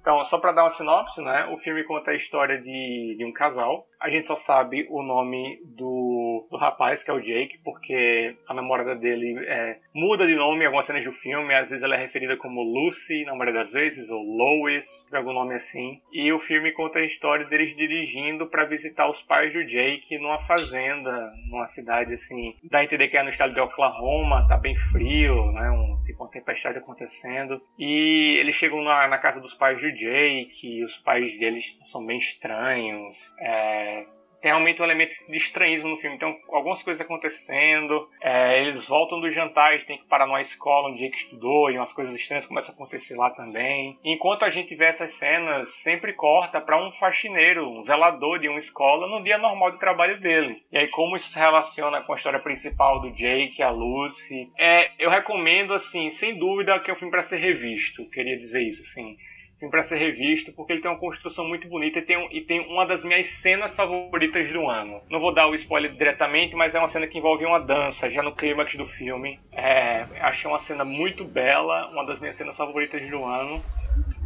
Então, 0.01 0.25
só 0.27 0.39
para 0.39 0.53
dar 0.53 0.65
uma 0.65 0.71
sinopse, 0.71 1.21
né? 1.21 1.47
O 1.53 1.59
filme 1.59 1.85
conta 1.85 2.11
a 2.11 2.17
história 2.17 2.61
de, 2.61 3.17
de 3.19 3.25
um 3.25 3.33
casal. 3.33 3.87
A 4.01 4.09
gente 4.09 4.27
só 4.27 4.37
sabe 4.37 4.87
o 4.89 5.03
nome 5.03 5.59
do, 5.77 6.47
do 6.51 6.57
rapaz, 6.57 7.03
que 7.03 7.11
é 7.11 7.15
o 7.15 7.21
Jake, 7.21 7.59
porque 7.63 8.35
a 8.49 8.55
namorada 8.55 8.97
dele 8.97 9.39
é, 9.47 9.79
muda 9.95 10.27
de 10.27 10.35
nome 10.35 10.63
em 10.63 10.67
algumas 10.67 10.87
cenas 10.87 11.05
do 11.05 11.13
filme. 11.13 11.55
Às 11.55 11.69
vezes 11.69 11.85
ela 11.85 11.97
é 11.97 11.99
referida 11.99 12.35
como 12.39 12.63
Lucy, 12.63 13.25
na 13.27 13.35
maioria 13.35 13.63
das 13.63 13.73
vezes, 13.73 14.09
ou 14.09 14.23
Lois, 14.23 15.07
de 15.11 15.17
algum 15.17 15.35
nome 15.35 15.55
assim. 15.55 16.01
E 16.13 16.33
o 16.33 16.41
filme 16.41 16.73
conta 16.73 16.99
a 16.99 17.05
história 17.05 17.45
deles 17.47 17.77
dirigindo 17.77 18.47
para 18.47 18.65
visitar 18.65 19.11
os 19.11 19.21
pais 19.25 19.53
do 19.53 19.67
Jake 19.67 20.19
numa 20.19 20.39
fazenda, 20.47 21.31
numa 21.51 21.67
cidade 21.67 22.15
assim. 22.15 22.57
Dá 22.71 22.79
a 22.79 22.85
entender 22.85 23.09
que 23.09 23.19
é 23.19 23.23
no 23.23 23.29
estado 23.29 23.53
de 23.53 23.61
Oklahoma, 23.61 24.49
tá 24.49 24.57
bem 24.57 24.75
frio, 24.93 25.53
né? 25.53 25.71
Um, 25.71 26.03
tipo 26.07 26.25
uma 26.25 26.31
tempestade 26.31 26.79
acontecendo. 26.79 27.61
E 27.79 28.39
eles 28.41 28.55
chegam 28.55 28.83
na, 28.83 29.07
na 29.09 29.19
casa 29.19 29.41
dos 29.41 29.53
pais 29.55 29.79
do 29.79 29.93
Jake, 30.01 30.85
os 30.85 30.97
pais 30.99 31.39
deles 31.39 31.65
são 31.85 32.05
bem 32.05 32.19
estranhos. 32.19 33.17
É, 33.39 34.07
tem 34.41 34.51
realmente 34.51 34.81
um 34.81 34.85
elemento 34.85 35.13
de 35.29 35.37
estranhismo 35.37 35.89
no 35.89 35.99
filme. 35.99 36.17
Então, 36.17 36.35
algumas 36.51 36.83
coisas 36.83 37.01
acontecendo, 37.01 38.09
é, 38.23 38.63
eles 38.63 38.87
voltam 38.87 39.21
do 39.21 39.31
jantar, 39.31 39.75
eles 39.75 39.87
têm 39.87 39.99
que 39.99 40.09
parar 40.09 40.27
numa 40.27 40.41
escola 40.41 40.89
onde 40.89 41.01
Jake 41.01 41.17
estudou, 41.17 41.71
e 41.71 41.77
umas 41.77 41.93
coisas 41.93 42.15
estranhas 42.15 42.47
começam 42.47 42.73
a 42.73 42.75
acontecer 42.75 43.17
lá 43.17 43.31
também. 43.31 43.99
Enquanto 44.05 44.45
a 44.45 44.51
gente 44.51 44.75
vê 44.75 44.87
essas 44.87 45.13
cenas, 45.15 45.71
sempre 45.83 46.13
corta 46.15 46.61
para 46.61 46.83
um 46.83 46.91
faxineiro, 46.93 47.69
um 47.69 47.85
zelador 47.85 48.39
de 48.39 48.49
uma 48.49 48.59
escola, 48.59 49.07
no 49.07 49.23
dia 49.23 49.39
normal 49.39 49.73
de 49.73 49.79
trabalho 49.79 50.19
dele. 50.21 50.63
E 50.73 50.79
aí, 50.79 50.89
como 50.89 51.17
isso 51.17 51.31
se 51.31 51.39
relaciona 51.39 52.03
com 52.03 52.15
a 52.15 52.17
história 52.17 52.41
principal 52.41 53.01
do 53.01 53.11
Jake, 53.13 53.63
a 53.63 53.71
Lucy. 53.71 54.51
É, 54.59 54.91
eu 54.99 55.11
recomendo, 55.11 55.75
assim, 55.75 56.11
sem 56.11 56.39
dúvida, 56.39 56.79
que 56.81 56.91
é 56.91 56.95
um 56.95 56.97
filme 56.97 57.13
para 57.13 57.25
ser 57.25 57.39
revisto. 57.39 58.09
Queria 58.11 58.39
dizer 58.39 58.63
isso, 58.63 58.83
assim 58.83 59.17
filme 59.61 59.71
para 59.71 59.85
ser 59.85 59.99
revisto, 59.99 60.53
porque 60.53 60.73
ele 60.73 60.81
tem 60.81 60.91
uma 60.91 60.99
construção 60.99 61.47
muito 61.47 61.69
bonita 61.69 61.99
e 61.99 62.03
tem, 62.03 62.29
e 62.33 62.41
tem 62.41 62.61
uma 62.61 62.87
das 62.87 63.05
minhas 63.05 63.27
cenas 63.27 63.75
favoritas 63.75 64.51
do 64.51 64.69
ano. 64.69 65.03
Não 65.11 65.21
vou 65.21 65.33
dar 65.33 65.47
o 65.47 65.55
spoiler 65.55 65.93
diretamente, 65.93 66.57
mas 66.57 66.75
é 66.75 66.79
uma 66.79 66.89
cena 66.89 67.07
que 67.07 67.19
envolve 67.19 67.45
uma 67.45 67.61
dança, 67.61 68.11
já 68.11 68.23
no 68.23 68.35
clímax 68.35 68.75
do 68.75 68.87
filme. 68.87 69.39
É, 69.53 70.07
achei 70.21 70.51
uma 70.51 70.59
cena 70.61 70.85
muito 70.85 71.25
bela, 71.25 71.89
uma 71.91 72.07
das 72.07 72.19
minhas 72.19 72.37
cenas 72.37 72.57
favoritas 72.57 73.07
do 73.11 73.23
ano, 73.23 73.63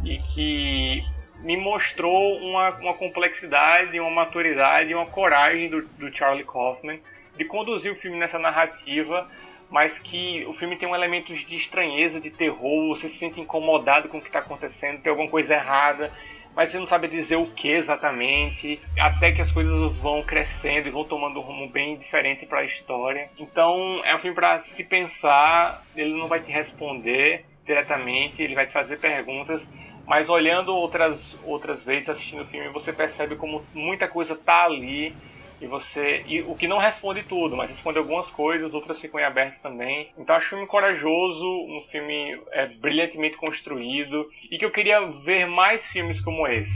e 0.05 0.17
que 0.33 1.03
me 1.43 1.57
mostrou 1.57 2.37
uma, 2.37 2.69
uma 2.79 2.93
complexidade, 2.93 3.99
uma 3.99 4.09
maturidade, 4.09 4.95
uma 4.95 5.05
coragem 5.05 5.69
do, 5.69 5.81
do 5.81 6.15
Charlie 6.15 6.45
Kaufman 6.45 6.99
de 7.37 7.43
conduzir 7.43 7.91
o 7.91 7.95
filme 7.95 8.17
nessa 8.17 8.39
narrativa 8.39 9.29
mas 9.75 9.99
que 9.99 10.45
o 10.45 10.53
filme 10.53 10.77
tem 10.77 10.87
um 10.87 10.95
elemento 10.95 11.35
de 11.35 11.57
estranheza, 11.57 12.21
de 12.21 12.31
terror, 12.31 12.95
você 12.95 13.09
se 13.09 13.17
sente 13.17 13.41
incomodado 13.41 14.07
com 14.07 14.19
o 14.19 14.21
que 14.21 14.27
está 14.27 14.39
acontecendo, 14.39 15.01
tem 15.01 15.09
alguma 15.09 15.29
coisa 15.29 15.53
errada, 15.53 16.09
mas 16.55 16.69
você 16.69 16.79
não 16.79 16.87
sabe 16.87 17.09
dizer 17.09 17.35
o 17.35 17.47
que 17.47 17.71
exatamente, 17.71 18.79
até 18.97 19.33
que 19.33 19.41
as 19.41 19.51
coisas 19.51 19.97
vão 19.97 20.23
crescendo 20.23 20.87
e 20.87 20.91
vão 20.91 21.03
tomando 21.03 21.41
um 21.41 21.43
rumo 21.43 21.67
bem 21.67 21.97
diferente 21.97 22.45
para 22.45 22.59
a 22.61 22.63
história. 22.63 23.29
Então 23.37 23.99
é 24.05 24.15
um 24.15 24.19
filme 24.19 24.33
para 24.33 24.61
se 24.61 24.81
pensar, 24.81 25.83
ele 25.93 26.17
não 26.17 26.29
vai 26.29 26.39
te 26.39 26.53
responder 26.53 27.43
diretamente, 27.65 28.41
ele 28.41 28.55
vai 28.55 28.67
te 28.67 28.71
fazer 28.71 28.97
perguntas, 28.97 29.67
mas 30.07 30.29
olhando 30.29 30.73
outras 30.73 31.37
outras 31.43 31.83
vezes 31.83 32.07
assistindo 32.07 32.43
o 32.43 32.47
filme, 32.47 32.69
você 32.69 32.93
percebe 32.93 33.35
como 33.35 33.61
muita 33.73 34.07
coisa 34.07 34.37
tá 34.37 34.63
ali 34.63 35.13
e 35.61 35.67
você. 35.67 36.23
E 36.27 36.41
o 36.41 36.55
que 36.55 36.67
não 36.67 36.77
responde 36.77 37.23
tudo, 37.23 37.55
mas 37.55 37.69
responde 37.69 37.97
algumas 37.97 38.29
coisas, 38.31 38.73
outras 38.73 38.99
ficam 38.99 39.19
em 39.19 39.23
aberto 39.23 39.61
também. 39.61 40.09
Então 40.17 40.35
acho 40.35 40.47
um 40.47 40.49
filme 40.49 40.67
corajoso, 40.67 41.45
um 41.45 41.83
filme 41.91 42.39
é, 42.51 42.67
brilhantemente 42.67 43.37
construído 43.37 44.27
e 44.51 44.57
que 44.57 44.65
eu 44.65 44.71
queria 44.71 44.99
ver 45.23 45.45
mais 45.47 45.85
filmes 45.87 46.21
como 46.21 46.47
esse. 46.47 46.73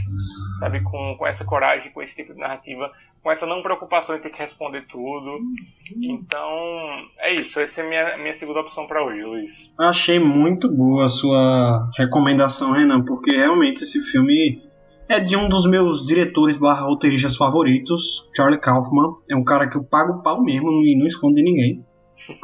Sabe, 0.58 0.82
com, 0.82 1.16
com 1.16 1.26
essa 1.26 1.44
coragem, 1.44 1.90
com 1.90 2.02
esse 2.02 2.14
tipo 2.14 2.34
de 2.34 2.38
narrativa, 2.38 2.92
com 3.22 3.30
essa 3.30 3.46
não 3.46 3.62
preocupação 3.62 4.16
em 4.16 4.20
ter 4.20 4.30
que 4.30 4.38
responder 4.38 4.86
tudo. 4.88 5.38
Então, 5.96 7.06
é 7.18 7.34
isso. 7.34 7.58
Essa 7.60 7.80
é 7.80 7.84
a 7.84 7.88
minha, 7.88 8.16
minha 8.18 8.34
segunda 8.34 8.60
opção 8.60 8.86
para 8.86 9.02
hoje, 9.02 9.22
Luiz. 9.22 9.52
Achei 9.78 10.18
muito 10.18 10.70
boa 10.70 11.04
a 11.04 11.08
sua 11.08 11.90
recomendação, 11.96 12.72
Renan, 12.72 13.04
porque 13.04 13.36
realmente 13.36 13.82
esse 13.82 14.00
filme 14.10 14.69
é 15.10 15.18
de 15.18 15.36
um 15.36 15.48
dos 15.48 15.68
meus 15.68 16.06
diretores 16.06 16.56
barra 16.56 16.82
roteiristas 16.82 17.36
favoritos, 17.36 18.28
Charlie 18.34 18.60
Kaufman. 18.60 19.16
É 19.28 19.34
um 19.34 19.42
cara 19.42 19.68
que 19.68 19.76
eu 19.76 19.82
pago 19.82 20.22
pau 20.22 20.40
mesmo 20.40 20.70
e 20.84 20.96
não 20.96 21.06
escondo 21.06 21.34
de 21.34 21.42
ninguém. 21.42 21.84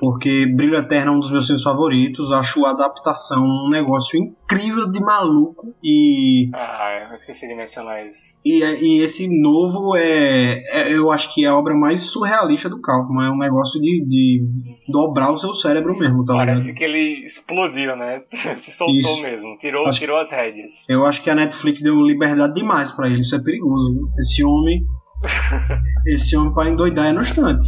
Porque 0.01 0.47
Brilho 0.47 0.75
Eterno 0.75 1.13
é 1.13 1.17
um 1.17 1.21
dos 1.21 1.31
meus 1.31 1.47
filmes 1.47 1.63
favoritos. 1.63 2.33
Acho 2.33 2.67
a 2.67 2.71
adaptação 2.71 3.45
um 3.45 3.71
negócio 3.71 4.19
incrível 4.19 4.91
de 4.91 4.99
maluco. 4.99 5.73
E. 5.81 6.51
Ah, 6.53 7.09
eu 7.13 7.17
esqueci 7.19 7.47
de 7.47 7.55
mencionar 7.55 8.05
isso. 8.05 8.26
E, 8.47 8.63
e 8.63 9.03
esse 9.03 9.27
novo 9.27 9.97
é, 9.97 10.63
é, 10.73 10.93
Eu 10.93 11.11
acho 11.11 11.35
que 11.35 11.45
é 11.45 11.49
a 11.49 11.59
obra 11.59 11.75
mais 11.75 12.03
surrealista 12.03 12.69
do 12.69 12.81
Kaufman. 12.81 13.27
É 13.27 13.31
um 13.31 13.39
negócio 13.39 13.81
de, 13.81 14.05
de 14.07 14.41
dobrar 14.89 15.33
o 15.33 15.39
seu 15.39 15.53
cérebro 15.53 15.99
mesmo, 15.99 16.25
tá 16.25 16.35
Parece 16.35 16.61
ligado? 16.61 16.77
que 16.77 16.85
ele 16.85 17.27
explodiu, 17.27 17.97
né? 17.97 18.23
Se 18.55 18.71
soltou 18.71 18.97
Isso. 18.97 19.21
mesmo. 19.21 19.59
Tirou, 19.59 19.85
acho, 19.85 19.99
tirou 19.99 20.21
as 20.21 20.31
rédeas. 20.31 20.73
Eu 20.89 21.05
acho 21.05 21.25
que 21.25 21.29
a 21.29 21.35
Netflix 21.35 21.83
deu 21.83 22.01
liberdade 22.01 22.55
demais 22.55 22.93
para 22.93 23.09
ele. 23.09 23.23
Isso 23.23 23.35
é 23.35 23.43
perigoso. 23.43 23.93
Viu? 23.93 24.09
Esse 24.17 24.45
homem. 24.45 24.85
esse 26.07 26.37
homem 26.37 26.55
para 26.55 26.71
endoidar 26.71 27.07
é 27.07 27.13
no 27.13 27.23
instante. 27.23 27.67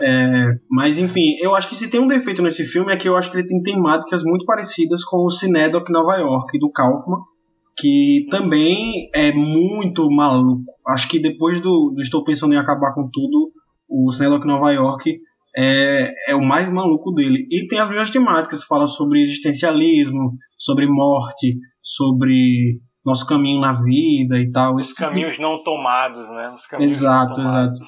É, 0.00 0.46
mas 0.70 0.96
enfim, 0.96 1.34
eu 1.40 1.56
acho 1.56 1.68
que 1.68 1.74
se 1.74 1.90
tem 1.90 1.98
um 1.98 2.06
defeito 2.06 2.40
nesse 2.40 2.64
filme 2.64 2.92
é 2.92 2.96
que 2.96 3.08
eu 3.08 3.16
acho 3.16 3.32
que 3.32 3.38
ele 3.38 3.48
tem 3.48 3.60
temáticas 3.62 4.22
muito 4.22 4.44
parecidas 4.44 5.02
com 5.02 5.24
o 5.24 5.30
Cinedoc 5.30 5.90
Nova 5.90 6.16
York 6.18 6.56
do 6.60 6.70
Kaufman 6.70 7.18
que 7.76 8.26
também 8.30 9.08
é 9.14 9.32
muito 9.32 10.08
maluco. 10.10 10.64
Acho 10.88 11.08
que 11.08 11.18
depois 11.18 11.60
do, 11.60 11.92
do 11.94 12.00
Estou 12.00 12.24
Pensando 12.24 12.54
em 12.54 12.58
Acabar 12.58 12.94
com 12.94 13.08
Tudo, 13.12 13.50
o 13.88 14.08
Snellok 14.10 14.46
Nova 14.46 14.70
York 14.72 15.18
é, 15.56 16.12
é 16.28 16.34
o 16.34 16.44
mais 16.44 16.70
maluco 16.70 17.12
dele. 17.12 17.46
E 17.50 17.66
tem 17.66 17.78
as 17.78 17.88
mesmas 17.88 18.10
temáticas, 18.10 18.64
fala 18.64 18.86
sobre 18.86 19.20
existencialismo, 19.20 20.32
sobre 20.58 20.86
morte, 20.86 21.56
sobre 21.82 22.80
nosso 23.04 23.26
caminho 23.26 23.60
na 23.60 23.72
vida 23.72 24.38
e 24.38 24.50
tal. 24.50 24.76
Os 24.76 24.92
caminhos 24.92 25.38
não 25.38 25.62
tomados, 25.62 26.28
né? 26.30 26.50
Os 26.56 26.66
caminhos 26.66 26.92
exato, 26.92 27.40
exato. 27.40 27.78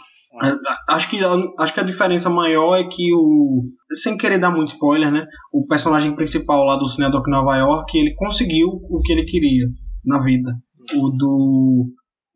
É, 0.43 0.95
acho 0.95 1.09
que, 1.09 1.19
acho 1.59 1.75
que 1.75 1.81
a 1.81 1.85
diferença 1.85 2.29
maior 2.29 2.77
é 2.77 2.85
que 2.85 3.15
o. 3.15 3.65
Sem 4.03 4.17
querer 4.19 4.39
dar 4.39 4.51
muito 4.51 4.69
spoiler, 4.69 5.11
né? 5.11 5.27
O 5.53 5.67
personagem 5.67 6.15
principal 6.15 6.65
lá 6.65 6.77
do 6.77 6.89
Cinedoc 6.89 7.27
Nova 7.29 7.57
York, 7.57 7.97
ele 7.97 8.15
conseguiu 8.15 8.69
o 8.69 9.01
que 9.03 9.13
ele 9.13 9.25
queria 9.25 9.67
na 10.05 10.21
vida. 10.21 10.53
O 10.95 11.11
do. 11.11 11.87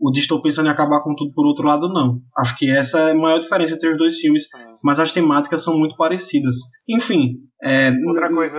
O 0.03 0.11
de 0.11 0.21
Estou 0.21 0.41
Pensando 0.41 0.67
em 0.67 0.71
Acabar 0.71 1.03
com 1.03 1.15
Tudo 1.15 1.33
por 1.35 1.45
outro 1.45 1.67
lado, 1.67 1.93
não. 1.93 2.21
Acho 2.39 2.57
que 2.57 2.71
essa 2.71 2.99
é 2.99 3.13
a 3.13 3.15
maior 3.15 3.39
diferença 3.39 3.75
entre 3.75 3.93
os 3.93 3.99
dois 3.99 4.17
filmes, 4.17 4.45
é. 4.55 4.73
mas 4.83 4.99
as 4.99 5.13
temáticas 5.13 5.63
são 5.63 5.79
muito 5.79 5.95
parecidas. 5.97 6.57
Enfim. 6.89 7.35
É, 7.63 7.93
Outra 8.09 8.33
coisa. 8.33 8.57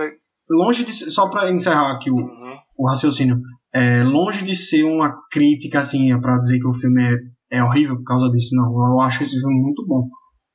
Longe 0.48 0.84
de. 0.84 0.92
Só 0.92 1.28
para 1.28 1.50
encerrar 1.50 1.92
aqui 1.92 2.10
o, 2.10 2.14
uhum. 2.14 2.56
o 2.78 2.88
raciocínio. 2.88 3.40
É, 3.74 4.04
longe 4.04 4.44
de 4.44 4.54
ser 4.54 4.84
uma 4.84 5.16
crítica, 5.30 5.80
assim, 5.80 6.16
para 6.20 6.38
dizer 6.38 6.60
que 6.60 6.68
o 6.68 6.72
filme 6.72 7.02
é 7.02 7.16
é 7.52 7.62
horrível 7.62 7.96
por 7.96 8.04
causa 8.04 8.30
disso, 8.30 8.56
não. 8.56 8.72
Eu 8.72 9.00
acho 9.00 9.22
esse 9.22 9.38
filme 9.38 9.60
muito 9.60 9.86
bom. 9.86 10.02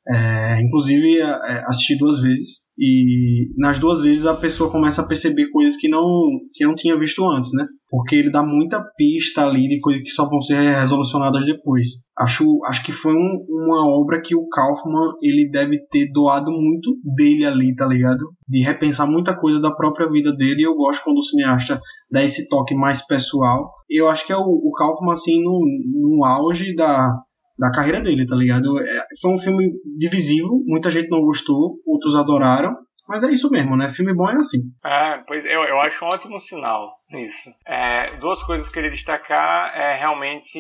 É, 0.10 0.62
inclusive, 0.62 1.20
é, 1.20 1.24
é, 1.24 1.64
assisti 1.68 1.98
duas 1.98 2.22
vezes 2.22 2.68
e 2.80 3.50
nas 3.58 3.80
duas 3.80 4.04
vezes 4.04 4.26
a 4.28 4.36
pessoa 4.36 4.72
começa 4.72 5.02
a 5.02 5.08
perceber 5.08 5.50
coisas 5.50 5.76
que 5.76 5.90
não, 5.90 6.06
que 6.54 6.64
não 6.64 6.76
tinha 6.76 6.98
visto 6.98 7.28
antes, 7.28 7.50
né? 7.52 7.66
Porque 7.90 8.16
ele 8.16 8.30
dá 8.30 8.44
muita 8.44 8.84
pista 8.96 9.48
ali 9.48 9.66
de 9.68 9.80
coisas 9.80 10.04
que 10.04 10.10
só 10.10 10.30
vão 10.30 10.40
ser 10.40 10.60
resolucionadas 10.80 11.44
depois. 11.44 11.88
Acho, 12.18 12.46
acho 12.66 12.84
que 12.86 12.92
foi 12.92 13.14
um, 13.14 13.46
uma 13.50 13.88
obra 13.90 14.22
que 14.22 14.36
o 14.36 14.48
Kaufman 14.48 15.14
ele 15.24 15.50
deve 15.50 15.80
ter 15.90 16.12
doado 16.12 16.52
muito 16.52 16.98
dele 17.16 17.46
ali, 17.46 17.76
tá 17.76 17.88
ligado? 17.88 18.30
De 18.48 18.62
repensar 18.62 19.10
muita 19.10 19.36
coisa 19.36 19.60
da 19.60 19.74
própria 19.74 20.10
vida 20.10 20.32
dele. 20.36 20.62
E 20.62 20.68
eu 20.68 20.76
gosto 20.76 21.04
quando 21.04 21.18
o 21.18 21.24
cineasta 21.24 21.82
dá 22.12 22.24
esse 22.24 22.48
toque 22.48 22.76
mais 22.76 23.04
pessoal. 23.08 23.72
Eu 23.90 24.08
acho 24.08 24.26
que 24.28 24.34
é 24.34 24.38
o, 24.38 24.44
o 24.44 24.72
Kaufman 24.78 25.14
assim 25.14 25.42
no, 25.42 25.66
no 25.96 26.26
auge 26.26 26.76
da 26.76 27.10
da 27.58 27.72
carreira 27.72 28.02
dele, 28.02 28.26
tá 28.26 28.36
ligado? 28.36 28.80
É, 28.80 29.04
foi 29.22 29.32
um 29.32 29.40
filme 29.40 29.72
divisivo, 29.98 30.64
muita 30.66 30.92
gente 30.92 31.10
não 31.10 31.22
gostou, 31.22 31.76
outros 31.86 32.16
adoraram. 32.16 32.76
Mas 33.08 33.24
é 33.24 33.32
isso 33.32 33.50
mesmo, 33.50 33.78
né? 33.78 33.90
Filme 33.90 34.14
bom 34.14 34.30
é 34.30 34.36
assim. 34.36 34.60
Ah, 34.84 35.24
pois 35.26 35.44
eu, 35.46 35.64
eu 35.64 35.80
acho 35.80 36.04
um 36.04 36.10
ótimo 36.10 36.40
sinal 36.42 36.98
isso. 37.16 37.50
É, 37.66 38.18
duas 38.18 38.44
coisas 38.44 38.68
que 38.68 38.72
eu 38.72 38.84
queria 38.84 38.96
destacar 38.96 39.74
é 39.78 39.98
realmente 39.98 40.60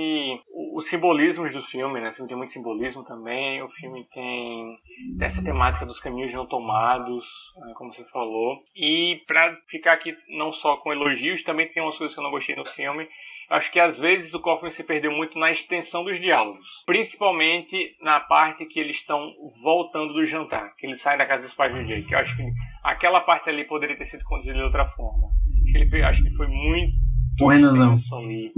os 0.73 0.87
simbolismos 0.89 1.51
do 1.51 1.61
filme, 1.63 1.99
né? 1.99 2.09
O 2.09 2.13
filme 2.13 2.29
tem 2.29 2.37
muito 2.37 2.53
simbolismo 2.53 3.03
também. 3.03 3.61
O 3.61 3.69
filme 3.69 4.05
tem 4.13 4.77
essa 5.19 5.43
temática 5.43 5.85
dos 5.85 5.99
caminhos 5.99 6.33
não 6.33 6.45
tomados, 6.45 7.25
né, 7.57 7.73
como 7.75 7.93
você 7.93 8.03
falou. 8.05 8.63
E 8.75 9.21
para 9.27 9.57
ficar 9.69 9.93
aqui 9.93 10.15
não 10.29 10.53
só 10.53 10.77
com 10.77 10.93
elogios, 10.93 11.43
também 11.43 11.67
tem 11.67 11.83
umas 11.83 11.97
coisas 11.97 12.13
que 12.13 12.19
eu 12.19 12.23
não 12.23 12.31
gostei 12.31 12.55
no 12.55 12.65
filme 12.65 13.07
acho 13.49 13.71
que 13.71 13.79
às 13.79 13.97
vezes 13.97 14.33
o 14.33 14.41
Kaufman 14.41 14.71
se 14.71 14.83
perdeu 14.83 15.11
muito 15.11 15.37
na 15.39 15.51
extensão 15.51 16.03
dos 16.03 16.19
diálogos. 16.19 16.65
Principalmente 16.85 17.77
na 18.01 18.19
parte 18.19 18.65
que 18.65 18.79
eles 18.79 18.97
estão 18.97 19.31
voltando 19.63 20.13
do 20.13 20.25
jantar, 20.27 20.75
que 20.77 20.85
eles 20.85 21.01
saem 21.01 21.17
da 21.17 21.25
casa 21.25 21.43
dos 21.43 21.53
pais 21.53 21.73
do 21.73 21.85
Jake. 21.85 22.11
Eu 22.11 22.19
acho 22.19 22.35
que 22.35 22.43
aquela 22.83 23.21
parte 23.21 23.49
ali 23.49 23.65
poderia 23.65 23.97
ter 23.97 24.07
sido 24.07 24.23
conduzida 24.23 24.55
de 24.55 24.63
outra 24.63 24.85
forma. 24.89 25.27
Acho 25.63 25.71
que, 25.89 25.95
ele, 25.95 26.03
acho 26.03 26.23
que 26.23 26.35
foi 26.35 26.47
muito. 26.47 26.93
Ô, 27.39 27.49
Renanzão, 27.49 27.99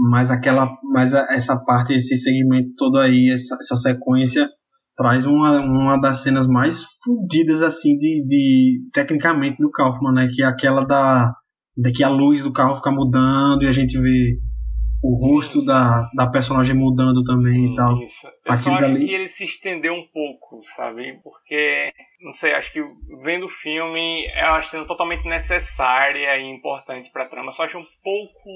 mas 0.10 0.32
aquela, 0.32 0.78
mas 0.94 1.14
essa 1.14 1.62
parte, 1.66 1.94
esse 1.94 2.18
segmento 2.18 2.70
todo 2.78 2.98
aí, 2.98 3.30
essa, 3.30 3.56
essa 3.56 3.76
sequência 3.76 4.48
traz 4.96 5.26
uma, 5.26 5.60
uma 5.60 5.98
das 5.98 6.24
cenas 6.24 6.48
mais 6.48 6.82
fodidas 7.04 7.62
assim 7.62 7.98
de, 7.98 8.26
de 8.26 8.90
tecnicamente 8.94 9.58
do 9.58 9.70
Kaufman, 9.70 10.14
né? 10.14 10.30
Que 10.34 10.44
é 10.44 10.46
aquela 10.46 10.86
da, 10.86 11.34
da 11.78 11.92
que 11.92 12.04
a 12.04 12.10
luz 12.10 12.42
do 12.42 12.54
carro 12.54 12.76
fica 12.76 12.92
mudando 12.92 13.64
e 13.64 13.68
a 13.68 13.72
gente 13.72 14.00
vê 14.00 14.38
o 15.02 15.16
rosto 15.16 15.64
da, 15.64 16.08
da 16.14 16.30
personagem 16.30 16.76
mudando 16.76 17.24
também 17.24 17.54
Sim, 17.54 17.72
e 17.72 17.76
tal. 17.76 17.97
Isso. 18.04 18.28
Eu 18.28 18.54
Aquilo 18.54 18.76
acho 18.76 18.82
dali... 18.82 19.06
que 19.06 19.14
ele 19.14 19.30
se 19.30 19.45
estendeu 19.45 19.93
um 19.93 20.06
pouco, 20.08 20.62
sabe? 20.76 21.20
Porque, 21.24 21.91
não 22.22 22.34
sei, 22.34 22.54
acho 22.54 22.72
que 22.74 22.82
vendo 23.24 23.45
o 23.45 23.56
filme 23.62 24.26
é 24.28 24.50
uma 24.50 24.64
cena 24.64 24.86
totalmente 24.86 25.26
necessária 25.28 26.38
e 26.38 26.50
importante 26.50 27.10
pra 27.12 27.30
trama. 27.30 27.52
Só 27.54 27.64
acho 27.64 27.78
um 27.78 27.86
pouco 28.04 28.50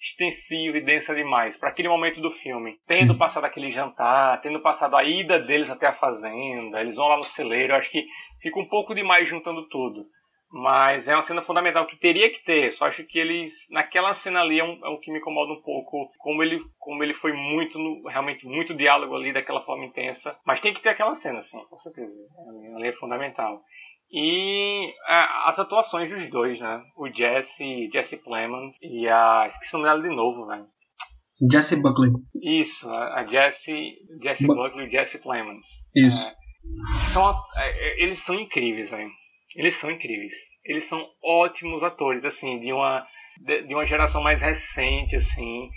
extensiva 0.00 0.78
e 0.78 0.84
densa 0.84 1.14
demais 1.14 1.56
para 1.56 1.68
aquele 1.68 1.88
momento 1.88 2.20
do 2.20 2.30
filme. 2.32 2.76
Tendo 2.86 3.12
Sim. 3.12 3.18
passado 3.18 3.44
aquele 3.44 3.72
jantar, 3.72 4.40
tendo 4.40 4.60
passado 4.60 4.96
a 4.96 5.04
ida 5.04 5.38
deles 5.40 5.70
até 5.70 5.86
a 5.86 5.94
fazenda, 5.94 6.80
eles 6.80 6.96
vão 6.96 7.08
lá 7.08 7.16
no 7.16 7.24
celeiro, 7.24 7.74
acho 7.74 7.90
que 7.90 8.04
fica 8.40 8.58
um 8.58 8.68
pouco 8.68 8.94
demais 8.94 9.28
juntando 9.28 9.68
tudo. 9.68 10.04
Mas 10.52 11.08
é 11.08 11.14
uma 11.14 11.22
cena 11.22 11.40
fundamental 11.42 11.86
que 11.86 11.96
teria 11.98 12.30
que 12.30 12.44
ter. 12.44 12.72
Só 12.74 12.84
acho 12.84 13.02
que 13.04 13.18
eles. 13.18 13.54
Naquela 13.70 14.12
cena 14.12 14.40
ali 14.40 14.60
é, 14.60 14.64
um, 14.64 14.78
é 14.84 14.88
o 14.90 14.98
que 14.98 15.10
me 15.10 15.18
incomoda 15.18 15.52
um 15.52 15.62
pouco. 15.62 16.10
Como 16.18 16.42
ele, 16.42 16.60
como 16.78 17.02
ele 17.02 17.14
foi 17.14 17.32
muito. 17.32 17.78
No, 17.78 18.06
realmente 18.06 18.46
muito 18.46 18.76
diálogo 18.76 19.16
ali, 19.16 19.32
daquela 19.32 19.64
forma 19.64 19.86
intensa. 19.86 20.36
Mas 20.44 20.60
tem 20.60 20.74
que 20.74 20.82
ter 20.82 20.90
aquela 20.90 21.16
cena, 21.16 21.42
sim, 21.42 21.58
com 21.70 21.78
certeza. 21.80 22.12
Ali 22.76 22.88
é 22.88 22.92
fundamental. 22.92 23.62
E 24.10 24.90
é, 25.08 25.48
as 25.48 25.58
atuações 25.58 26.10
dos 26.10 26.30
dois, 26.30 26.60
né? 26.60 26.82
O 26.98 27.08
Jesse, 27.08 27.88
Jesse 27.90 28.18
Plemons 28.18 28.76
e 28.82 29.08
a. 29.08 29.46
Esqueci 29.48 29.74
o 29.74 29.78
nome 29.78 29.90
dela 29.90 30.02
de 30.02 30.14
novo, 30.14 30.46
velho. 30.46 30.66
Jesse 31.50 31.80
Buckley. 31.80 32.10
Isso, 32.60 32.86
a 32.90 33.24
Jesse, 33.24 33.94
Jesse 34.22 34.46
Bu 34.46 34.54
Buckley 34.54 34.86
e 34.86 34.90
Jesse 34.90 35.18
Plemons. 35.18 35.64
Isso. 35.96 36.28
É, 36.28 37.04
são, 37.06 37.34
é, 37.56 38.04
eles 38.04 38.20
são 38.20 38.38
incríveis, 38.38 38.90
velho. 38.90 39.10
Eles 39.56 39.74
são 39.76 39.90
incríveis. 39.90 40.34
Eles 40.64 40.84
são 40.84 41.06
ótimos 41.22 41.82
atores, 41.82 42.24
assim, 42.24 42.60
de 42.60 42.72
uma, 42.72 43.06
de, 43.38 43.74
uma 43.74 43.86
geração 43.86 44.22
mais 44.22 44.40
recente, 44.40 45.16
assim. 45.16 45.68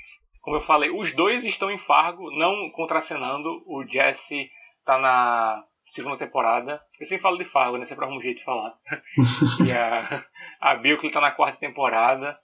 Como 0.42 0.58
eu 0.58 0.62
falei, 0.62 0.90
os 0.90 1.14
dois 1.14 1.44
estão 1.44 1.72
em 1.72 1.78
Fargo, 1.80 2.32
não 2.38 2.70
contracenando. 2.72 3.64
O 3.66 3.84
Jesse 3.86 4.50
tá 4.86 4.98
na 4.98 5.64
segunda 5.94 6.18
temporada. 6.18 6.80
Eu 7.00 7.08
sempre 7.08 7.24
falo 7.24 7.38
de 7.38 7.46
Fargo, 7.46 7.78
né? 7.78 7.86
Sempre 7.86 8.06
arrumo 8.06 8.20
um 8.20 8.24
jeito 8.24 8.40
de 8.40 8.46
falar. 8.46 8.74
e 9.66 9.72
a, 9.72 10.24
a 10.62 10.98
que 10.98 11.12
tá 11.12 11.22
na 11.22 11.32
quarta 11.32 11.60
temporada. 11.60 12.38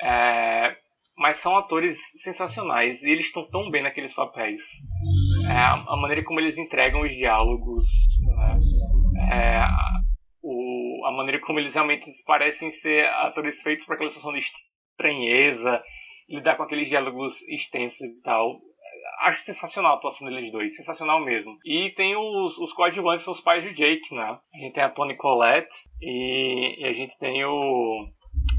É, 0.00 0.76
mas 1.16 1.36
são 1.36 1.56
atores 1.56 1.98
sensacionais 2.20 3.02
e 3.02 3.08
eles 3.08 3.26
estão 3.26 3.48
tão 3.48 3.70
bem 3.70 3.82
naqueles 3.82 4.12
papéis. 4.14 4.62
É, 5.48 5.56
a 5.56 5.96
maneira 5.96 6.24
como 6.24 6.40
eles 6.40 6.58
entregam 6.58 7.02
os 7.02 7.10
diálogos, 7.10 7.84
né? 8.20 8.58
é, 9.30 9.64
o, 10.44 11.06
a 11.06 11.10
maneira 11.10 11.40
como 11.40 11.58
eles 11.58 11.72
realmente 11.72 12.04
parecem 12.26 12.70
ser 12.70 13.06
atores 13.06 13.60
feitos 13.62 13.86
para 13.86 13.94
aquela 13.94 14.10
situação 14.10 14.32
de 14.32 14.44
estranheza, 14.92 15.82
lidar 16.28 16.56
com 16.56 16.64
aqueles 16.64 16.88
diálogos 16.88 17.40
extensos 17.48 18.00
e 18.00 18.20
tal. 18.22 18.60
Acho 19.22 19.44
sensacional 19.44 19.94
a 19.94 19.96
atuação 19.96 20.28
deles 20.28 20.52
dois, 20.52 20.76
sensacional 20.76 21.24
mesmo. 21.24 21.56
E 21.64 21.90
tem 21.96 22.14
os, 22.14 22.58
os 22.58 22.72
coadjuvantes, 22.74 23.24
são 23.24 23.32
os 23.32 23.40
pais 23.40 23.62
de 23.62 23.74
Jake, 23.74 24.14
né? 24.14 24.38
A 24.54 24.58
gente 24.58 24.74
tem 24.74 24.82
a 24.82 24.90
Toni 24.90 25.16
Collette 25.16 25.74
e, 26.02 26.76
e 26.78 26.84
a 26.84 26.92
gente 26.92 27.16
tem 27.18 27.42
o 27.44 28.06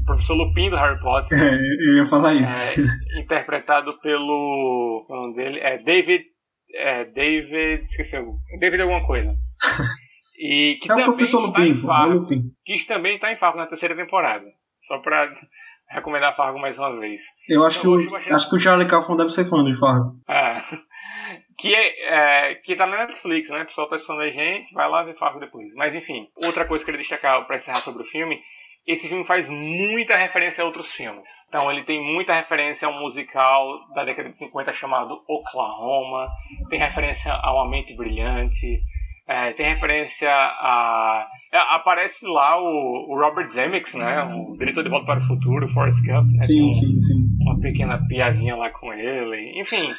professor 0.04 0.34
Lupin 0.34 0.70
do 0.70 0.76
Harry 0.76 1.00
Potter. 1.00 1.38
É, 1.38 1.54
eu 1.54 1.96
ia 1.96 2.06
falar 2.06 2.34
isso. 2.34 2.80
É, 2.80 3.20
interpretado 3.22 3.98
pelo. 4.00 5.06
O 5.08 5.14
nome 5.14 5.36
dele 5.36 5.60
é 5.60 5.78
David. 5.78 6.24
É, 6.74 7.04
David. 7.04 7.84
Esqueceu. 7.84 8.34
David 8.58 8.82
alguma 8.82 9.06
coisa. 9.06 9.32
E 10.38 10.78
que 10.80 10.90
é 10.90 10.94
o 10.94 11.04
professor 11.04 11.40
Lupin, 11.40 11.80
Fargo, 11.80 12.12
é 12.12 12.14
Lupin. 12.14 12.42
Que 12.64 12.86
também 12.86 13.16
está 13.16 13.32
em 13.32 13.36
Fargo 13.36 13.58
na 13.58 13.66
terceira 13.66 13.96
temporada. 13.96 14.46
Só 14.86 14.98
para 14.98 15.32
recomendar 15.90 16.36
Fargo 16.36 16.58
mais 16.58 16.76
uma 16.76 16.98
vez. 16.98 17.22
Eu 17.48 17.64
acho, 17.64 17.78
então, 17.80 17.96
que, 17.96 18.06
o, 18.06 18.10
bastante... 18.10 18.34
acho 18.34 18.50
que 18.50 18.56
o 18.56 18.60
Charlie 18.60 18.88
Kaufman 18.88 19.16
deve 19.16 19.30
ser 19.30 19.44
fã 19.44 19.64
de 19.64 19.78
Fargo. 19.78 20.12
É. 20.28 20.62
Que, 21.58 21.74
é, 21.74 22.50
é, 22.50 22.54
que 22.56 22.76
tá 22.76 22.86
na 22.86 23.06
Netflix, 23.06 23.48
né? 23.48 23.62
O 23.62 23.66
pessoal 23.66 23.88
tá 23.88 23.96
assistindo 23.96 24.20
a 24.20 24.28
gente, 24.28 24.74
vai 24.74 24.88
lá 24.90 25.02
ver 25.02 25.16
Fargo 25.16 25.40
depois. 25.40 25.66
Mas 25.74 25.94
enfim, 25.94 26.28
outra 26.44 26.66
coisa 26.66 26.84
que 26.84 26.90
eu 26.90 26.94
queria 26.94 27.08
destacar 27.08 27.46
para 27.46 27.56
encerrar 27.56 27.76
sobre 27.76 28.02
o 28.02 28.06
filme 28.06 28.38
esse 28.86 29.08
filme 29.08 29.26
faz 29.26 29.48
muita 29.48 30.16
referência 30.16 30.62
a 30.62 30.66
outros 30.66 30.90
filmes. 30.92 31.24
Então 31.48 31.70
ele 31.70 31.84
tem 31.84 32.00
muita 32.00 32.34
referência 32.34 32.86
a 32.86 32.90
um 32.90 33.00
musical 33.00 33.66
da 33.94 34.04
década 34.04 34.28
de 34.28 34.36
50 34.36 34.72
chamado 34.74 35.20
Oklahoma, 35.26 36.28
tem 36.70 36.78
referência 36.78 37.32
a 37.32 37.52
Uma 37.52 37.68
Mente 37.68 37.94
Brilhante, 37.96 38.80
é, 39.28 39.52
tem 39.54 39.74
referência 39.74 40.28
a. 40.30 41.26
É, 41.52 41.58
aparece 41.74 42.24
lá 42.26 42.60
o, 42.60 43.12
o, 43.12 43.18
Robert 43.18 43.50
Zemeckis, 43.50 43.94
né? 43.94 44.22
O 44.22 44.56
diretor 44.56 44.84
de 44.84 44.90
Volta 44.90 45.06
para 45.06 45.24
o 45.24 45.26
Futuro, 45.26 45.68
Forrest 45.72 46.00
Gump. 46.04 46.26
Né? 46.26 46.38
Sim, 46.38 46.72
sim, 46.72 47.00
sim. 47.00 47.26
Uma 47.40 47.58
pequena 47.60 47.98
piadinha 48.06 48.54
lá 48.54 48.70
com 48.70 48.92
ele. 48.92 49.60
Enfim, 49.60 49.92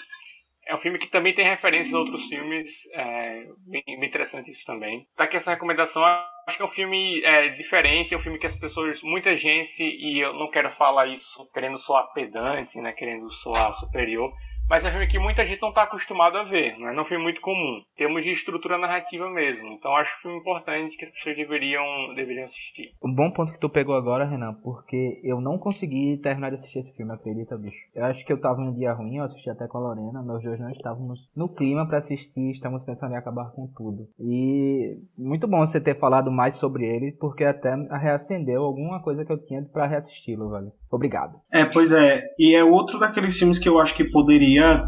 é 0.65 0.75
um 0.75 0.79
filme 0.79 0.97
que 0.97 1.09
também 1.09 1.35
tem 1.35 1.45
referências 1.45 1.93
a 1.93 1.99
outros 1.99 2.25
filmes. 2.27 2.71
É, 2.93 3.43
bem, 3.69 3.83
bem 3.85 4.07
interessante 4.07 4.49
isso 4.49 4.65
também. 4.65 5.05
Tá 5.17 5.25
aqui 5.25 5.35
essa 5.35 5.51
recomendação. 5.51 6.03
Acho 6.03 6.55
que 6.55 6.63
é 6.63 6.65
um 6.65 6.71
filme 6.71 7.21
é, 7.25 7.49
diferente, 7.49 8.13
é 8.13 8.17
um 8.17 8.21
filme 8.21 8.39
que 8.39 8.47
as 8.47 8.57
pessoas, 8.57 8.97
muita 9.03 9.37
gente, 9.37 9.83
e 9.83 10.23
eu 10.23 10.33
não 10.35 10.49
quero 10.49 10.73
falar 10.75 11.07
isso 11.07 11.45
querendo 11.53 11.77
soar 11.79 12.13
pedante, 12.13 12.77
né? 12.79 12.93
Querendo 12.93 13.29
soar 13.43 13.73
superior 13.79 14.31
mas 14.69 14.83
é 14.83 14.87
um 14.89 14.91
filme 14.91 15.07
que 15.07 15.19
muita 15.19 15.45
gente 15.45 15.61
não 15.61 15.69
está 15.69 15.83
acostumado 15.83 16.37
a 16.37 16.43
ver, 16.43 16.77
né? 16.77 16.91
não 16.91 16.99
é 16.99 17.01
um 17.01 17.05
filme 17.05 17.23
muito 17.23 17.41
comum. 17.41 17.81
Temos 17.95 18.23
de 18.23 18.31
estrutura 18.31 18.77
narrativa 18.77 19.29
mesmo. 19.29 19.67
Então 19.73 19.95
acho 19.95 20.11
um 20.17 20.21
filme 20.21 20.37
importante 20.39 20.97
que 20.97 21.05
as 21.05 21.11
pessoas 21.11 21.35
deveriam, 21.35 21.83
deveriam 22.15 22.45
assistir. 22.45 22.91
Um 23.03 23.13
bom 23.13 23.31
ponto 23.31 23.53
que 23.53 23.59
tu 23.59 23.69
pegou 23.69 23.95
agora, 23.95 24.25
Renan, 24.25 24.53
porque 24.63 25.21
eu 25.23 25.39
não 25.39 25.57
consegui 25.57 26.17
terminar 26.17 26.49
de 26.49 26.55
assistir 26.55 26.79
esse 26.79 26.95
filme, 26.95 27.13
acredita, 27.13 27.57
bicho? 27.57 27.77
Eu 27.95 28.05
acho 28.05 28.25
que 28.25 28.33
eu 28.33 28.39
tava 28.39 28.61
em 28.61 28.67
um 28.67 28.73
dia 28.73 28.93
ruim, 28.93 29.17
eu 29.17 29.23
assisti 29.23 29.49
até 29.49 29.67
com 29.67 29.77
a 29.77 29.81
Lorena, 29.81 30.21
nós 30.21 30.43
dois 30.43 30.59
não 30.59 30.69
estávamos 30.69 31.19
no 31.35 31.47
clima 31.47 31.87
para 31.87 31.99
assistir, 31.99 32.51
estamos 32.51 32.83
pensando 32.83 33.13
em 33.13 33.17
acabar 33.17 33.51
com 33.51 33.67
tudo. 33.75 34.07
E 34.19 34.97
muito 35.17 35.47
bom 35.47 35.65
você 35.65 35.79
ter 35.79 35.97
falado 35.97 36.31
mais 36.31 36.55
sobre 36.55 36.85
ele, 36.85 37.13
porque 37.13 37.43
até 37.43 37.75
reacendeu 37.97 38.63
alguma 38.63 39.01
coisa 39.01 39.23
que 39.23 39.31
eu 39.31 39.41
tinha 39.41 39.63
para 39.63 39.87
reassisti-lo, 39.87 40.49
velho. 40.49 40.71
Obrigado. 40.91 41.33
É, 41.51 41.65
pois 41.65 41.91
é. 41.91 42.23
E 42.39 42.55
é 42.55 42.63
outro 42.63 42.99
daqueles 42.99 43.37
filmes 43.37 43.59
que 43.59 43.67
eu 43.67 43.79
acho 43.79 43.93
que 43.93 44.05
poderia 44.05 44.85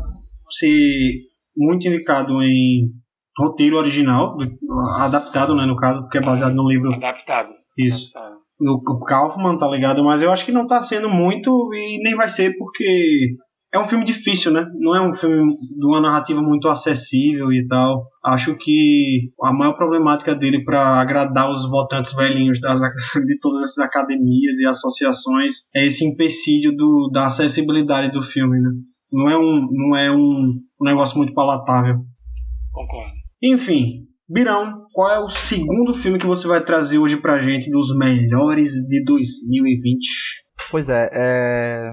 ser 0.50 1.14
muito 1.56 1.88
indicado 1.88 2.42
em 2.42 2.90
roteiro 3.38 3.78
original, 3.78 4.38
adaptado, 4.98 5.56
né, 5.56 5.66
no 5.66 5.76
caso, 5.76 6.02
porque 6.02 6.18
é 6.18 6.22
baseado 6.22 6.56
no 6.56 6.68
livro. 6.68 6.94
Adaptado. 6.94 7.50
Isso. 7.78 8.18
Adaptado. 8.18 8.40
No 8.60 9.06
Kaufman, 9.06 9.58
tá 9.58 9.68
ligado? 9.68 10.04
Mas 10.04 10.22
eu 10.22 10.32
acho 10.32 10.46
que 10.46 10.52
não 10.52 10.68
tá 10.68 10.82
sendo 10.82 11.08
muito 11.08 11.74
e 11.74 12.02
nem 12.04 12.14
vai 12.16 12.28
ser 12.28 12.58
porque 12.58 13.38
é 13.72 13.80
um 13.80 13.86
filme 13.86 14.04
difícil, 14.04 14.52
né? 14.52 14.66
Não 14.80 14.96
é 14.96 15.02
um 15.02 15.14
filme 15.14 15.54
de 15.54 15.86
uma 15.86 16.02
narrativa 16.02 16.42
muito 16.42 16.68
acessível 16.68 17.52
e 17.52 17.66
tal. 17.68 18.08
Acho 18.24 18.56
que 18.56 19.32
a 19.44 19.54
maior 19.54 19.74
problemática 19.74 20.36
dele 20.36 20.64
para 20.64 21.00
agradar 21.00 21.52
os 21.52 21.70
votantes 21.70 22.14
velhinhos 22.14 22.60
das, 22.60 22.80
de 23.26 23.40
todas 23.40 23.64
essas 23.64 23.86
academias 23.86 24.60
e 24.60 24.66
associações 24.66 25.68
é 25.76 25.86
esse 25.86 26.04
empecilho 26.04 26.76
do, 26.76 27.10
da 27.14 27.28
acessibilidade 27.28 28.12
do 28.12 28.24
filme, 28.24 28.60
né? 28.60 28.70
Não 29.12 29.28
é 29.28 29.38
um, 29.38 29.68
não 29.72 29.96
é 29.96 30.12
um, 30.12 30.60
um 30.82 30.86
negócio 30.86 31.18
muito 31.18 31.34
palatável. 31.34 31.98
Concordo. 32.72 33.14
Enfim, 33.42 34.08
Birão, 34.28 34.86
qual 34.94 35.12
é 35.12 35.20
o 35.20 35.28
segundo 35.28 35.94
filme 35.94 36.20
que 36.20 36.26
você 36.26 36.48
vai 36.48 36.64
trazer 36.64 36.98
hoje 36.98 37.18
pra 37.18 37.38
gente 37.38 37.70
dos 37.70 37.96
melhores 37.96 38.72
de 38.88 39.04
2020? 39.04 40.00
Pois 40.70 40.90
é, 40.90 41.10
é 41.12 41.92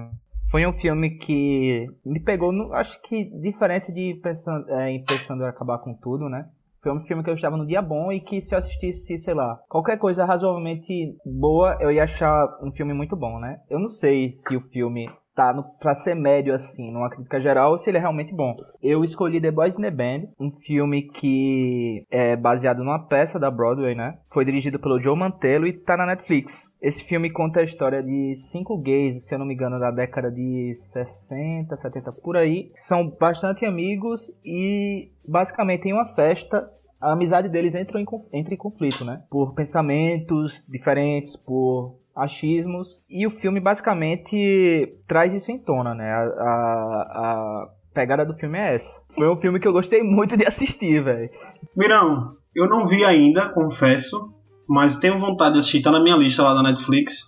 foi 0.49 0.65
um 0.65 0.73
filme 0.73 1.17
que 1.17 1.87
me 2.05 2.19
pegou, 2.19 2.51
no, 2.51 2.73
acho 2.73 3.01
que 3.01 3.25
diferente 3.41 3.91
de 3.91 4.19
pensando, 4.21 4.69
é, 4.69 4.97
pensando 4.99 5.43
em 5.43 5.47
acabar 5.47 5.79
com 5.79 5.93
tudo, 5.93 6.29
né? 6.29 6.49
Foi 6.81 6.91
um 6.91 7.01
filme 7.01 7.23
que 7.23 7.29
eu 7.29 7.33
estava 7.33 7.57
no 7.57 7.65
dia 7.65 7.81
bom 7.81 8.11
e 8.11 8.21
que 8.21 8.39
se 8.39 8.53
eu 8.55 8.59
assistisse, 8.59 9.17
sei 9.17 9.33
lá, 9.33 9.59
qualquer 9.67 9.97
coisa 9.97 10.23
razoavelmente 10.23 11.17
boa, 11.25 11.77
eu 11.81 11.91
ia 11.91 12.03
achar 12.03 12.47
um 12.63 12.71
filme 12.71 12.93
muito 12.93 13.15
bom, 13.15 13.39
né? 13.39 13.59
Eu 13.69 13.79
não 13.79 13.89
sei 13.89 14.29
se 14.29 14.55
o 14.55 14.61
filme 14.61 15.09
tá 15.37 15.53
no, 15.53 15.63
pra 15.63 15.93
ser 15.93 16.15
médio, 16.15 16.51
assim, 16.55 16.91
numa 16.91 17.11
crítica 17.11 17.39
geral, 17.39 17.71
ou 17.71 17.77
se 17.77 17.87
ele 17.87 17.99
é 17.99 18.01
realmente 18.01 18.33
bom. 18.33 18.55
Eu 18.81 19.03
escolhi 19.03 19.39
The 19.39 19.51
Boys 19.51 19.77
in 19.77 19.83
the 19.83 19.91
Band, 19.91 20.29
um 20.39 20.51
filme 20.51 21.03
que 21.03 22.03
é 22.09 22.35
baseado 22.35 22.79
numa 22.79 23.07
peça 23.07 23.39
da 23.39 23.51
Broadway, 23.51 23.93
né? 23.93 24.17
Foi 24.33 24.43
dirigido 24.43 24.79
pelo 24.79 24.99
Joe 24.99 25.15
Mantello 25.15 25.67
e 25.67 25.73
tá 25.73 25.95
na 25.95 26.07
Netflix. 26.07 26.73
Esse 26.81 27.03
filme 27.03 27.29
conta 27.29 27.59
a 27.59 27.63
história 27.63 28.01
de 28.01 28.33
cinco 28.35 28.79
gays, 28.79 29.27
se 29.27 29.35
eu 29.35 29.37
não 29.37 29.45
me 29.45 29.53
engano, 29.53 29.79
da 29.79 29.91
década 29.91 30.31
de 30.31 30.73
60, 30.73 31.77
70, 31.77 32.11
por 32.13 32.35
aí. 32.35 32.71
São 32.73 33.07
bastante 33.07 33.63
amigos 33.63 34.33
e, 34.43 35.11
basicamente, 35.27 35.87
em 35.87 35.93
uma 35.93 36.07
festa, 36.15 36.67
a 36.99 37.11
amizade 37.11 37.47
deles 37.47 37.75
entra 37.75 38.01
em, 38.01 38.05
entra 38.33 38.55
em 38.55 38.57
conflito, 38.57 39.05
né? 39.05 39.21
Por 39.29 39.53
pensamentos 39.53 40.65
diferentes, 40.67 41.35
por 41.35 41.95
achismos. 42.17 42.99
E 43.09 43.25
o 43.25 43.29
filme 43.29 43.59
basicamente 43.59 44.99
traz 45.07 45.33
isso 45.33 45.51
em 45.51 45.59
tona, 45.59 45.93
né? 45.93 46.11
A, 46.11 46.21
a, 46.21 47.01
a 47.15 47.67
pegada 47.93 48.25
do 48.25 48.33
filme 48.33 48.57
é 48.57 48.75
essa. 48.75 49.01
Foi 49.13 49.29
um 49.29 49.37
filme 49.37 49.59
que 49.59 49.67
eu 49.67 49.73
gostei 49.73 50.03
muito 50.03 50.35
de 50.35 50.45
assistir, 50.45 51.03
velho. 51.03 51.29
Mirão, 51.75 52.19
eu 52.55 52.67
não 52.67 52.87
vi 52.87 53.05
ainda, 53.05 53.49
confesso, 53.49 54.33
mas 54.67 54.95
tenho 54.95 55.19
vontade 55.19 55.53
de 55.53 55.59
assistir, 55.59 55.81
tá 55.81 55.91
na 55.91 56.01
minha 56.01 56.15
lista 56.15 56.43
lá 56.43 56.53
da 56.53 56.63
Netflix, 56.63 57.21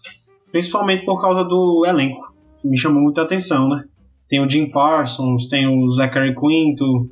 principalmente 0.51 1.05
por 1.05 1.21
causa 1.21 1.43
do 1.43 1.83
elenco, 1.87 2.21
que 2.61 2.67
me 2.67 2.77
chamou 2.77 3.01
muita 3.01 3.21
atenção, 3.21 3.69
né? 3.69 3.83
Tem 4.27 4.43
o 4.43 4.49
Jim 4.49 4.69
Parsons, 4.69 5.47
tem 5.47 5.67
o 5.67 5.91
Zachary 5.93 6.35
Quinto, 6.35 7.09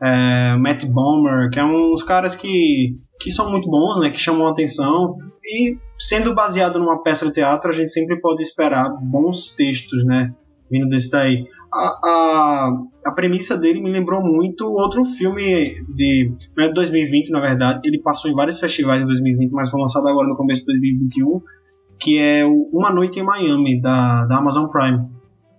é, 0.00 0.56
Matt 0.56 0.84
Bomer, 0.86 1.50
que 1.50 1.58
é 1.58 1.64
uns 1.64 2.02
caras 2.02 2.34
que, 2.34 2.96
que 3.20 3.30
são 3.30 3.50
muito 3.50 3.68
bons, 3.68 4.00
né? 4.00 4.10
Que 4.10 4.18
chamam 4.18 4.46
a 4.46 4.50
atenção. 4.50 5.18
E 5.44 5.76
sendo 5.98 6.34
baseado 6.34 6.78
numa 6.78 7.02
peça 7.02 7.26
de 7.26 7.32
teatro, 7.32 7.70
a 7.70 7.72
gente 7.72 7.92
sempre 7.92 8.18
pode 8.18 8.42
esperar 8.42 8.88
bons 9.00 9.54
textos, 9.54 10.04
né? 10.06 10.34
Vindo 10.70 10.88
desse 10.88 11.10
daí. 11.10 11.44
A, 11.72 12.00
a, 12.04 12.70
a 13.06 13.12
premissa 13.12 13.56
dele 13.56 13.80
me 13.80 13.90
lembrou 13.92 14.22
muito 14.22 14.66
outro 14.66 15.04
filme 15.04 15.74
de, 15.94 16.32
é 16.58 16.68
de 16.68 16.74
2020, 16.74 17.30
na 17.30 17.40
verdade. 17.40 17.80
Ele 17.84 18.00
passou 18.00 18.30
em 18.30 18.34
vários 18.34 18.58
festivais 18.58 19.02
em 19.02 19.06
2020, 19.06 19.50
mas 19.52 19.70
foi 19.70 19.80
lançado 19.80 20.08
agora 20.08 20.26
no 20.26 20.36
começo 20.36 20.62
de 20.62 20.66
2021, 20.68 21.40
que 22.00 22.18
é 22.18 22.44
Uma 22.72 22.90
Noite 22.90 23.20
em 23.20 23.22
Miami, 23.22 23.80
da, 23.80 24.24
da 24.24 24.38
Amazon 24.38 24.66
Prime. 24.68 25.06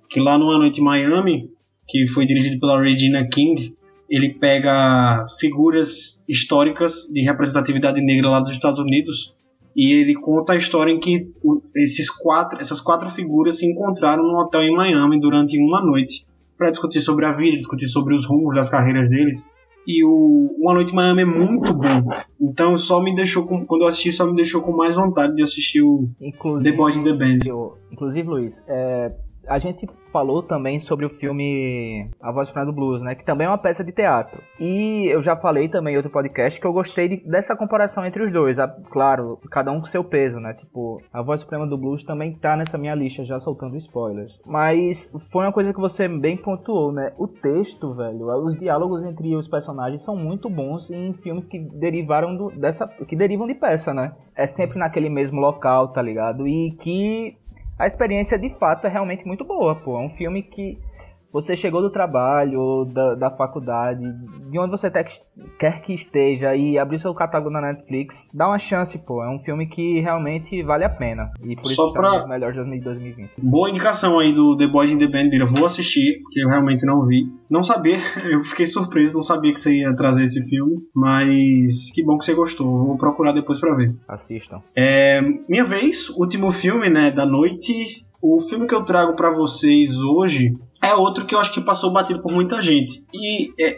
Que 0.09 0.19
lá 0.19 0.37
no 0.37 0.45
Uma 0.45 0.57
Noite 0.57 0.81
em 0.81 0.83
Miami, 0.83 1.49
que 1.87 2.07
foi 2.07 2.25
dirigido 2.25 2.59
pela 2.59 2.81
Regina 2.81 3.25
King, 3.27 3.75
ele 4.11 4.33
pega 4.33 5.25
figuras 5.39 6.21
históricas 6.27 7.07
de 7.13 7.21
representatividade 7.21 8.01
negra 8.01 8.29
lá 8.29 8.41
dos 8.41 8.51
Estados 8.51 8.77
Unidos 8.77 9.33
e 9.73 9.93
ele 9.93 10.15
conta 10.15 10.51
a 10.51 10.57
história 10.57 10.91
em 10.91 10.99
que 10.99 11.31
esses 11.73 12.09
quatro, 12.09 12.59
essas 12.59 12.81
quatro 12.81 13.09
figuras 13.09 13.59
se 13.59 13.65
encontraram 13.65 14.21
num 14.21 14.35
hotel 14.35 14.63
em 14.63 14.75
Miami 14.75 15.17
durante 15.17 15.57
uma 15.57 15.81
noite 15.81 16.25
para 16.57 16.71
discutir 16.71 16.99
sobre 16.99 17.25
a 17.25 17.31
vida, 17.31 17.55
discutir 17.55 17.87
sobre 17.87 18.13
os 18.13 18.25
rumos 18.25 18.53
das 18.53 18.69
carreiras 18.69 19.09
deles. 19.09 19.49
E 19.87 20.03
o 20.03 20.53
Uma 20.59 20.73
Noite 20.73 20.91
em 20.91 20.95
Miami 20.95 21.21
é 21.21 21.25
muito 21.25 21.73
bom. 21.73 22.03
Então 22.39 22.77
só 22.77 23.01
me 23.01 23.15
deixou 23.15 23.47
com, 23.47 23.65
quando 23.65 23.83
eu 23.83 23.87
assisti, 23.87 24.11
só 24.11 24.27
me 24.27 24.35
deixou 24.35 24.61
com 24.61 24.75
mais 24.75 24.93
vontade 24.93 25.35
de 25.35 25.41
assistir 25.41 25.81
o 25.81 26.09
inclusive, 26.19 26.69
The 26.69 26.77
Boys 26.77 26.95
in 26.97 27.03
the 27.03 27.13
Band. 27.13 27.39
Eu, 27.45 27.77
inclusive, 27.89 28.27
Luiz, 28.27 28.63
é, 28.67 29.11
a 29.51 29.59
gente 29.59 29.85
falou 30.13 30.41
também 30.41 30.79
sobre 30.79 31.05
o 31.05 31.09
filme 31.09 32.09
A 32.21 32.31
Voz 32.31 32.47
Suprema 32.47 32.65
do 32.65 32.73
Blues, 32.73 33.01
né? 33.01 33.15
Que 33.15 33.25
também 33.25 33.45
é 33.45 33.49
uma 33.49 33.57
peça 33.57 33.83
de 33.83 33.91
teatro. 33.91 34.41
E 34.57 35.07
eu 35.07 35.21
já 35.21 35.35
falei 35.35 35.67
também 35.67 35.93
em 35.93 35.97
outro 35.97 36.11
podcast 36.11 36.59
que 36.59 36.65
eu 36.65 36.71
gostei 36.71 37.09
de, 37.09 37.17
dessa 37.29 37.53
comparação 37.53 38.05
entre 38.05 38.23
os 38.23 38.31
dois. 38.31 38.59
A, 38.59 38.67
claro, 38.67 39.37
cada 39.51 39.69
um 39.71 39.81
com 39.81 39.87
seu 39.87 40.05
peso, 40.05 40.39
né? 40.39 40.53
Tipo, 40.53 41.01
A 41.11 41.21
Voz 41.21 41.41
Suprema 41.41 41.67
do 41.67 41.77
Blues 41.77 42.01
também 42.05 42.33
tá 42.33 42.55
nessa 42.55 42.77
minha 42.77 42.95
lista, 42.95 43.25
já 43.25 43.39
soltando 43.39 43.75
spoilers. 43.75 44.39
Mas 44.45 45.11
foi 45.29 45.43
uma 45.43 45.51
coisa 45.51 45.73
que 45.73 45.81
você 45.81 46.07
bem 46.07 46.37
pontuou, 46.37 46.93
né? 46.93 47.11
O 47.17 47.27
texto, 47.27 47.93
velho, 47.93 48.27
os 48.45 48.57
diálogos 48.57 49.03
entre 49.03 49.35
os 49.35 49.49
personagens 49.49 50.01
são 50.01 50.15
muito 50.15 50.49
bons 50.49 50.89
em 50.89 51.13
filmes 51.13 51.45
que 51.45 51.59
derivaram 51.59 52.37
do, 52.37 52.47
dessa. 52.57 52.87
que 52.87 53.17
derivam 53.17 53.47
de 53.47 53.55
peça, 53.55 53.93
né? 53.93 54.13
É 54.33 54.47
sempre 54.47 54.79
naquele 54.79 55.09
mesmo 55.09 55.41
local, 55.41 55.89
tá 55.89 56.01
ligado? 56.01 56.47
E 56.47 56.71
que 56.79 57.35
a 57.81 57.87
experiência 57.87 58.37
de 58.37 58.49
fato 58.49 58.85
é 58.85 58.89
realmente 58.89 59.25
muito 59.25 59.43
boa, 59.43 59.75
pô. 59.75 59.99
É 59.99 60.05
um 60.05 60.09
filme 60.09 60.43
que 60.43 60.77
você 61.31 61.55
chegou 61.55 61.81
do 61.81 61.89
trabalho, 61.89 62.85
da, 62.85 63.15
da 63.15 63.31
faculdade, 63.31 64.03
de 64.49 64.59
onde 64.59 64.71
você 64.71 64.91
quer 65.57 65.81
que 65.81 65.93
esteja 65.93 66.55
e 66.55 66.77
abrir 66.77 66.99
seu 66.99 67.13
catálogo 67.13 67.49
na 67.49 67.61
Netflix, 67.61 68.29
dá 68.33 68.47
uma 68.47 68.59
chance, 68.59 68.97
pô. 68.97 69.23
É 69.23 69.29
um 69.29 69.39
filme 69.39 69.65
que 69.67 70.01
realmente 70.01 70.61
vale 70.61 70.83
a 70.83 70.89
pena. 70.89 71.31
E 71.43 71.55
por 71.55 71.67
Só 71.67 71.85
isso 71.85 71.93
pra... 71.93 72.15
é 72.15 72.23
um 72.23 72.27
melhor 72.27 72.53
de 72.53 72.79
2020. 72.79 73.31
Boa 73.37 73.69
indicação 73.69 74.19
aí 74.19 74.33
do 74.33 74.57
The 74.57 74.67
Boys 74.67 74.91
in 74.91 74.97
the 74.97 75.07
Band, 75.07 75.29
eu 75.31 75.47
vou 75.47 75.65
assistir, 75.65 76.19
porque 76.21 76.43
eu 76.43 76.49
realmente 76.49 76.85
não 76.85 77.05
vi. 77.05 77.25
Não 77.49 77.63
sabia, 77.63 77.97
eu 78.29 78.43
fiquei 78.43 78.65
surpreso, 78.65 79.13
não 79.13 79.23
sabia 79.23 79.53
que 79.53 79.59
você 79.59 79.79
ia 79.79 79.95
trazer 79.95 80.23
esse 80.23 80.47
filme, 80.49 80.77
mas 80.95 81.91
que 81.93 82.03
bom 82.03 82.17
que 82.17 82.25
você 82.25 82.33
gostou. 82.33 82.67
Vou 82.85 82.97
procurar 82.97 83.31
depois 83.31 83.59
para 83.59 83.75
ver. 83.75 83.95
Assistam. 84.07 84.61
É, 84.75 85.21
minha 85.47 85.63
vez, 85.63 86.09
último 86.09 86.51
filme, 86.51 86.89
né, 86.89 87.11
da 87.11 87.25
noite. 87.25 88.05
O 88.21 88.39
filme 88.39 88.67
que 88.67 88.75
eu 88.75 88.81
trago 88.81 89.15
para 89.15 89.31
vocês 89.31 89.99
hoje 89.99 90.53
é 90.81 90.95
outro 90.95 91.25
que 91.25 91.35
eu 91.35 91.39
acho 91.39 91.53
que 91.53 91.61
passou 91.61 91.93
batido 91.93 92.21
por 92.21 92.31
muita 92.31 92.61
gente. 92.61 93.05
E 93.13 93.53
é, 93.59 93.69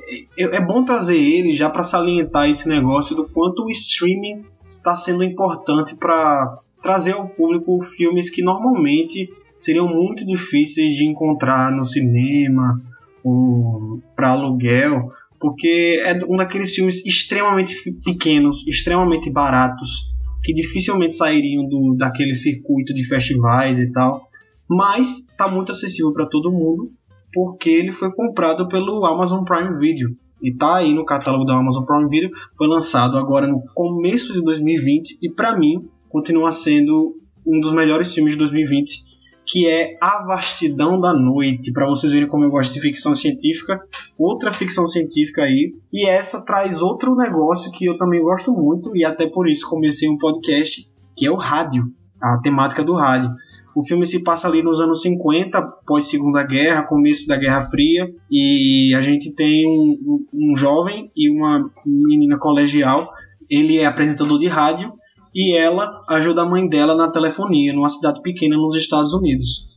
é, 0.41 0.57
é 0.57 0.61
bom 0.61 0.85
trazer 0.85 1.17
ele 1.17 1.55
já 1.55 1.69
para 1.69 1.83
salientar 1.83 2.49
esse 2.49 2.67
negócio 2.67 3.15
do 3.15 3.27
quanto 3.27 3.65
o 3.65 3.69
streaming 3.69 4.43
está 4.77 4.95
sendo 4.95 5.23
importante 5.23 5.95
para 5.95 6.59
trazer 6.81 7.13
ao 7.13 7.27
público 7.27 7.81
filmes 7.81 8.29
que 8.29 8.41
normalmente 8.41 9.29
seriam 9.57 9.87
muito 9.87 10.25
difíceis 10.25 10.93
de 10.95 11.05
encontrar 11.05 11.71
no 11.71 11.83
cinema 11.83 12.81
ou 13.23 14.01
para 14.15 14.31
aluguel, 14.31 15.11
porque 15.39 16.01
é 16.03 16.21
um 16.25 16.37
daqueles 16.37 16.73
filmes 16.73 17.05
extremamente 17.05 17.75
pequenos, 18.03 18.65
extremamente 18.67 19.29
baratos, 19.29 20.05
que 20.41 20.53
dificilmente 20.53 21.15
sairiam 21.15 21.65
do, 21.67 21.95
daquele 21.97 22.35
circuito 22.35 22.93
de 22.93 23.03
festivais 23.05 23.79
e 23.79 23.91
tal 23.91 24.29
mas 24.75 25.19
está 25.29 25.47
muito 25.47 25.71
acessível 25.71 26.13
para 26.13 26.27
todo 26.27 26.51
mundo 26.51 26.91
porque 27.33 27.69
ele 27.69 27.91
foi 27.91 28.11
comprado 28.11 28.67
pelo 28.67 29.05
Amazon 29.05 29.43
Prime 29.43 29.77
Video 29.79 30.15
e 30.41 30.49
está 30.49 30.75
aí 30.75 30.93
no 30.93 31.05
catálogo 31.05 31.45
da 31.45 31.55
Amazon 31.55 31.83
Prime 31.83 32.09
Video. 32.09 32.29
Foi 32.57 32.67
lançado 32.67 33.17
agora 33.17 33.47
no 33.47 33.63
começo 33.73 34.33
de 34.33 34.43
2020 34.43 35.17
e 35.21 35.29
para 35.29 35.57
mim 35.57 35.89
continua 36.09 36.51
sendo 36.51 37.15
um 37.45 37.59
dos 37.59 37.73
melhores 37.73 38.13
filmes 38.13 38.33
de 38.33 38.39
2020, 38.39 39.03
que 39.45 39.67
é 39.67 39.97
A 40.01 40.23
Vastidão 40.25 40.99
da 40.99 41.13
Noite. 41.13 41.71
Para 41.71 41.87
vocês 41.87 42.11
verem 42.11 42.27
como 42.27 42.43
eu 42.43 42.51
gosto 42.51 42.73
de 42.73 42.81
ficção 42.81 43.15
científica, 43.15 43.79
outra 44.19 44.51
ficção 44.51 44.85
científica 44.85 45.43
aí. 45.43 45.73
E 45.91 46.05
essa 46.05 46.41
traz 46.45 46.81
outro 46.81 47.15
negócio 47.15 47.71
que 47.71 47.85
eu 47.85 47.97
também 47.97 48.21
gosto 48.21 48.51
muito 48.51 48.95
e 48.95 49.03
até 49.03 49.27
por 49.27 49.49
isso 49.49 49.67
comecei 49.67 50.09
um 50.09 50.17
podcast, 50.17 50.85
que 51.15 51.25
é 51.25 51.31
o 51.31 51.35
rádio, 51.35 51.85
a 52.21 52.39
temática 52.41 52.83
do 52.83 52.93
rádio. 52.93 53.31
O 53.75 53.83
filme 53.83 54.05
se 54.05 54.23
passa 54.23 54.47
ali 54.47 54.61
nos 54.61 54.79
anos 54.79 55.01
50, 55.01 55.59
pós 55.85 56.07
Segunda 56.07 56.43
Guerra, 56.43 56.83
começo 56.83 57.27
da 57.27 57.35
Guerra 57.35 57.69
Fria, 57.69 58.07
e 58.29 58.93
a 58.95 59.01
gente 59.01 59.33
tem 59.33 59.67
um, 59.67 60.19
um 60.33 60.55
jovem 60.55 61.11
e 61.15 61.29
uma 61.29 61.69
menina 61.85 62.37
colegial. 62.37 63.11
Ele 63.49 63.77
é 63.77 63.85
apresentador 63.85 64.37
de 64.37 64.47
rádio 64.47 64.93
e 65.33 65.55
ela 65.55 66.03
ajuda 66.09 66.43
a 66.43 66.49
mãe 66.49 66.67
dela 66.67 66.95
na 66.95 67.09
telefonia, 67.09 67.73
numa 67.73 67.89
cidade 67.89 68.21
pequena 68.21 68.55
nos 68.55 68.75
Estados 68.75 69.13
Unidos 69.13 69.72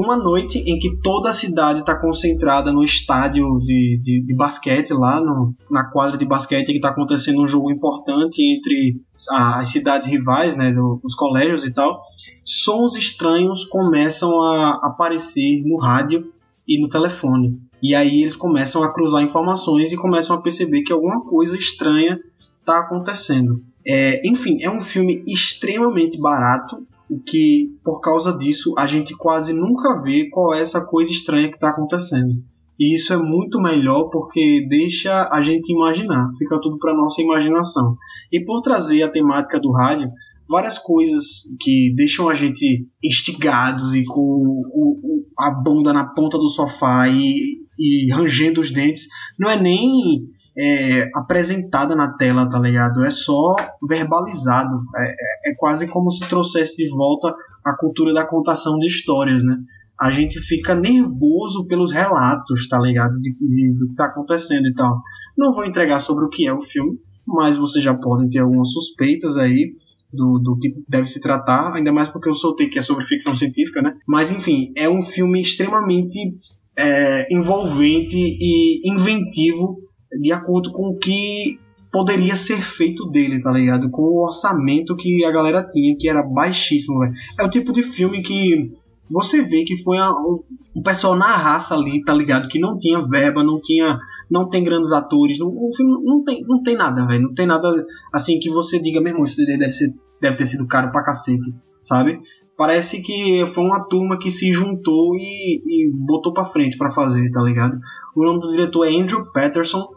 uma 0.00 0.16
noite 0.16 0.58
em 0.58 0.78
que 0.78 0.96
toda 1.02 1.30
a 1.30 1.32
cidade 1.32 1.80
está 1.80 1.98
concentrada 1.98 2.72
no 2.72 2.84
estádio 2.84 3.44
de, 3.58 4.00
de, 4.00 4.24
de 4.24 4.34
basquete, 4.34 4.92
lá 4.92 5.20
no, 5.20 5.54
na 5.70 5.90
quadra 5.90 6.16
de 6.16 6.24
basquete, 6.24 6.66
que 6.66 6.76
está 6.76 6.90
acontecendo 6.90 7.42
um 7.42 7.48
jogo 7.48 7.70
importante 7.70 8.40
entre 8.42 9.00
as 9.30 9.68
cidades 9.68 10.06
rivais, 10.06 10.56
né, 10.56 10.72
os 11.02 11.14
colégios 11.14 11.64
e 11.64 11.72
tal. 11.72 12.00
Sons 12.44 12.94
estranhos 12.94 13.64
começam 13.64 14.40
a 14.40 14.80
aparecer 14.84 15.62
no 15.64 15.76
rádio 15.78 16.32
e 16.66 16.80
no 16.80 16.88
telefone. 16.88 17.58
E 17.82 17.94
aí 17.94 18.22
eles 18.22 18.36
começam 18.36 18.82
a 18.82 18.92
cruzar 18.92 19.22
informações 19.22 19.92
e 19.92 19.96
começam 19.96 20.36
a 20.36 20.40
perceber 20.40 20.82
que 20.82 20.92
alguma 20.92 21.24
coisa 21.24 21.56
estranha 21.56 22.20
está 22.60 22.80
acontecendo. 22.80 23.62
É, 23.86 24.20
enfim, 24.28 24.58
é 24.62 24.70
um 24.70 24.82
filme 24.82 25.24
extremamente 25.26 26.20
barato 26.20 26.86
o 27.08 27.18
que 27.20 27.70
por 27.84 28.00
causa 28.00 28.36
disso 28.36 28.74
a 28.76 28.86
gente 28.86 29.16
quase 29.16 29.52
nunca 29.52 30.02
vê 30.02 30.28
qual 30.28 30.54
é 30.54 30.60
essa 30.60 30.80
coisa 30.80 31.10
estranha 31.10 31.48
que 31.48 31.54
está 31.54 31.70
acontecendo. 31.70 32.32
E 32.78 32.94
isso 32.94 33.12
é 33.12 33.16
muito 33.16 33.60
melhor 33.60 34.08
porque 34.10 34.64
deixa 34.68 35.28
a 35.32 35.42
gente 35.42 35.72
imaginar, 35.72 36.30
fica 36.38 36.60
tudo 36.60 36.78
para 36.78 36.96
nossa 36.96 37.20
imaginação. 37.20 37.96
E 38.32 38.44
por 38.44 38.60
trazer 38.60 39.02
a 39.02 39.10
temática 39.10 39.58
do 39.58 39.72
rádio, 39.72 40.08
várias 40.48 40.78
coisas 40.78 41.24
que 41.60 41.92
deixam 41.96 42.28
a 42.28 42.34
gente 42.34 42.86
instigados 43.02 43.94
e 43.94 44.04
com 44.04 44.20
o, 44.20 45.00
o, 45.02 45.24
a 45.38 45.50
bunda 45.50 45.92
na 45.92 46.06
ponta 46.06 46.38
do 46.38 46.48
sofá 46.48 47.08
e, 47.08 47.58
e 47.78 48.12
rangendo 48.12 48.60
os 48.60 48.70
dentes, 48.70 49.06
não 49.38 49.50
é 49.50 49.60
nem 49.60 50.22
é, 50.58 51.08
apresentada 51.14 51.94
na 51.94 52.16
tela, 52.16 52.48
tá 52.48 52.58
ligado? 52.58 53.04
É 53.04 53.10
só 53.10 53.54
verbalizado. 53.88 54.74
É, 54.96 55.04
é, 55.04 55.50
é, 55.50 55.54
quase 55.54 55.86
como 55.86 56.10
se 56.10 56.28
trouxesse 56.28 56.76
de 56.76 56.88
volta 56.90 57.32
a 57.64 57.76
cultura 57.76 58.12
da 58.12 58.26
contação 58.26 58.76
de 58.78 58.88
histórias, 58.88 59.44
né? 59.44 59.56
A 60.00 60.10
gente 60.10 60.40
fica 60.40 60.74
nervoso 60.74 61.66
pelos 61.66 61.92
relatos, 61.92 62.68
tá 62.68 62.78
ligado? 62.78 63.20
De, 63.20 63.32
de, 63.32 63.72
do 63.78 63.88
que 63.88 63.94
tá 63.94 64.06
acontecendo 64.06 64.66
e 64.66 64.74
tal. 64.74 65.00
Não 65.36 65.52
vou 65.52 65.64
entregar 65.64 66.00
sobre 66.00 66.24
o 66.24 66.28
que 66.28 66.46
é 66.46 66.52
o 66.52 66.62
filme, 66.62 66.98
mas 67.26 67.56
vocês 67.56 67.84
já 67.84 67.94
podem 67.94 68.28
ter 68.28 68.40
algumas 68.40 68.72
suspeitas 68.72 69.36
aí 69.36 69.72
do, 70.12 70.38
do 70.38 70.58
que 70.58 70.74
deve 70.88 71.06
se 71.06 71.20
tratar, 71.20 71.74
ainda 71.74 71.92
mais 71.92 72.08
porque 72.08 72.28
eu 72.28 72.34
soltei 72.34 72.68
que 72.68 72.78
é 72.78 72.82
sobre 72.82 73.04
ficção 73.04 73.36
científica, 73.36 73.82
né? 73.82 73.94
Mas 74.06 74.30
enfim, 74.30 74.72
é 74.76 74.88
um 74.88 75.02
filme 75.02 75.40
extremamente 75.40 76.36
é, 76.76 77.32
envolvente 77.32 78.16
e 78.16 78.88
inventivo 78.90 79.87
de 80.12 80.32
acordo 80.32 80.72
com 80.72 80.88
o 80.88 80.98
que 80.98 81.58
poderia 81.90 82.36
ser 82.36 82.60
feito 82.60 83.06
dele, 83.08 83.40
tá 83.40 83.50
ligado? 83.50 83.90
Com 83.90 84.02
o 84.02 84.26
orçamento 84.26 84.96
que 84.96 85.24
a 85.24 85.30
galera 85.30 85.62
tinha, 85.62 85.96
que 85.98 86.08
era 86.08 86.22
baixíssimo, 86.22 87.00
velho. 87.00 87.12
É 87.38 87.44
o 87.44 87.50
tipo 87.50 87.72
de 87.72 87.82
filme 87.82 88.22
que 88.22 88.70
você 89.10 89.42
vê 89.42 89.64
que 89.64 89.82
foi 89.82 89.96
o 89.98 90.82
pessoal 90.82 91.16
na 91.16 91.34
raça 91.34 91.74
ali, 91.74 92.02
tá 92.04 92.12
ligado? 92.12 92.48
Que 92.48 92.58
não 92.58 92.76
tinha 92.76 93.06
verba, 93.06 93.42
não 93.42 93.60
tinha. 93.60 93.98
Não 94.30 94.46
tem 94.46 94.62
grandes 94.62 94.92
atores, 94.92 95.38
não, 95.38 95.48
o 95.48 95.70
filme 95.74 96.04
não 96.04 96.22
tem, 96.22 96.44
não 96.46 96.62
tem 96.62 96.76
nada, 96.76 97.06
velho. 97.06 97.22
Não 97.22 97.34
tem 97.34 97.46
nada 97.46 97.66
assim 98.12 98.38
que 98.38 98.50
você 98.50 98.78
diga, 98.78 99.00
meu 99.00 99.12
irmão, 99.12 99.24
isso 99.24 99.42
deve, 99.46 99.72
ser, 99.72 99.94
deve 100.20 100.36
ter 100.36 100.44
sido 100.44 100.66
caro 100.66 100.92
pra 100.92 101.02
cacete, 101.02 101.50
sabe? 101.80 102.20
Parece 102.54 103.00
que 103.00 103.46
foi 103.54 103.64
uma 103.64 103.84
turma 103.84 104.18
que 104.18 104.30
se 104.30 104.52
juntou 104.52 105.14
e, 105.14 105.62
e 105.64 105.90
botou 105.94 106.34
pra 106.34 106.44
frente 106.44 106.76
para 106.76 106.90
fazer, 106.90 107.30
tá 107.30 107.40
ligado? 107.40 107.78
O 108.14 108.22
nome 108.22 108.40
do 108.40 108.48
diretor 108.48 108.84
é 108.84 108.94
Andrew 108.94 109.24
Patterson. 109.32 109.88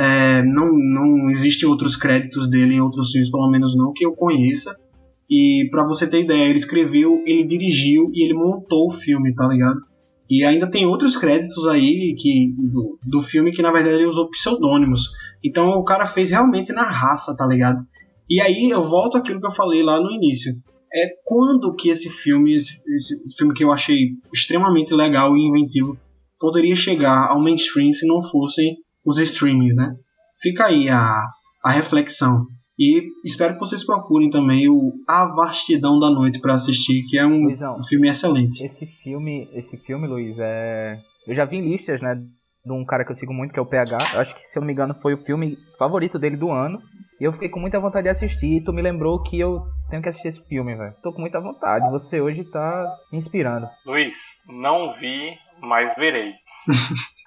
É, 0.00 0.42
não, 0.42 0.66
não 0.72 1.30
existem 1.30 1.68
outros 1.68 1.94
créditos 1.94 2.48
dele 2.48 2.76
em 2.76 2.80
outros 2.80 3.10
filmes, 3.10 3.30
pelo 3.30 3.50
menos 3.50 3.76
não 3.76 3.92
que 3.92 4.06
eu 4.06 4.12
conheça. 4.12 4.74
E 5.28 5.68
para 5.70 5.86
você 5.86 6.06
ter 6.06 6.22
ideia, 6.22 6.48
ele 6.48 6.56
escreveu, 6.56 7.22
ele 7.26 7.44
dirigiu 7.44 8.10
e 8.14 8.24
ele 8.24 8.32
montou 8.32 8.86
o 8.86 8.90
filme, 8.90 9.34
tá 9.34 9.46
ligado? 9.46 9.76
E 10.28 10.42
ainda 10.42 10.70
tem 10.70 10.86
outros 10.86 11.18
créditos 11.18 11.66
aí 11.66 12.16
que 12.18 12.54
do, 12.56 12.98
do 13.04 13.20
filme 13.20 13.52
que 13.52 13.60
na 13.60 13.70
verdade 13.70 13.96
ele 13.96 14.06
usou 14.06 14.30
pseudônimos. 14.30 15.02
Então 15.44 15.68
o 15.72 15.84
cara 15.84 16.06
fez 16.06 16.30
realmente 16.30 16.72
na 16.72 16.88
raça, 16.88 17.36
tá 17.36 17.46
ligado? 17.46 17.82
E 18.28 18.40
aí 18.40 18.70
eu 18.70 18.82
volto 18.82 19.18
àquilo 19.18 19.38
que 19.38 19.46
eu 19.46 19.54
falei 19.54 19.82
lá 19.82 20.00
no 20.00 20.10
início. 20.10 20.54
É 20.94 21.08
quando 21.26 21.76
que 21.76 21.90
esse 21.90 22.08
filme, 22.08 22.54
esse, 22.54 22.80
esse 22.94 23.36
filme 23.36 23.52
que 23.52 23.64
eu 23.64 23.70
achei 23.70 24.12
extremamente 24.32 24.94
legal 24.94 25.36
e 25.36 25.46
inventivo, 25.46 25.98
poderia 26.38 26.74
chegar 26.74 27.28
ao 27.28 27.42
mainstream 27.42 27.92
se 27.92 28.06
não 28.06 28.22
fossem 28.22 28.76
os 29.04 29.18
streamings, 29.18 29.74
né? 29.76 29.88
Fica 30.40 30.66
aí 30.66 30.88
a, 30.88 31.12
a 31.64 31.70
reflexão. 31.70 32.46
E 32.78 33.02
espero 33.24 33.54
que 33.54 33.60
vocês 33.60 33.84
procurem 33.84 34.30
também 34.30 34.68
o 34.68 34.92
A 35.06 35.26
Vastidão 35.34 35.98
da 35.98 36.10
Noite 36.10 36.40
para 36.40 36.54
assistir, 36.54 37.02
que 37.08 37.18
é 37.18 37.26
um, 37.26 37.44
Luizão, 37.44 37.78
um, 37.78 37.84
filme 37.84 38.08
excelente. 38.08 38.64
Esse 38.64 38.86
filme, 38.86 39.42
esse 39.52 39.76
filme, 39.76 40.06
Luiz, 40.06 40.38
é 40.38 40.98
eu 41.26 41.34
já 41.34 41.44
vi 41.44 41.58
em 41.58 41.70
listas, 41.70 42.00
né, 42.00 42.14
de 42.16 42.72
um 42.72 42.84
cara 42.84 43.04
que 43.04 43.12
eu 43.12 43.16
sigo 43.16 43.32
muito, 43.32 43.52
que 43.52 43.58
é 43.58 43.62
o 43.62 43.66
PH. 43.66 43.98
Eu 44.14 44.20
acho 44.20 44.34
que, 44.34 44.42
se 44.42 44.58
eu 44.58 44.60
não 44.60 44.66
me 44.66 44.72
engano, 44.72 44.94
foi 44.94 45.14
o 45.14 45.24
filme 45.24 45.56
favorito 45.78 46.18
dele 46.18 46.36
do 46.36 46.50
ano. 46.50 46.80
E 47.20 47.24
eu 47.24 47.32
fiquei 47.32 47.48
com 47.48 47.60
muita 47.60 47.78
vontade 47.78 48.04
de 48.04 48.10
assistir. 48.10 48.56
E 48.56 48.64
tu 48.64 48.72
me 48.72 48.82
lembrou 48.82 49.22
que 49.22 49.38
eu 49.38 49.62
tenho 49.90 50.02
que 50.02 50.08
assistir 50.08 50.28
esse 50.28 50.46
filme, 50.48 50.74
velho. 50.74 50.94
Tô 51.02 51.12
com 51.12 51.20
muita 51.20 51.40
vontade. 51.40 51.90
Você 51.90 52.20
hoje 52.20 52.44
tá 52.44 52.84
me 53.12 53.18
inspirando. 53.18 53.68
Luiz, 53.86 54.16
não 54.48 54.98
vi, 54.98 55.34
mas 55.60 55.94
verei. 55.96 56.32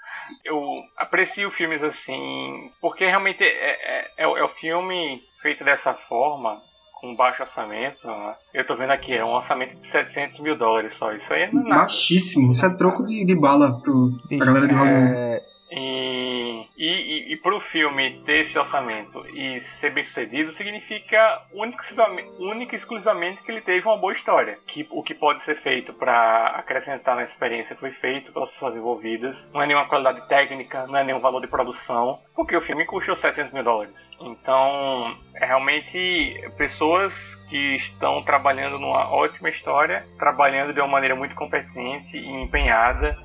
eu 0.45 0.75
aprecio 0.97 1.51
filmes 1.51 1.81
assim, 1.83 2.69
porque 2.81 3.05
realmente 3.05 3.43
é, 3.43 3.47
é, 3.47 4.07
é, 4.17 4.23
é 4.23 4.43
o 4.43 4.49
filme 4.59 5.21
feito 5.41 5.63
dessa 5.63 5.93
forma, 5.93 6.61
com 6.99 7.15
baixo 7.15 7.43
orçamento. 7.43 8.05
Né? 8.07 8.35
Eu 8.53 8.65
tô 8.65 8.75
vendo 8.75 8.91
aqui, 8.91 9.13
é 9.13 9.23
um 9.23 9.33
orçamento 9.33 9.79
de 9.79 9.87
700 9.91 10.39
mil 10.39 10.57
dólares 10.57 10.95
só. 10.95 11.11
Isso 11.11 11.31
aí 11.33 11.43
é 11.43 11.51
nada. 11.51 11.81
Baixíssimo, 11.81 12.51
isso 12.53 12.65
é 12.65 12.75
troco 12.75 13.05
de, 13.05 13.25
de 13.25 13.35
bala 13.35 13.79
pro, 13.81 14.11
pra 14.27 14.45
galera 14.45 14.67
de 14.67 14.73
Hollywood. 14.73 15.13
É... 15.15 15.43
E, 15.71 16.32
e, 16.75 16.85
e, 16.85 17.33
e 17.33 17.37
para 17.37 17.55
o 17.55 17.61
filme 17.61 18.21
ter 18.25 18.45
esse 18.45 18.57
orçamento 18.57 19.25
e 19.27 19.61
ser 19.79 19.91
bem 19.91 20.03
sucedido 20.05 20.51
significa 20.53 21.41
única 21.53 22.75
e 22.75 22.77
exclusivamente 22.77 23.43
que 23.43 23.51
ele 23.51 23.61
teve 23.61 23.87
uma 23.87 23.97
boa 23.97 24.13
história. 24.13 24.57
Que 24.67 24.87
o 24.89 25.03
que 25.03 25.13
pode 25.13 25.43
ser 25.45 25.61
feito 25.61 25.93
para 25.93 26.47
acrescentar 26.57 27.15
na 27.15 27.23
experiência 27.23 27.75
foi 27.75 27.91
feito 27.91 28.31
pelas 28.31 28.49
pessoas 28.51 28.75
envolvidas. 28.75 29.49
Não 29.53 29.61
é 29.61 29.67
nenhuma 29.67 29.87
qualidade 29.87 30.27
técnica, 30.27 30.87
não 30.87 30.97
é 30.97 31.03
nenhum 31.03 31.19
valor 31.19 31.41
de 31.41 31.47
produção, 31.47 32.19
porque 32.35 32.57
o 32.57 32.61
filme 32.61 32.85
custou 32.85 33.15
700 33.15 33.53
mil 33.53 33.63
dólares. 33.63 33.93
Então, 34.19 35.15
é 35.35 35.45
realmente 35.45 36.33
pessoas 36.57 37.13
que 37.49 37.75
estão 37.75 38.23
trabalhando 38.23 38.79
numa 38.79 39.11
ótima 39.11 39.49
história, 39.49 40.05
trabalhando 40.17 40.73
de 40.73 40.79
uma 40.79 40.87
maneira 40.87 41.15
muito 41.15 41.35
competente 41.35 42.17
e 42.17 42.43
empenhada 42.43 43.17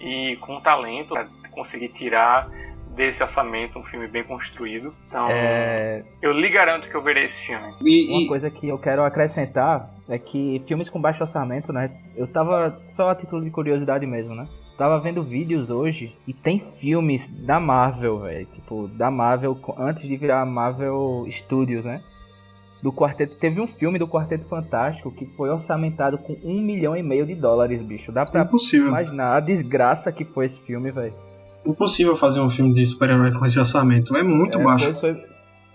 e 0.00 0.36
com 0.40 0.60
talento 0.60 1.14
conseguir 1.54 1.88
tirar 1.90 2.48
desse 2.94 3.22
orçamento 3.22 3.78
um 3.78 3.84
filme 3.84 4.06
bem 4.08 4.24
construído. 4.24 4.92
Então, 5.08 5.28
é... 5.30 6.02
eu 6.22 6.32
lhe 6.32 6.48
garanto 6.48 6.88
que 6.88 6.94
eu 6.94 7.02
verei 7.02 7.26
esse 7.26 7.46
filme. 7.46 7.74
E, 7.82 8.12
Uma 8.12 8.28
coisa 8.28 8.50
que 8.50 8.68
eu 8.68 8.78
quero 8.78 9.04
acrescentar 9.04 9.90
é 10.08 10.18
que 10.18 10.62
filmes 10.66 10.88
com 10.88 11.00
baixo 11.00 11.22
orçamento, 11.22 11.72
né? 11.72 11.88
Eu 12.16 12.26
tava 12.26 12.80
só 12.88 13.10
a 13.10 13.14
título 13.14 13.42
de 13.42 13.50
curiosidade 13.50 14.06
mesmo, 14.06 14.34
né? 14.34 14.46
Tava 14.76 14.98
vendo 15.00 15.22
vídeos 15.22 15.70
hoje 15.70 16.16
e 16.26 16.32
tem 16.32 16.58
filmes 16.58 17.28
da 17.28 17.60
Marvel, 17.60 18.20
velho. 18.20 18.46
Tipo, 18.46 18.88
da 18.88 19.10
Marvel 19.10 19.58
antes 19.78 20.02
de 20.02 20.16
virar 20.16 20.44
Marvel 20.44 21.26
Studios, 21.30 21.84
né? 21.84 22.02
Do 22.82 22.92
quarteto. 22.92 23.36
Teve 23.36 23.60
um 23.60 23.66
filme 23.66 23.98
do 23.98 24.06
Quarteto 24.06 24.46
Fantástico 24.46 25.10
que 25.10 25.24
foi 25.24 25.48
orçamentado 25.48 26.18
com 26.18 26.36
um 26.44 26.60
milhão 26.60 26.94
e 26.94 27.02
meio 27.02 27.24
de 27.24 27.34
dólares, 27.34 27.80
bicho. 27.80 28.12
Dá 28.12 28.26
pra 28.26 28.42
Impossível. 28.42 28.88
imaginar 28.88 29.36
a 29.36 29.40
desgraça 29.40 30.12
que 30.12 30.24
foi 30.24 30.46
esse 30.46 30.60
filme, 30.60 30.90
velho 30.90 31.14
impossível 31.66 32.16
fazer 32.16 32.40
um 32.40 32.50
filme 32.50 32.72
de 32.72 32.84
super-herói 32.86 33.32
com 33.32 33.44
esse 33.44 33.58
orçamento. 33.58 34.16
É 34.16 34.22
muito 34.22 34.58
é, 34.58 34.62
baixo. 34.62 34.94
Foi, 34.94 35.20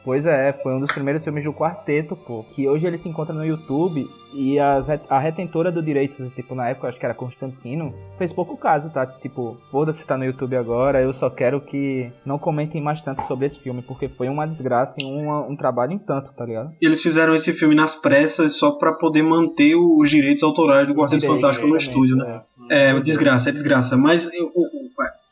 pois 0.04 0.26
é, 0.26 0.54
foi 0.54 0.74
um 0.74 0.80
dos 0.80 0.92
primeiros 0.92 1.24
filmes 1.24 1.44
do 1.44 1.54
quarteto, 1.54 2.16
pô. 2.16 2.44
Que 2.56 2.68
hoje 2.68 2.86
ele 2.86 2.98
se 2.98 3.08
encontra 3.10 3.34
no 3.34 3.46
YouTube 3.46 4.08
e 4.34 4.60
as, 4.60 4.88
a 5.10 5.20
retentora 5.20 5.72
do 5.72 5.82
direito, 5.82 6.30
tipo, 6.36 6.54
na 6.54 6.70
época 6.70 6.88
acho 6.88 7.00
que 7.00 7.06
era 7.06 7.16
Constantino, 7.16 7.94
fez 8.18 8.32
pouco 8.32 8.56
caso, 8.56 8.90
tá? 8.90 9.06
Tipo, 9.06 9.58
foda-se 9.72 10.06
tá 10.06 10.18
no 10.18 10.26
YouTube 10.26 10.56
agora, 10.56 11.02
eu 11.02 11.14
só 11.14 11.30
quero 11.30 11.60
que 11.60 12.12
não 12.26 12.38
comentem 12.38 12.82
mais 12.82 13.02
tanto 13.02 13.26
sobre 13.28 13.48
esse 13.48 13.60
filme, 13.60 13.82
porque 13.82 14.08
foi 14.08 14.30
uma 14.30 14.48
desgraça 14.48 14.96
e 15.00 15.06
um, 15.06 15.52
um 15.52 15.56
trabalho 15.56 15.94
em 15.94 16.00
tanto, 16.00 16.32
tá 16.34 16.46
ligado? 16.46 16.72
E 16.82 16.86
eles 16.86 17.02
fizeram 17.02 17.34
esse 17.36 17.54
filme 17.54 17.76
nas 17.76 17.96
pressas 17.96 18.54
só 18.54 18.72
para 18.72 18.94
poder 18.94 19.24
manter 19.24 19.76
os 19.76 20.10
direitos 20.10 20.44
autorais 20.44 20.88
do 20.88 20.94
Quarteto 20.94 21.26
Fantástico 21.26 21.68
no 21.68 21.78
estúdio, 21.78 22.16
né? 22.16 22.42
É, 22.70 22.92
é 22.92 23.00
desgraça, 23.00 23.50
é 23.50 23.52
desgraça. 23.52 23.98
Mas 23.98 24.28
o, 24.28 24.79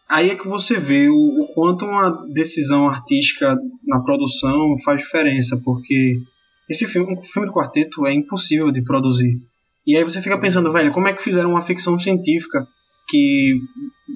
aí 0.09 0.29
é 0.29 0.35
que 0.35 0.47
você 0.47 0.79
vê 0.79 1.09
o, 1.09 1.15
o, 1.15 1.53
quanto 1.53 1.85
uma 1.85 2.25
decisão 2.33 2.87
artística 2.87 3.55
na 3.85 3.99
produção 3.99 4.77
faz 4.83 5.01
diferença, 5.01 5.59
porque 5.63 6.19
esse 6.69 6.85
filme, 6.85 7.13
um 7.13 7.23
filme 7.23 7.47
do 7.47 7.53
quarteto 7.53 8.05
é 8.05 8.13
impossível 8.13 8.71
de 8.71 8.83
produzir. 8.83 9.33
E 9.85 9.95
aí 9.95 10.03
você 10.03 10.21
fica 10.21 10.37
pensando, 10.37 10.71
velho, 10.71 10.91
como 10.91 11.07
é 11.07 11.13
que 11.13 11.23
fizeram 11.23 11.51
uma 11.51 11.61
ficção 11.61 11.97
científica 11.99 12.67
que 13.07 13.61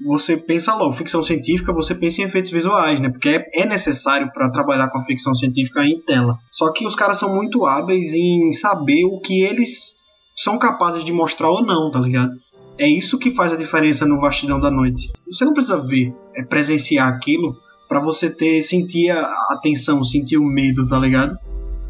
você 0.05 0.35
pensa 0.35 0.75
logo, 0.75 0.93
ficção 0.93 1.23
científica, 1.23 1.71
você 1.71 1.95
pensa 1.95 2.21
em 2.21 2.25
efeitos 2.25 2.51
visuais, 2.51 2.99
né? 2.99 3.09
Porque 3.09 3.29
é, 3.29 3.49
é 3.61 3.65
necessário 3.65 4.29
para 4.33 4.49
trabalhar 4.49 4.89
com 4.89 4.99
a 4.99 5.05
ficção 5.05 5.33
científica 5.33 5.81
em 5.81 6.01
tela. 6.01 6.37
Só 6.51 6.71
que 6.73 6.85
os 6.85 6.95
caras 6.95 7.17
são 7.17 7.33
muito 7.33 7.65
hábeis 7.65 8.13
em 8.13 8.51
saber 8.51 9.05
o 9.05 9.19
que 9.21 9.41
eles 9.41 10.01
são 10.35 10.57
capazes 10.57 11.05
de 11.05 11.13
mostrar 11.13 11.49
ou 11.49 11.65
não, 11.65 11.89
tá 11.89 11.99
ligado? 11.99 12.31
É 12.77 12.87
isso 12.87 13.19
que 13.19 13.31
faz 13.31 13.53
a 13.53 13.57
diferença 13.57 14.05
no 14.05 14.19
Vastidão 14.19 14.59
da 14.59 14.71
Noite. 14.71 15.11
Você 15.27 15.45
não 15.45 15.53
precisa 15.53 15.79
ver, 15.85 16.13
é 16.35 16.43
presenciar 16.43 17.07
aquilo 17.07 17.53
para 17.87 17.99
você 17.99 18.29
ter 18.29 18.63
sentir 18.63 19.09
a 19.09 19.27
atenção, 19.51 20.03
sentir 20.03 20.37
o 20.37 20.43
medo, 20.43 20.87
tá 20.87 20.97
ligado? 20.97 21.37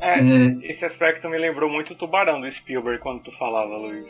É, 0.02 0.20
é, 0.20 0.58
esse 0.64 0.84
aspecto 0.84 1.30
me 1.30 1.38
lembrou 1.38 1.70
muito 1.70 1.94
o 1.94 1.96
Tubarão 1.96 2.42
do 2.42 2.52
Spielberg 2.52 3.00
quando 3.00 3.22
tu 3.22 3.32
falava, 3.38 3.78
Luiz. 3.78 4.08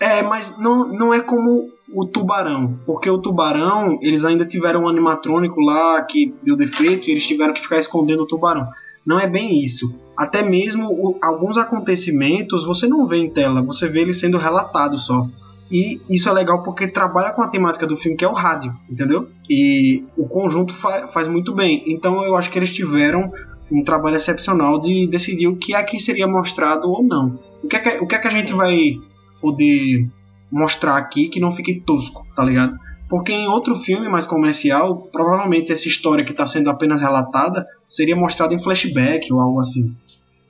É, 0.00 0.22
mas 0.22 0.56
não, 0.58 0.86
não 0.88 1.14
é 1.14 1.20
como 1.20 1.70
o 1.92 2.06
Tubarão, 2.06 2.78
porque 2.86 3.10
o 3.10 3.18
Tubarão, 3.18 3.98
eles 4.00 4.24
ainda 4.24 4.46
tiveram 4.46 4.84
um 4.84 4.88
animatrônico 4.88 5.60
lá 5.60 6.02
que 6.04 6.34
deu 6.42 6.56
defeito 6.56 7.08
e 7.08 7.12
eles 7.12 7.26
tiveram 7.26 7.54
que 7.54 7.60
ficar 7.62 7.78
escondendo 7.78 8.22
o 8.22 8.26
Tubarão. 8.26 8.68
Não 9.04 9.18
é 9.18 9.26
bem 9.26 9.62
isso. 9.62 9.92
Até 10.16 10.42
mesmo 10.42 10.88
o, 10.88 11.18
alguns 11.20 11.56
acontecimentos 11.56 12.64
você 12.64 12.86
não 12.86 13.06
vê 13.06 13.18
em 13.18 13.30
tela, 13.30 13.62
você 13.62 13.88
vê 13.88 14.02
eles 14.02 14.20
sendo 14.20 14.38
relatados 14.38 15.06
só. 15.06 15.26
E 15.74 16.00
isso 16.08 16.28
é 16.28 16.32
legal 16.32 16.62
porque 16.62 16.86
trabalha 16.86 17.32
com 17.32 17.42
a 17.42 17.48
temática 17.48 17.84
do 17.84 17.96
filme, 17.96 18.16
que 18.16 18.24
é 18.24 18.28
o 18.28 18.32
rádio, 18.32 18.72
entendeu? 18.88 19.28
E 19.50 20.04
o 20.16 20.24
conjunto 20.28 20.72
fa 20.72 21.08
faz 21.08 21.26
muito 21.26 21.52
bem. 21.52 21.82
Então 21.88 22.22
eu 22.22 22.36
acho 22.36 22.48
que 22.48 22.56
eles 22.56 22.72
tiveram 22.72 23.28
um 23.72 23.82
trabalho 23.82 24.14
excepcional 24.14 24.80
de 24.80 25.08
decidir 25.08 25.48
o 25.48 25.56
que 25.56 25.74
aqui 25.74 25.98
seria 25.98 26.28
mostrado 26.28 26.88
ou 26.88 27.02
não. 27.02 27.40
O 27.60 27.66
que 27.66 27.74
é 27.74 27.80
que, 27.80 27.88
o 28.04 28.06
que, 28.06 28.14
é 28.14 28.18
que 28.20 28.28
a 28.28 28.30
gente 28.30 28.52
vai 28.52 29.00
poder 29.40 30.08
mostrar 30.48 30.96
aqui 30.96 31.28
que 31.28 31.40
não 31.40 31.50
fique 31.50 31.80
tosco, 31.80 32.24
tá 32.36 32.44
ligado? 32.44 32.78
Porque 33.08 33.32
em 33.32 33.48
outro 33.48 33.74
filme 33.74 34.08
mais 34.08 34.26
comercial, 34.26 35.08
provavelmente 35.10 35.72
essa 35.72 35.88
história 35.88 36.24
que 36.24 36.30
está 36.30 36.46
sendo 36.46 36.70
apenas 36.70 37.00
relatada 37.00 37.66
seria 37.88 38.14
mostrada 38.14 38.54
em 38.54 38.62
flashback 38.62 39.26
ou 39.32 39.40
algo 39.40 39.58
assim. 39.58 39.92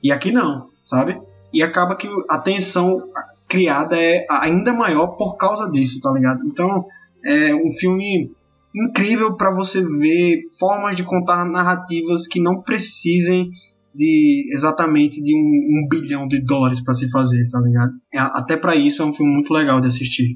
E 0.03 0.11
aqui 0.11 0.31
não, 0.31 0.67
sabe? 0.83 1.19
E 1.51 1.63
acaba 1.63 1.95
que 1.95 2.07
a 2.29 2.37
tensão 2.37 3.01
criada 3.47 3.97
é 3.97 4.25
ainda 4.29 4.73
maior 4.73 5.07
por 5.17 5.35
causa 5.37 5.69
disso, 5.69 5.99
tá 6.01 6.11
ligado? 6.11 6.41
Então, 6.45 6.85
é 7.23 7.53
um 7.53 7.71
filme 7.71 8.31
incrível 8.75 9.35
para 9.35 9.53
você 9.53 9.81
ver 9.81 10.41
formas 10.59 10.95
de 10.95 11.03
contar 11.03 11.45
narrativas 11.45 12.27
que 12.27 12.41
não 12.41 12.61
precisem 12.61 13.49
de 13.93 14.49
exatamente 14.51 15.21
de 15.23 15.33
um, 15.33 15.39
um 15.39 15.87
bilhão 15.89 16.27
de 16.27 16.41
dólares 16.41 16.83
para 16.83 16.93
se 16.93 17.09
fazer, 17.09 17.43
tá 17.49 17.59
ligado? 17.61 17.93
É, 18.13 18.19
até 18.19 18.57
para 18.57 18.75
isso 18.75 19.01
é 19.01 19.05
um 19.05 19.13
filme 19.13 19.31
muito 19.31 19.53
legal 19.53 19.79
de 19.79 19.87
assistir. 19.87 20.35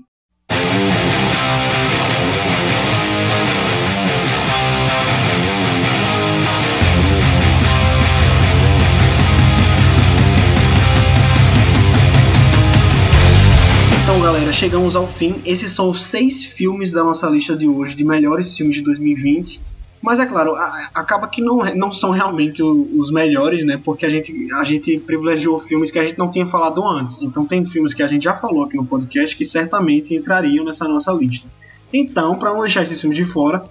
Chegamos 14.51 14.95
ao 14.95 15.07
fim. 15.07 15.41
Esses 15.45 15.71
são 15.71 15.89
os 15.89 16.01
seis 16.03 16.43
filmes 16.43 16.91
da 16.91 17.03
nossa 17.03 17.27
lista 17.27 17.55
de 17.55 17.67
hoje, 17.67 17.95
de 17.95 18.03
melhores 18.03 18.55
filmes 18.55 18.77
de 18.77 18.83
2020. 18.83 19.61
Mas 20.01 20.19
é 20.19 20.25
claro, 20.25 20.55
a, 20.55 20.89
acaba 20.93 21.27
que 21.27 21.41
não, 21.41 21.57
não 21.75 21.91
são 21.91 22.11
realmente 22.11 22.63
os 22.63 23.11
melhores, 23.11 23.65
né? 23.65 23.79
Porque 23.83 24.05
a 24.05 24.09
gente, 24.09 24.33
a 24.53 24.63
gente 24.63 24.97
privilegiou 24.99 25.59
filmes 25.59 25.91
que 25.91 25.99
a 25.99 26.05
gente 26.05 26.17
não 26.17 26.31
tinha 26.31 26.45
falado 26.45 26.85
antes. 26.87 27.21
Então 27.21 27.45
tem 27.45 27.65
filmes 27.65 27.93
que 27.93 28.01
a 28.01 28.07
gente 28.07 28.23
já 28.23 28.35
falou 28.35 28.63
aqui 28.63 28.77
no 28.77 28.85
podcast 28.85 29.35
que 29.35 29.43
certamente 29.43 30.15
entrariam 30.15 30.63
nessa 30.63 30.87
nossa 30.87 31.11
lista. 31.11 31.47
Então, 31.91 32.37
para 32.37 32.53
não 32.53 32.61
deixar 32.61 32.83
esses 32.83 33.01
filmes 33.01 33.17
de 33.17 33.25
fora, 33.25 33.63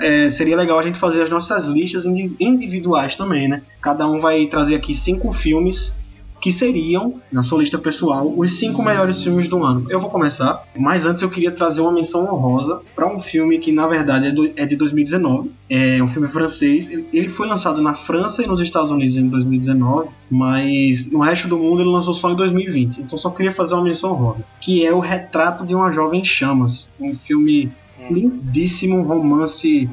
é, 0.00 0.30
seria 0.30 0.56
legal 0.56 0.78
a 0.78 0.82
gente 0.82 0.98
fazer 0.98 1.22
as 1.22 1.30
nossas 1.30 1.66
listas 1.66 2.06
individuais 2.06 3.14
também, 3.14 3.48
né? 3.48 3.62
Cada 3.80 4.08
um 4.08 4.18
vai 4.18 4.46
trazer 4.46 4.74
aqui 4.74 4.94
cinco 4.94 5.32
filmes 5.32 5.94
que 6.40 6.52
seriam, 6.52 7.14
na 7.32 7.42
sua 7.42 7.58
lista 7.58 7.78
pessoal, 7.78 8.32
os 8.36 8.52
cinco 8.52 8.82
melhores 8.82 9.22
filmes 9.22 9.48
do 9.48 9.64
ano. 9.64 9.86
Eu 9.88 10.00
vou 10.00 10.10
começar, 10.10 10.64
mas 10.76 11.04
antes 11.04 11.22
eu 11.22 11.30
queria 11.30 11.50
trazer 11.50 11.80
uma 11.80 11.92
menção 11.92 12.24
honrosa 12.32 12.80
para 12.94 13.06
um 13.06 13.18
filme 13.18 13.58
que, 13.58 13.72
na 13.72 13.86
verdade, 13.86 14.28
é, 14.28 14.30
do, 14.30 14.50
é, 14.56 14.66
de 14.66 14.76
2019. 14.76 15.50
É 15.68 16.02
um 16.02 16.08
filme 16.08 16.28
francês. 16.28 16.88
Ele 16.90 17.28
foi 17.28 17.46
lançado 17.46 17.82
na 17.82 17.94
França 17.94 18.42
e 18.42 18.46
nos 18.46 18.60
Estados 18.60 18.90
Unidos 18.90 19.16
em 19.16 19.28
2019, 19.28 20.08
mas 20.30 21.10
no 21.10 21.20
resto 21.20 21.48
do 21.48 21.58
mundo 21.58 21.82
ele 21.82 21.90
lançou 21.90 22.14
só 22.14 22.30
em 22.30 22.36
2020. 22.36 23.00
Então 23.00 23.18
só 23.18 23.30
queria 23.30 23.52
fazer 23.52 23.74
uma 23.74 23.84
menção 23.84 24.12
honrosa, 24.12 24.44
que 24.60 24.86
é 24.86 24.92
O 24.92 25.00
Retrato 25.00 25.66
de 25.66 25.74
uma 25.74 25.90
Jovem 25.92 26.24
Chamas. 26.24 26.90
Um 27.00 27.14
filme 27.14 27.70
lindíssimo, 28.10 28.98
um 28.98 29.02
romance 29.02 29.88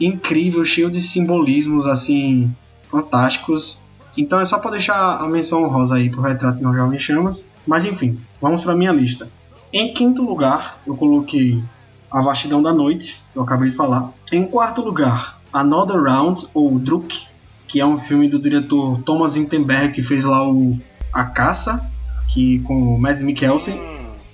incrível, 0.00 0.64
cheio 0.64 0.90
de 0.90 1.00
simbolismos, 1.00 1.86
assim, 1.86 2.50
fantásticos 2.90 3.81
então 4.16 4.40
é 4.40 4.44
só 4.44 4.58
para 4.58 4.72
deixar 4.72 5.16
a 5.16 5.26
menção 5.26 5.62
honrosa 5.62 5.96
aí 5.96 6.10
pro 6.10 6.22
retrato 6.22 6.58
de 6.58 6.64
uma 6.64 6.76
jovem 6.76 6.98
chamas. 6.98 7.46
Mas 7.66 7.84
enfim, 7.84 8.18
vamos 8.40 8.62
para 8.62 8.74
minha 8.74 8.92
lista. 8.92 9.28
Em 9.72 9.94
quinto 9.94 10.22
lugar, 10.22 10.78
eu 10.86 10.94
coloquei 10.96 11.62
A 12.10 12.20
Vastidão 12.20 12.62
da 12.62 12.72
Noite, 12.72 13.20
que 13.32 13.38
eu 13.38 13.42
acabei 13.42 13.70
de 13.70 13.74
falar. 13.74 14.12
Em 14.30 14.44
quarto 14.44 14.82
lugar, 14.82 15.40
Another 15.52 16.02
Round, 16.02 16.46
ou 16.52 16.78
Druk, 16.78 17.26
que 17.66 17.80
é 17.80 17.86
um 17.86 17.98
filme 17.98 18.28
do 18.28 18.38
diretor 18.38 19.00
Thomas 19.02 19.34
Vinterberg, 19.34 19.94
que 19.94 20.02
fez 20.02 20.24
lá 20.24 20.46
o 20.46 20.78
A 21.12 21.24
Caça, 21.24 21.82
que, 22.32 22.58
com 22.60 22.94
o 22.94 23.00
Mads 23.00 23.22
Mikkelsen. 23.22 23.80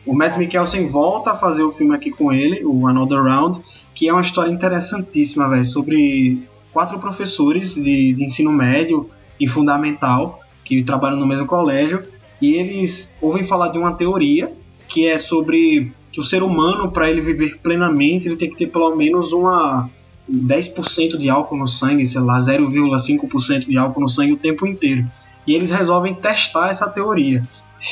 O 0.05 0.15
Mads 0.15 0.37
Mikkelsen 0.39 0.89
volta 0.89 1.33
a 1.33 1.37
fazer 1.37 1.63
o 1.63 1.71
filme 1.71 1.95
aqui 1.95 2.11
com 2.11 2.33
ele, 2.33 2.65
o 2.65 2.87
Another 2.89 3.23
Round, 3.23 3.61
que 3.95 4.09
é 4.09 4.13
uma 4.13 4.23
história 4.23 4.51
interessantíssima, 4.51 5.49
velho, 5.49 5.67
sobre 5.67 6.49
quatro 6.73 6.99
professores 6.99 7.75
de, 7.75 8.13
de 8.13 8.25
ensino 8.25 8.51
médio 8.51 9.09
e 9.39 9.47
fundamental 9.47 10.41
que 10.65 10.83
trabalham 10.83 11.19
no 11.19 11.27
mesmo 11.27 11.47
colégio 11.47 12.03
e 12.41 12.55
eles 12.55 13.17
ouvem 13.21 13.43
falar 13.43 13.69
de 13.69 13.79
uma 13.79 13.95
teoria 13.95 14.53
que 14.87 15.07
é 15.07 15.19
sobre 15.19 15.93
que 16.13 16.21
o 16.21 16.25
ser 16.25 16.43
humano 16.43 16.91
para 16.91 17.11
ele 17.11 17.21
viver 17.21 17.59
plenamente 17.63 18.27
ele 18.27 18.37
tem 18.37 18.51
que 18.51 18.57
ter 18.57 18.67
pelo 18.67 18.95
menos 18.95 19.33
uma 19.33 19.91
10% 20.31 21.17
de 21.17 21.31
álcool 21.31 21.57
no 21.57 21.67
sangue, 21.67 22.07
sei 22.07 22.21
lá, 22.21 22.39
0,5% 22.39 23.67
de 23.67 23.79
álcool 23.79 24.01
no 24.01 24.09
sangue 24.09 24.35
o 24.35 24.37
tempo 24.37 24.67
inteiro. 24.67 25.05
E 25.47 25.55
eles 25.55 25.71
resolvem 25.71 26.15
testar 26.15 26.69
essa 26.69 26.89
teoria. 26.89 27.43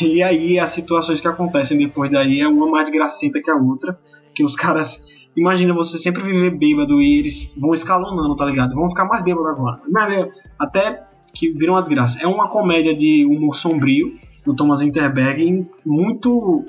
E 0.03 0.23
aí 0.23 0.59
as 0.59 0.71
situações 0.71 1.21
que 1.21 1.29
acontecem 1.29 1.79
depois 1.79 2.11
daí 2.11 2.41
é 2.41 2.49
uma 2.49 2.67
mais 2.67 2.91
gracenta 2.91 3.41
que 3.41 3.51
a 3.51 3.57
outra, 3.57 3.97
que 4.35 4.45
os 4.45 4.55
caras 4.55 5.01
Imagina 5.37 5.75
você 5.75 5.99
sempre 5.99 6.23
viver 6.23 6.57
bêbado 6.59 7.03
e 7.03 7.19
eles 7.19 7.55
vão 7.59 7.75
escalonando, 7.75 8.35
tá 8.35 8.47
ligado? 8.47 8.75
Vão 8.75 8.89
ficar 8.89 9.05
mais 9.05 9.23
bêbado 9.23 9.47
agora. 9.47 9.77
Até 10.59 11.07
que 11.37 11.51
viram 11.51 11.75
uma 11.75 11.81
desgraça. 11.81 12.19
É 12.21 12.27
uma 12.27 12.49
comédia 12.49 12.97
de 12.97 13.27
humor 13.27 13.55
sombrio 13.55 14.19
do 14.45 14.55
Thomas 14.55 14.81
Winterberg, 14.81 15.67
muito 15.85 16.65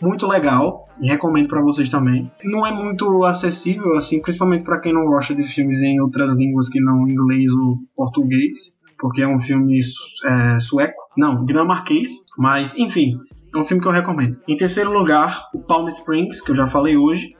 muito 0.00 0.26
legal 0.26 0.84
e 1.00 1.08
recomendo 1.08 1.48
para 1.48 1.62
vocês 1.62 1.88
também. 1.88 2.30
Não 2.44 2.66
é 2.66 2.72
muito 2.72 3.24
acessível 3.24 3.94
assim, 3.96 4.20
principalmente 4.20 4.64
para 4.64 4.80
quem 4.80 4.92
não 4.92 5.04
gosta 5.06 5.34
de 5.34 5.44
filmes 5.44 5.80
em 5.80 6.00
outras 6.00 6.32
línguas 6.32 6.68
que 6.68 6.80
não 6.80 7.08
inglês 7.08 7.50
ou 7.52 7.76
português, 7.96 8.74
porque 8.98 9.22
é 9.22 9.28
um 9.28 9.38
filme 9.38 9.78
é, 10.24 10.58
sueco, 10.58 11.00
não, 11.16 11.44
dinamarquês, 11.44 12.08
mas 12.36 12.76
enfim, 12.76 13.16
é 13.54 13.58
um 13.58 13.64
filme 13.64 13.82
que 13.82 13.88
eu 13.88 13.92
recomendo. 13.92 14.38
Em 14.48 14.56
terceiro 14.56 14.92
lugar, 14.92 15.48
o 15.54 15.60
Palm 15.60 15.86
Springs, 15.88 16.40
que 16.40 16.50
eu 16.50 16.54
já 16.54 16.66
falei 16.66 16.96
hoje. 16.96 17.30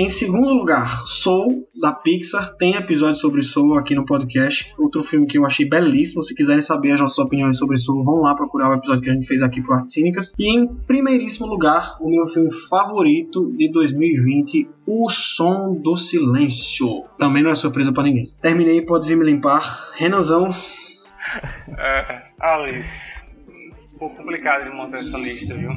Em 0.00 0.08
segundo 0.08 0.54
lugar, 0.54 1.02
Soul, 1.08 1.66
da 1.74 1.92
Pixar. 1.92 2.54
Tem 2.54 2.76
episódio 2.76 3.16
sobre 3.16 3.42
Soul 3.42 3.76
aqui 3.76 3.96
no 3.96 4.06
podcast. 4.06 4.72
Outro 4.78 5.02
filme 5.02 5.26
que 5.26 5.36
eu 5.36 5.44
achei 5.44 5.68
belíssimo. 5.68 6.22
Se 6.22 6.36
quiserem 6.36 6.62
saber 6.62 6.92
as 6.92 7.00
nossas 7.00 7.18
opiniões 7.18 7.58
sobre 7.58 7.76
Soul, 7.76 8.04
vão 8.04 8.20
lá 8.20 8.32
procurar 8.32 8.70
o 8.70 8.74
episódio 8.74 9.02
que 9.02 9.10
a 9.10 9.12
gente 9.12 9.26
fez 9.26 9.42
aqui 9.42 9.60
pro 9.60 9.74
Arte 9.74 9.90
Cínicas. 9.90 10.32
E 10.38 10.56
em 10.56 10.68
primeiríssimo 10.68 11.46
lugar, 11.46 11.96
o 12.00 12.08
meu 12.08 12.28
filme 12.28 12.54
favorito 12.70 13.52
de 13.56 13.72
2020, 13.72 14.68
O 14.86 15.10
Som 15.10 15.74
do 15.82 15.96
Silêncio. 15.96 17.02
Também 17.18 17.42
não 17.42 17.50
é 17.50 17.56
surpresa 17.56 17.92
para 17.92 18.04
ninguém. 18.04 18.32
Terminei, 18.40 18.80
pode 18.82 19.08
vir 19.08 19.16
me 19.16 19.24
limpar. 19.24 19.90
Renanzão. 19.96 20.54
É, 21.76 22.22
Alice. 22.40 23.12
Um 23.94 23.98
pouco 23.98 24.16
complicado 24.16 24.64
de 24.64 24.70
montar 24.70 25.00
essa 25.00 25.18
lista, 25.18 25.54
viu? 25.54 25.70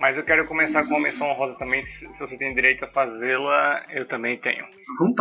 Mas 0.00 0.16
eu 0.16 0.24
quero 0.24 0.46
começar 0.46 0.84
com 0.84 0.90
uma 0.90 1.00
menção 1.00 1.28
honrosa 1.28 1.58
também. 1.58 1.84
Se 1.84 2.06
você 2.18 2.36
tem 2.36 2.54
direito 2.54 2.84
a 2.84 2.88
fazê-la, 2.88 3.84
eu 3.90 4.06
também 4.06 4.38
tenho. 4.38 4.64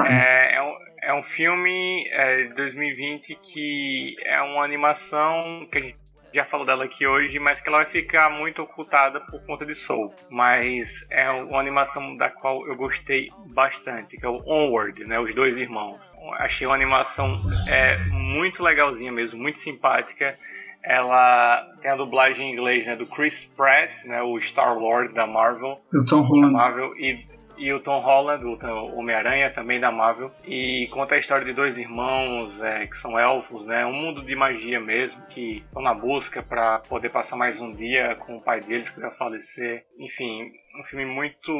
É, 0.05 0.55
é, 0.55 0.61
um, 0.61 0.73
é 1.03 1.13
um 1.13 1.23
filme 1.23 2.07
é, 2.11 2.43
de 2.43 2.53
2020 2.53 3.35
que 3.35 4.15
é 4.23 4.41
uma 4.41 4.63
animação 4.63 5.67
que 5.71 5.77
a 5.77 5.81
gente 5.81 6.07
já 6.33 6.45
falou 6.45 6.65
dela 6.65 6.85
aqui 6.85 7.07
hoje, 7.07 7.39
mas 7.39 7.59
que 7.59 7.69
ela 7.69 7.77
vai 7.77 7.91
ficar 7.91 8.29
muito 8.29 8.61
ocultada 8.61 9.19
por 9.21 9.43
conta 9.45 9.65
de 9.65 9.73
Soul. 9.73 10.13
Mas 10.29 11.05
é 11.09 11.29
uma 11.31 11.59
animação 11.59 12.15
da 12.15 12.29
qual 12.29 12.67
eu 12.67 12.75
gostei 12.75 13.29
bastante, 13.53 14.17
que 14.17 14.25
é 14.25 14.29
o 14.29 14.43
Onward, 14.45 15.03
né? 15.05 15.19
Os 15.19 15.33
dois 15.33 15.55
irmãos. 15.57 15.99
Achei 16.39 16.67
uma 16.67 16.75
animação 16.75 17.41
é, 17.67 17.97
muito 18.11 18.61
legalzinha 18.61 19.11
mesmo, 19.11 19.39
muito 19.39 19.59
simpática 19.59 20.35
ela 20.83 21.67
tem 21.81 21.91
a 21.91 21.95
dublagem 21.95 22.49
em 22.49 22.53
inglês 22.53 22.85
né, 22.85 22.95
do 22.95 23.05
Chris 23.05 23.45
Pratt, 23.55 24.03
né, 24.05 24.21
o 24.21 24.39
Star 24.41 24.77
Lord 24.77 25.13
da 25.13 25.27
Marvel. 25.27 25.79
O 25.93 26.05
Tom 26.05 26.21
Holland. 26.21 26.53
Marvel, 26.53 26.93
e, 26.95 27.25
e 27.57 27.73
o 27.73 27.79
Tom 27.79 27.99
Holland, 27.99 28.43
o 28.45 28.97
Homem-Aranha 28.97 29.51
também 29.51 29.79
da 29.79 29.91
Marvel. 29.91 30.31
E 30.45 30.87
conta 30.91 31.15
a 31.15 31.19
história 31.19 31.45
de 31.45 31.53
dois 31.53 31.77
irmãos 31.77 32.57
é, 32.63 32.87
que 32.87 32.97
são 32.97 33.19
elfos, 33.19 33.65
né, 33.65 33.85
um 33.85 33.93
mundo 33.93 34.23
de 34.23 34.35
magia 34.35 34.79
mesmo, 34.79 35.19
que 35.27 35.57
estão 35.57 35.81
na 35.81 35.93
busca 35.93 36.41
para 36.41 36.79
poder 36.79 37.09
passar 37.09 37.35
mais 37.35 37.59
um 37.59 37.71
dia 37.71 38.15
com 38.15 38.37
o 38.37 38.43
pai 38.43 38.61
deles 38.61 38.89
que 38.89 38.99
vai 38.99 39.11
falecer. 39.11 39.85
Enfim, 39.99 40.51
um 40.79 40.83
filme 40.85 41.05
muito 41.05 41.51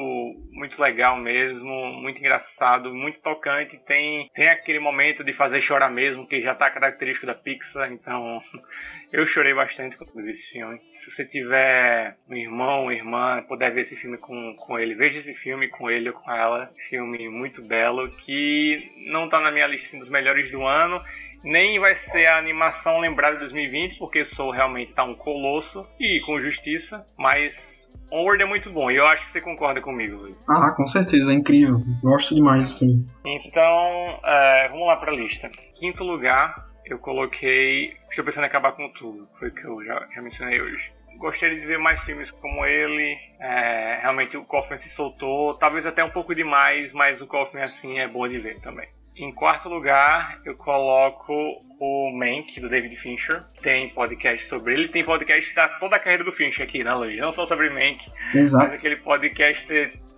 muito 0.52 0.80
legal 0.82 1.18
mesmo, 1.18 1.92
muito 2.02 2.20
engraçado, 2.20 2.94
muito 2.94 3.20
tocante. 3.20 3.78
Tem, 3.86 4.30
tem 4.34 4.50
aquele 4.50 4.80
momento 4.80 5.24
de 5.24 5.34
fazer 5.34 5.62
chorar 5.62 5.90
mesmo, 5.90 6.28
que 6.28 6.42
já 6.42 6.54
tá 6.54 6.70
característico 6.70 7.26
da 7.26 7.34
Pixar, 7.34 7.92
então 7.92 8.38
eu 9.12 9.26
chorei 9.26 9.54
bastante 9.54 9.98
quando 9.98 10.14
vi 10.14 10.32
esse 10.32 10.52
filme. 10.52 10.80
Se 10.94 11.12
você 11.12 11.26
tiver 11.26 12.18
um 12.30 12.36
irmão, 12.36 12.84
uma 12.84 12.94
irmã, 12.94 13.44
puder 13.48 13.74
ver 13.74 13.82
esse 13.82 13.96
filme 13.96 14.18
com, 14.18 14.56
com 14.56 14.80
ele, 14.80 14.96
veja 14.96 15.20
esse 15.20 15.34
filme 15.36 15.68
com 15.68 15.90
ele 15.90 16.10
ou 16.10 16.16
com 16.16 16.32
ela. 16.32 16.72
Filme 16.90 17.30
muito 17.30 17.62
belo, 17.62 18.10
que 18.12 18.92
não 19.12 19.30
tá 19.30 19.40
na 19.40 19.52
minha 19.52 19.68
lista 19.68 19.98
dos 19.98 20.10
melhores 20.10 20.52
do 20.52 20.66
ano 20.66 21.02
nem 21.44 21.80
vai 21.80 21.96
ser 21.96 22.26
a 22.26 22.38
animação 22.38 23.00
lembrada 23.00 23.36
de 23.36 23.42
2020, 23.42 23.98
porque 23.98 24.26
Soul 24.26 24.52
realmente 24.52 24.94
tá 24.94 25.04
um 25.04 25.14
colosso 25.14 25.82
e 26.00 26.20
com 26.26 26.42
justiça, 26.42 27.06
mas 27.18 27.88
Onward 28.12 28.42
é 28.42 28.46
muito 28.46 28.72
bom, 28.72 28.90
e 28.90 28.96
eu 28.96 29.06
acho 29.06 29.26
que 29.26 29.34
você 29.34 29.42
concorda 29.42 29.82
comigo, 29.82 30.18
Luiz. 30.18 30.38
Ah, 30.50 30.74
com 30.76 30.88
certeza, 30.88 31.32
é 31.32 31.36
incrível. 31.36 31.82
Gosto 32.02 32.34
demais 32.34 32.68
desse 32.68 32.80
filme. 32.80 33.06
Então, 33.26 34.20
é, 34.24 34.70
vamos 34.70 34.88
lá 34.88 34.96
pra 34.98 35.12
lista. 35.12 35.50
Quinto 35.78 36.04
lugar, 36.04 36.67
eu 36.90 36.98
coloquei. 37.00 37.94
Estou 38.10 38.26
pensando 38.26 38.44
em 38.44 38.48
acabar 38.48 38.72
com 38.74 38.90
tudo, 38.94 39.28
foi 39.40 39.50
o 39.50 39.54
que 39.54 39.66
eu 39.66 39.84
já, 39.86 40.08
já 40.14 40.22
mencionei 40.22 40.62
hoje. 40.62 40.92
Gostaria 41.18 41.60
de 41.60 41.66
ver 41.66 41.80
mais 41.80 42.00
filmes 42.04 42.30
como 42.32 42.66
ele. 42.66 43.18
É, 43.40 44.00
realmente 44.02 44.38
o 44.38 44.46
Kaufman 44.46 44.78
se 44.78 44.90
soltou, 44.90 45.56
talvez 45.56 45.86
até 45.86 46.04
um 46.04 46.12
pouco 46.12 46.36
demais, 46.36 46.92
mas 46.94 47.22
o 47.22 47.28
Kaufman 47.28 47.64
assim 47.64 48.00
é 48.00 48.08
bom 48.08 48.28
de 48.28 48.38
ver 48.40 48.60
também. 48.62 48.88
Em 49.16 49.34
quarto 49.34 49.68
lugar, 49.68 50.40
eu 50.46 50.56
coloco 50.56 51.34
o 51.80 52.12
Mank, 52.12 52.60
do 52.62 52.70
David 52.70 52.96
Fincher. 52.98 53.44
Tem 53.64 53.90
podcast 53.90 54.46
sobre 54.46 54.76
ele. 54.76 54.90
Tem 54.90 55.04
podcast 55.04 55.56
da 55.56 55.68
toda 55.80 55.96
a 55.96 56.00
carreira 56.00 56.24
do 56.24 56.32
Fincher 56.34 56.68
aqui, 56.68 56.84
né, 56.84 56.94
Luiz? 56.94 57.18
Não 57.20 57.34
só 57.34 57.48
sobre 57.48 57.68
Mank, 57.72 58.00
Exato. 58.36 58.70
mas 58.70 58.80
aquele 58.80 58.98
podcast 58.98 59.68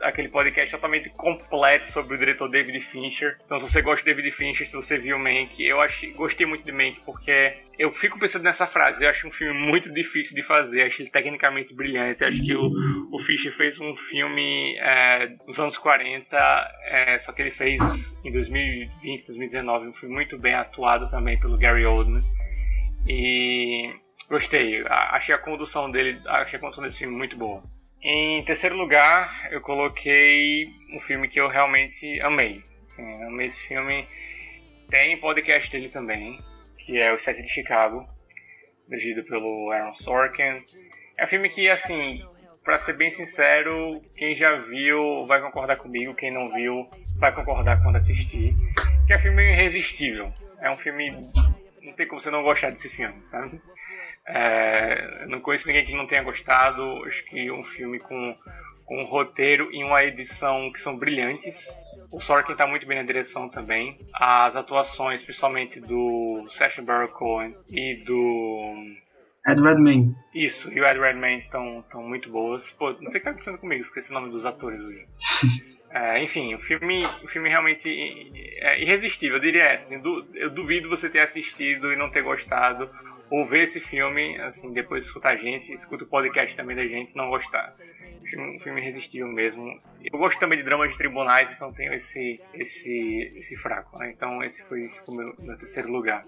aquele 0.02 0.30
podcast 0.30 0.72
totalmente 0.72 1.10
completo 1.10 1.92
sobre 1.92 2.16
o 2.16 2.20
diretor 2.20 2.50
David 2.50 2.80
Fincher. 2.92 3.38
Então, 3.46 3.60
se 3.60 3.72
você 3.72 3.82
gosta 3.82 4.04
de 4.04 4.14
David 4.14 4.36
Fincher, 4.36 4.68
se 4.68 4.74
você 4.74 4.98
viu 4.98 5.18
Mank, 5.18 5.60
eu 5.60 5.82
achei, 5.82 6.12
gostei 6.14 6.46
muito 6.46 6.64
de 6.64 6.72
Mank 6.72 7.02
porque 7.06 7.58
eu 7.78 7.92
fico 7.94 8.20
pensando 8.20 8.44
nessa 8.44 8.68
frase. 8.68 9.04
Eu 9.04 9.10
acho 9.10 9.28
um 9.28 9.32
filme 9.32 9.58
muito 9.58 9.94
difícil 9.94 10.36
de 10.36 10.44
fazer, 10.44 10.84
acho 10.84 11.02
ele 11.02 11.10
tecnicamente 11.10 11.74
brilhante. 11.74 12.24
Acho 12.24 12.44
que 12.44 12.56
o, 12.56 12.70
o 13.12 13.20
Fincher 13.20 13.56
fez 13.56 13.80
um 13.80 13.96
filme 13.96 14.78
é, 14.80 15.36
nos 15.48 15.58
anos 15.58 15.78
40, 15.78 16.36
é, 16.86 17.20
só 17.20 17.32
que 17.32 17.42
ele 17.42 17.52
fez 17.52 17.82
em 18.26 18.32
2020, 18.32 19.28
2019, 19.28 19.88
um 19.88 19.94
filme 19.94 20.16
muito 20.16 20.38
bem 20.38 20.54
atuado 20.54 21.10
também 21.10 21.40
pelo 21.40 21.58
Gary 21.58 21.86
Oldman. 21.86 22.24
E 23.08 23.94
gostei, 24.30 24.84
achei 24.88 25.34
a 25.34 25.40
condução 25.40 25.90
dele, 25.90 26.20
achei 26.28 26.58
a 26.58 26.62
condução 26.62 26.84
desse 26.84 27.00
filme 27.00 27.16
muito 27.16 27.38
boa. 27.38 27.64
Em 28.02 28.46
terceiro 28.46 28.78
lugar, 28.78 29.50
eu 29.52 29.60
coloquei 29.60 30.68
um 30.94 31.02
filme 31.02 31.28
que 31.28 31.40
eu 31.40 31.50
realmente 31.50 32.22
amei. 32.22 32.64
Assim, 32.88 33.24
amei 33.24 33.48
esse 33.48 33.68
filme. 33.68 34.08
Tem 34.90 35.20
podcast 35.20 35.70
dele 35.70 35.90
também, 35.90 36.40
que 36.78 36.98
é 36.98 37.14
O 37.14 37.20
Sete 37.20 37.42
de 37.42 37.50
Chicago, 37.50 38.08
dirigido 38.88 39.24
pelo 39.26 39.70
Aaron 39.72 39.94
Sorkin. 39.96 40.64
É 41.18 41.26
um 41.26 41.28
filme 41.28 41.50
que, 41.50 41.70
assim, 41.70 42.24
para 42.64 42.80
ser 42.80 42.96
bem 42.96 43.12
sincero, 43.12 44.02
quem 44.18 44.34
já 44.38 44.56
viu 44.60 45.28
vai 45.28 45.42
concordar 45.42 45.78
comigo, 45.78 46.16
quem 46.16 46.32
não 46.32 46.50
viu 46.54 46.90
vai 47.20 47.36
concordar 47.36 47.84
quando 47.84 47.98
assistir. 47.98 48.56
Que 49.08 49.14
é 49.14 49.18
um 49.18 49.22
filme 49.22 49.44
irresistível. 49.44 50.32
É 50.62 50.72
um 50.72 50.76
filme. 50.76 51.12
Não 51.82 51.92
tem 51.94 52.08
como 52.08 52.22
você 52.22 52.32
não 52.32 52.44
gostar 52.44 52.70
desse 52.70 52.88
filme, 52.90 53.22
sabe? 53.30 53.60
É, 54.30 55.26
não 55.28 55.42
conheço 55.42 55.68
ninguém 55.68 55.84
que 55.84 55.98
não 55.98 56.06
tenha 56.06 56.24
gostado. 56.24 56.82
Acho 57.04 57.26
que 57.26 57.52
um 57.52 57.64
filme 57.64 58.00
com, 58.00 58.36
com 58.86 59.02
um 59.02 59.06
roteiro 59.06 59.70
e 59.72 59.84
uma 59.84 60.04
edição 60.04 60.72
que 60.72 60.80
são 60.80 60.96
brilhantes. 60.96 61.68
O 62.12 62.22
Sorkin 62.22 62.52
está 62.52 62.68
muito 62.68 62.88
bem 62.88 62.98
na 62.98 63.04
direção 63.04 63.50
também. 63.50 63.98
As 64.14 64.56
atuações, 64.56 65.24
principalmente 65.24 65.80
do 65.80 66.48
Sacha 66.58 66.82
Baron 66.82 67.08
Cohen 67.08 67.56
e 67.72 68.04
do 68.04 68.86
Ed 69.48 69.62
Redmayne. 69.62 70.16
Isso, 70.34 70.72
e 70.72 70.80
o 70.80 70.86
Ed 70.86 71.00
Redmayne 71.00 71.42
estão 71.42 71.84
muito 71.96 72.30
boas. 72.30 72.64
Pô, 72.74 72.92
não 72.92 72.98
sei 72.98 73.08
o 73.08 73.12
que 73.12 73.18
está 73.18 73.32
acontecendo 73.32 73.58
comigo, 73.58 73.84
esqueci 73.84 74.12
o 74.12 74.14
nome 74.14 74.30
dos 74.30 74.46
atores 74.46 74.80
hoje. 74.82 75.08
é, 75.92 76.24
enfim, 76.24 76.54
o 76.54 76.60
filme, 76.60 76.98
o 76.98 77.28
filme 77.30 77.50
realmente 77.50 77.90
é 78.62 78.82
irresistível, 78.82 79.38
eu 79.38 79.42
diria 79.42 79.74
assim. 79.74 80.02
Eu 80.36 80.52
duvido 80.52 80.90
você 80.90 81.10
ter 81.10 81.22
assistido 81.22 81.92
e 81.92 81.98
não 81.98 82.12
ter 82.12 82.24
gostado 82.24 82.90
ou 83.30 83.46
ver 83.46 83.64
esse 83.64 83.80
filme, 83.80 84.40
assim, 84.42 84.72
depois 84.74 85.06
escutar 85.06 85.32
a 85.32 85.38
gente, 85.38 85.72
escuta 85.74 86.04
o 86.04 86.08
podcast 86.08 86.56
também 86.56 86.76
da 86.76 86.86
gente, 86.86 87.16
não 87.16 87.30
gostar. 87.30 87.70
Um 88.38 88.60
filme 88.60 88.82
irresistível 88.82 89.28
mesmo. 89.28 89.80
Eu 90.04 90.20
gosto 90.20 90.40
também 90.40 90.58
de 90.58 90.64
dramas 90.64 90.92
de 90.92 90.98
tribunais, 90.98 91.50
então 91.52 91.72
tenho 91.74 91.94
esse, 91.96 92.38
esse, 92.54 93.30
esse 93.36 93.58
fraco, 93.58 93.98
né? 93.98 94.12
Então 94.16 94.44
esse 94.44 94.62
foi 94.64 94.88
tipo, 94.88 95.12
o 95.12 95.16
meu, 95.16 95.34
meu 95.40 95.58
terceiro 95.58 95.92
lugar. 95.92 96.26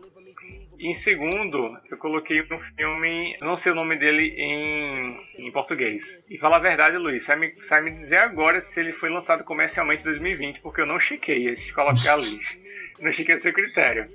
Em 0.80 0.96
segundo, 0.96 1.78
eu 1.92 1.98
coloquei 1.98 2.42
um 2.42 2.60
filme, 2.76 3.38
não 3.40 3.56
sei 3.56 3.72
o 3.72 3.76
nome 3.76 4.00
dele 4.00 4.34
em, 4.36 5.10
em 5.38 5.52
português. 5.52 6.20
E 6.30 6.40
falar 6.40 6.58
a 6.58 6.62
verdade, 6.62 6.98
Luiz, 6.98 7.24
sai 7.24 7.38
me, 7.38 7.54
sai 7.66 7.82
me 7.84 7.92
dizer 7.92 8.18
agora 8.18 8.62
se 8.62 8.80
ele 8.80 8.92
foi 8.94 9.10
lançado 9.10 9.44
comercialmente 9.44 10.02
em 10.02 10.06
2020, 10.06 10.62
porque 10.62 10.82
eu 10.82 10.88
não 10.88 11.00
chequei 11.00 11.50
antes 11.50 11.66
de 11.66 11.74
colocar 11.74 12.14
ali. 12.14 12.40
não 13.00 13.12
chequei 13.12 13.36
esse 13.36 13.52
critério 13.52 14.08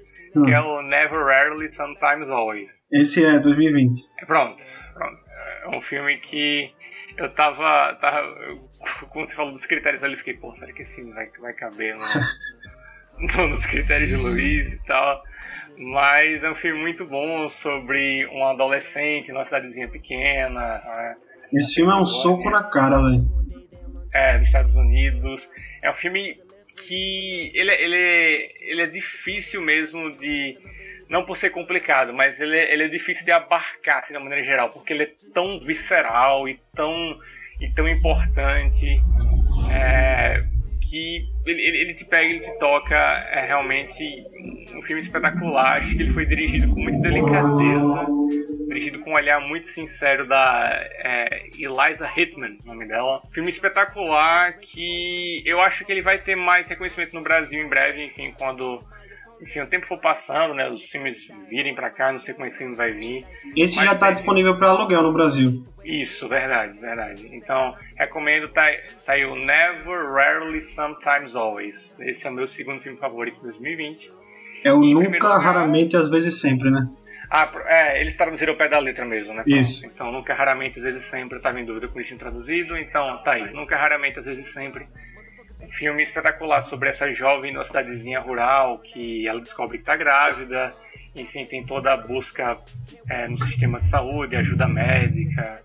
que 0.45 0.53
é 0.53 0.61
o 0.61 0.83
Never 0.83 1.25
Rarely, 1.25 1.69
Sometimes 1.71 2.29
Always. 2.29 2.87
Esse 2.93 3.25
é 3.25 3.39
2020. 3.39 4.09
É, 4.21 4.25
pronto, 4.27 4.63
pronto. 4.95 5.19
É 5.65 5.69
um 5.69 5.81
filme 5.83 6.19
que 6.19 6.71
eu 7.17 7.33
tava. 7.35 7.97
tava 8.01 8.35
como 9.11 9.27
você 9.27 9.35
falou 9.35 9.53
dos 9.53 9.65
critérios 9.65 10.03
ali, 10.03 10.15
eu 10.15 10.19
fiquei, 10.19 10.35
pô, 10.35 10.55
será 10.57 10.73
que 10.73 10.83
esse 10.83 10.95
filme 10.95 11.13
vai, 11.13 11.25
vai 11.41 11.53
caber 11.55 11.95
no, 11.95 13.49
nos 13.49 13.65
critérios 13.67 14.11
de 14.11 14.17
Luiz 14.17 14.75
e 14.75 14.85
tal? 14.85 15.17
Mas 15.79 16.43
é 16.43 16.51
um 16.51 16.55
filme 16.55 16.81
muito 16.81 17.07
bom 17.07 17.49
sobre 17.49 18.27
um 18.29 18.45
adolescente 18.47 19.31
numa 19.31 19.45
cidadezinha 19.45 19.89
pequena. 19.89 20.61
Né? 20.61 21.15
Esse 21.53 21.75
filme 21.75 21.93
é 21.93 21.97
um 21.97 22.07
soco 22.07 22.49
na 22.51 22.63
cara, 22.71 22.97
velho. 22.99 23.25
É, 24.15 24.37
nos 24.37 24.47
Estados 24.47 24.75
Unidos. 24.75 25.47
É 25.83 25.91
um 25.91 25.95
filme 25.95 26.39
que 26.87 27.53
ele, 27.55 27.71
é, 27.71 27.83
ele, 27.83 27.97
é, 27.97 28.47
ele 28.61 28.83
é 28.83 28.87
difícil 28.87 29.61
mesmo 29.61 30.17
de. 30.19 30.59
Não 31.09 31.25
por 31.25 31.37
ser 31.37 31.51
complicado, 31.51 32.13
mas 32.13 32.41
ele, 32.41 32.57
é, 32.57 32.73
ele 32.73 32.85
é 32.85 32.89
difícil 32.89 33.25
de 33.25 33.31
abarcar, 33.31 33.99
assim, 33.99 34.13
de 34.13 34.19
uma 34.19 34.25
maneira 34.25 34.45
geral, 34.45 34.71
porque 34.71 34.93
ele 34.93 35.05
é 35.05 35.11
tão 35.33 35.61
visceral 35.61 36.49
e 36.49 36.59
tão, 36.75 37.17
e 37.61 37.71
tão 37.75 37.89
importante. 37.89 39.01
É, 39.71 40.43
que 40.89 41.29
ele, 41.47 41.63
ele, 41.63 41.95
te 41.95 42.05
pega, 42.05 42.25
ele 42.25 42.41
te 42.41 42.59
toca, 42.59 42.97
é 42.97 43.47
realmente 43.47 44.23
um 44.75 44.83
filme 44.83 45.03
espetacular. 45.03 45.83
Acho 45.83 45.97
que 45.97 46.03
ele 46.03 46.13
foi 46.13 46.27
dirigido 46.27 46.69
com 46.69 46.81
muita 46.81 47.01
delicadeza, 47.01 48.07
dirigido 48.69 49.01
com 49.01 49.11
um 49.11 49.15
olhar 49.15 49.41
muito 49.41 49.69
sincero 49.71 50.27
da 50.27 50.85
é, 50.99 51.47
Eliza 51.59 52.11
Hitman, 52.17 52.57
nome 52.65 52.87
dela. 52.87 53.23
Filme 53.33 53.51
espetacular 53.51 54.55
que 54.59 55.43
eu 55.45 55.61
acho 55.61 55.85
que 55.85 55.93
ele 55.93 56.03
vai 56.03 56.19
ter 56.19 56.37
mais 56.37 56.69
reconhecimento 56.69 57.15
no 57.15 57.23
Brasil 57.23 57.63
em 57.63 57.69
breve, 57.69 58.05
enfim, 58.05 58.33
quando 58.39 58.83
enfim, 59.41 59.61
o 59.61 59.67
tempo 59.67 59.87
for 59.87 59.99
passando, 59.99 60.55
né? 60.55 60.69
Os 60.69 60.83
filmes 60.89 61.19
virem 61.49 61.75
para 61.75 61.91
cá, 61.91 62.13
não 62.13 62.21
sei 62.21 62.35
como 62.35 62.47
esse 62.47 62.59
filme 62.59 62.75
vai 62.75 62.93
vir. 62.93 63.25
Esse 63.55 63.83
já 63.83 63.93
está 63.93 64.11
disponível 64.11 64.57
para 64.57 64.71
aluguel 64.71 65.03
no 65.03 65.13
Brasil. 65.13 65.65
Isso, 65.85 66.29
verdade, 66.29 66.79
verdade. 66.79 67.27
Então, 67.33 67.75
recomendo, 67.97 68.49
tá, 68.49 68.67
tá 69.05 69.13
aí 69.13 69.25
o 69.25 69.37
Never, 69.37 70.13
Rarely, 70.13 70.65
Sometimes, 70.65 71.37
Always. 71.37 71.95
Esse 72.01 72.27
é 72.27 72.31
o 72.31 72.35
meu 72.35 72.49
segundo 72.49 72.81
filme 72.81 72.99
favorito 72.99 73.37
de 73.37 73.43
2020. 73.43 74.13
É 74.65 74.73
o 74.73 74.83
e 74.83 74.95
Nunca, 74.95 75.09
lugar, 75.11 75.39
Raramente, 75.39 75.97
Às 75.97 76.09
vezes 76.09 76.41
Sempre, 76.41 76.71
né? 76.71 76.85
Ah, 77.31 77.49
é, 77.67 78.01
eles 78.01 78.17
traduziram 78.17 78.55
o 78.55 78.57
pé 78.57 78.69
da 78.69 78.79
letra 78.79 79.05
mesmo, 79.05 79.35
né? 79.35 79.43
Isso. 79.47 79.87
Então, 79.87 80.11
Nunca, 80.11 80.35
Raramente, 80.35 80.79
Às 80.79 80.85
vezes 80.85 81.05
Sempre, 81.05 81.39
eu 81.39 81.43
tava 81.43 81.61
em 81.61 81.65
dúvida 81.65 81.89
com 81.89 82.01
isso 82.01 82.17
traduzido, 82.17 82.77
então 82.77 83.23
tá 83.23 83.33
aí. 83.33 83.53
Nunca, 83.53 83.77
Raramente, 83.77 84.19
Às 84.19 84.25
vezes 84.25 84.53
Sempre 84.53 84.87
filme 85.73 86.03
espetacular 86.03 86.63
sobre 86.63 86.89
essa 86.89 87.13
jovem 87.15 87.53
numa 87.53 87.65
cidadezinha 87.65 88.21
rural 88.21 88.79
que 88.79 89.27
ela 89.27 89.41
descobre 89.41 89.79
que 89.79 89.83
está 89.83 89.97
grávida, 89.97 90.73
enfim, 91.15 91.47
tem 91.47 91.65
toda 91.65 91.93
a 91.93 91.97
busca 91.97 92.59
é, 93.09 93.29
no 93.29 93.43
sistema 93.47 93.81
de 93.81 93.89
saúde, 93.89 94.37
ajuda 94.37 94.69
médica 94.69 95.61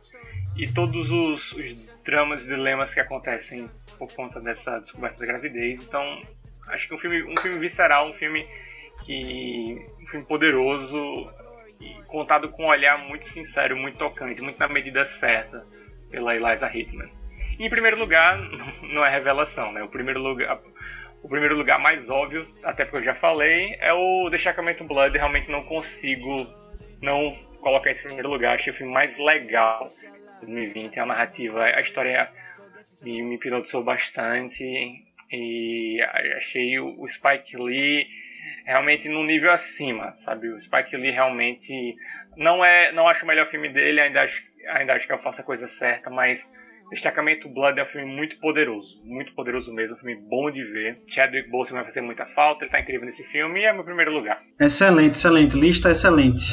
e 0.56 0.68
todos 0.68 1.10
os, 1.10 1.52
os, 1.54 1.92
dramas 2.04 2.42
e 2.42 2.46
dilemas 2.46 2.94
que 2.94 3.00
acontecem 3.00 3.70
por 3.98 4.12
conta 4.14 4.40
dessa 4.40 4.80
descoberta 4.80 5.20
da 5.20 5.26
gravidez. 5.26 5.84
Então, 5.84 6.22
acho 6.68 6.88
que 6.88 6.96
um 6.96 6.98
filme, 6.98 7.24
um 7.24 7.38
filme 7.38 7.60
visceral, 7.60 8.10
um 8.10 8.14
filme 8.14 8.48
que 9.06 9.86
um 10.02 10.08
filme 10.08 10.26
poderoso 10.26 11.30
e 11.80 11.94
contado 12.08 12.50
com 12.50 12.64
um 12.64 12.70
olhar 12.70 12.98
muito 12.98 13.28
sincero, 13.30 13.76
muito 13.76 13.98
tocante, 13.98 14.42
muito 14.42 14.60
na 14.60 14.68
medida 14.68 15.06
certa 15.06 15.66
pela 16.10 16.36
Eliza 16.36 16.68
Hittman. 16.68 17.21
Em 17.62 17.70
primeiro 17.70 17.96
lugar, 17.96 18.40
não 18.82 19.06
é 19.06 19.12
revelação, 19.12 19.72
né? 19.72 19.84
O 19.84 19.88
primeiro 19.88 20.20
lugar, 20.20 20.60
o 21.22 21.30
primeiro 21.30 21.56
lugar 21.56 21.78
mais 21.78 22.10
óbvio, 22.10 22.48
até 22.64 22.86
porque 22.86 22.98
eu 22.98 23.14
já 23.14 23.14
falei, 23.14 23.78
é 23.80 23.94
o 23.94 24.28
Destacamento 24.32 24.84
Blood. 24.84 25.16
Realmente 25.16 25.52
não 25.52 25.64
consigo 25.64 26.48
não 27.04 27.38
colocar 27.62 27.92
esse 27.92 28.02
primeiro 28.02 28.30
lugar. 28.30 28.56
Achei 28.56 28.74
o 28.74 28.76
filme 28.76 28.92
mais 28.92 29.16
legal 29.16 29.90
de 30.40 30.48
2020. 30.48 31.00
A 31.00 31.06
narrativa, 31.06 31.64
a 31.64 31.82
história 31.82 32.32
me, 33.04 33.36
hipnotizou 33.36 33.84
bastante. 33.84 34.64
E 35.32 36.02
achei 36.38 36.80
o 36.80 37.08
Spike 37.10 37.56
Lee 37.58 38.08
realmente 38.66 39.08
num 39.08 39.24
nível 39.24 39.52
acima, 39.52 40.18
sabe? 40.26 40.50
O 40.50 40.60
Spike 40.64 40.98
Lee 40.98 41.12
realmente 41.12 41.96
não 42.36 42.66
é, 42.66 42.92
não 42.92 43.08
acho 43.08 43.24
o 43.24 43.28
melhor 43.28 43.52
filme 43.52 43.70
dele, 43.70 44.02
ainda 44.02 44.24
acho, 44.24 44.42
ainda 44.68 44.94
acho 44.94 45.06
que 45.06 45.14
eu 45.14 45.20
faço 45.20 45.42
a 45.42 45.44
coisa 45.44 45.68
certa, 45.68 46.10
mas 46.10 46.44
Destacamento 46.92 47.48
Blood 47.48 47.80
é 47.80 47.84
um 47.84 47.88
filme 47.88 48.16
muito 48.16 48.38
poderoso, 48.40 49.02
muito 49.06 49.34
poderoso 49.34 49.74
mesmo, 49.74 49.96
um 49.96 50.00
filme 50.00 50.22
bom 50.30 50.52
de 50.52 50.62
ver. 50.62 50.98
Chadwick 51.08 51.50
Boseman 51.50 51.84
vai 51.84 51.86
fazer 51.86 52.02
muita 52.02 52.26
falta, 52.36 52.66
ele 52.66 52.72
tá 52.72 52.82
incrível 52.82 53.06
nesse 53.06 53.24
filme 53.32 53.62
e 53.62 53.64
é 53.64 53.72
meu 53.72 53.86
primeiro 53.86 54.12
lugar. 54.12 54.42
Excelente, 54.60 55.16
excelente, 55.16 55.58
lista 55.58 55.90
excelente. 55.90 56.44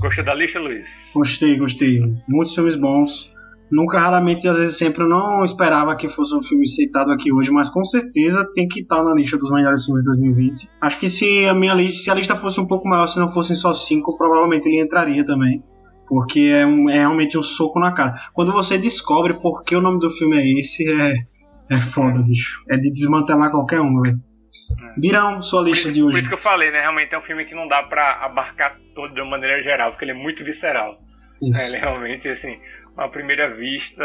Gostou 0.00 0.24
da 0.24 0.32
lista, 0.32 0.60
Luiz? 0.60 0.88
Gostei, 1.12 1.56
gostei. 1.56 1.98
Muitos 2.28 2.54
filmes 2.54 2.76
bons. 2.76 3.34
Nunca, 3.68 3.98
raramente, 3.98 4.46
às 4.46 4.56
vezes 4.56 4.78
sempre 4.78 5.02
eu 5.02 5.08
não 5.08 5.44
esperava 5.44 5.96
que 5.96 6.08
fosse 6.08 6.36
um 6.36 6.42
filme 6.42 6.68
citado 6.68 7.10
aqui 7.10 7.32
hoje, 7.32 7.50
mas 7.50 7.68
com 7.68 7.84
certeza 7.84 8.48
tem 8.54 8.68
que 8.68 8.80
estar 8.80 9.02
na 9.02 9.12
lista 9.12 9.36
dos 9.36 9.50
melhores 9.50 9.84
filmes 9.84 10.04
de 10.04 10.10
2020. 10.10 10.68
Acho 10.80 11.00
que 11.00 11.08
se 11.08 11.46
a 11.46 11.54
minha 11.54 11.74
lista, 11.74 12.04
se 12.04 12.10
a 12.10 12.14
lista 12.14 12.36
fosse 12.36 12.60
um 12.60 12.66
pouco 12.66 12.88
maior, 12.88 13.08
se 13.08 13.18
não 13.18 13.32
fossem 13.32 13.56
só 13.56 13.74
cinco, 13.74 14.16
provavelmente 14.16 14.68
ele 14.68 14.80
entraria 14.80 15.24
também. 15.24 15.62
Porque 16.10 16.40
é, 16.40 16.66
um, 16.66 16.90
é 16.90 16.94
realmente 16.94 17.38
um 17.38 17.42
soco 17.42 17.78
na 17.78 17.94
cara. 17.94 18.20
Quando 18.34 18.52
você 18.52 18.76
descobre 18.76 19.40
por 19.40 19.64
que 19.64 19.76
o 19.76 19.80
nome 19.80 20.00
do 20.00 20.10
filme 20.10 20.36
é 20.38 20.58
esse, 20.58 20.84
é, 20.90 21.14
é 21.76 21.80
foda, 21.80 22.20
bicho. 22.20 22.64
É 22.68 22.76
de 22.76 22.92
desmantelar 22.92 23.52
qualquer 23.52 23.80
um, 23.80 24.02
velho. 24.02 24.18
É. 24.18 25.00
Virão 25.00 25.40
sua 25.40 25.62
lista 25.62 25.88
por, 25.88 25.94
de 25.94 26.02
hoje. 26.02 26.12
Por 26.14 26.18
isso 26.18 26.28
que 26.28 26.34
eu 26.34 26.38
falei, 26.38 26.72
né? 26.72 26.80
Realmente 26.80 27.14
é 27.14 27.18
um 27.18 27.22
filme 27.22 27.44
que 27.44 27.54
não 27.54 27.68
dá 27.68 27.84
pra 27.84 28.24
abarcar 28.24 28.76
todo 28.92 29.14
de 29.14 29.20
uma 29.20 29.30
maneira 29.30 29.62
geral, 29.62 29.92
porque 29.92 30.04
ele 30.04 30.10
é 30.10 30.20
muito 30.20 30.42
visceral. 30.42 30.98
Isso. 31.40 31.60
É, 31.60 31.68
ele 31.68 31.78
realmente, 31.78 32.28
assim, 32.28 32.58
uma 32.96 33.08
primeira 33.08 33.54
vista, 33.54 34.04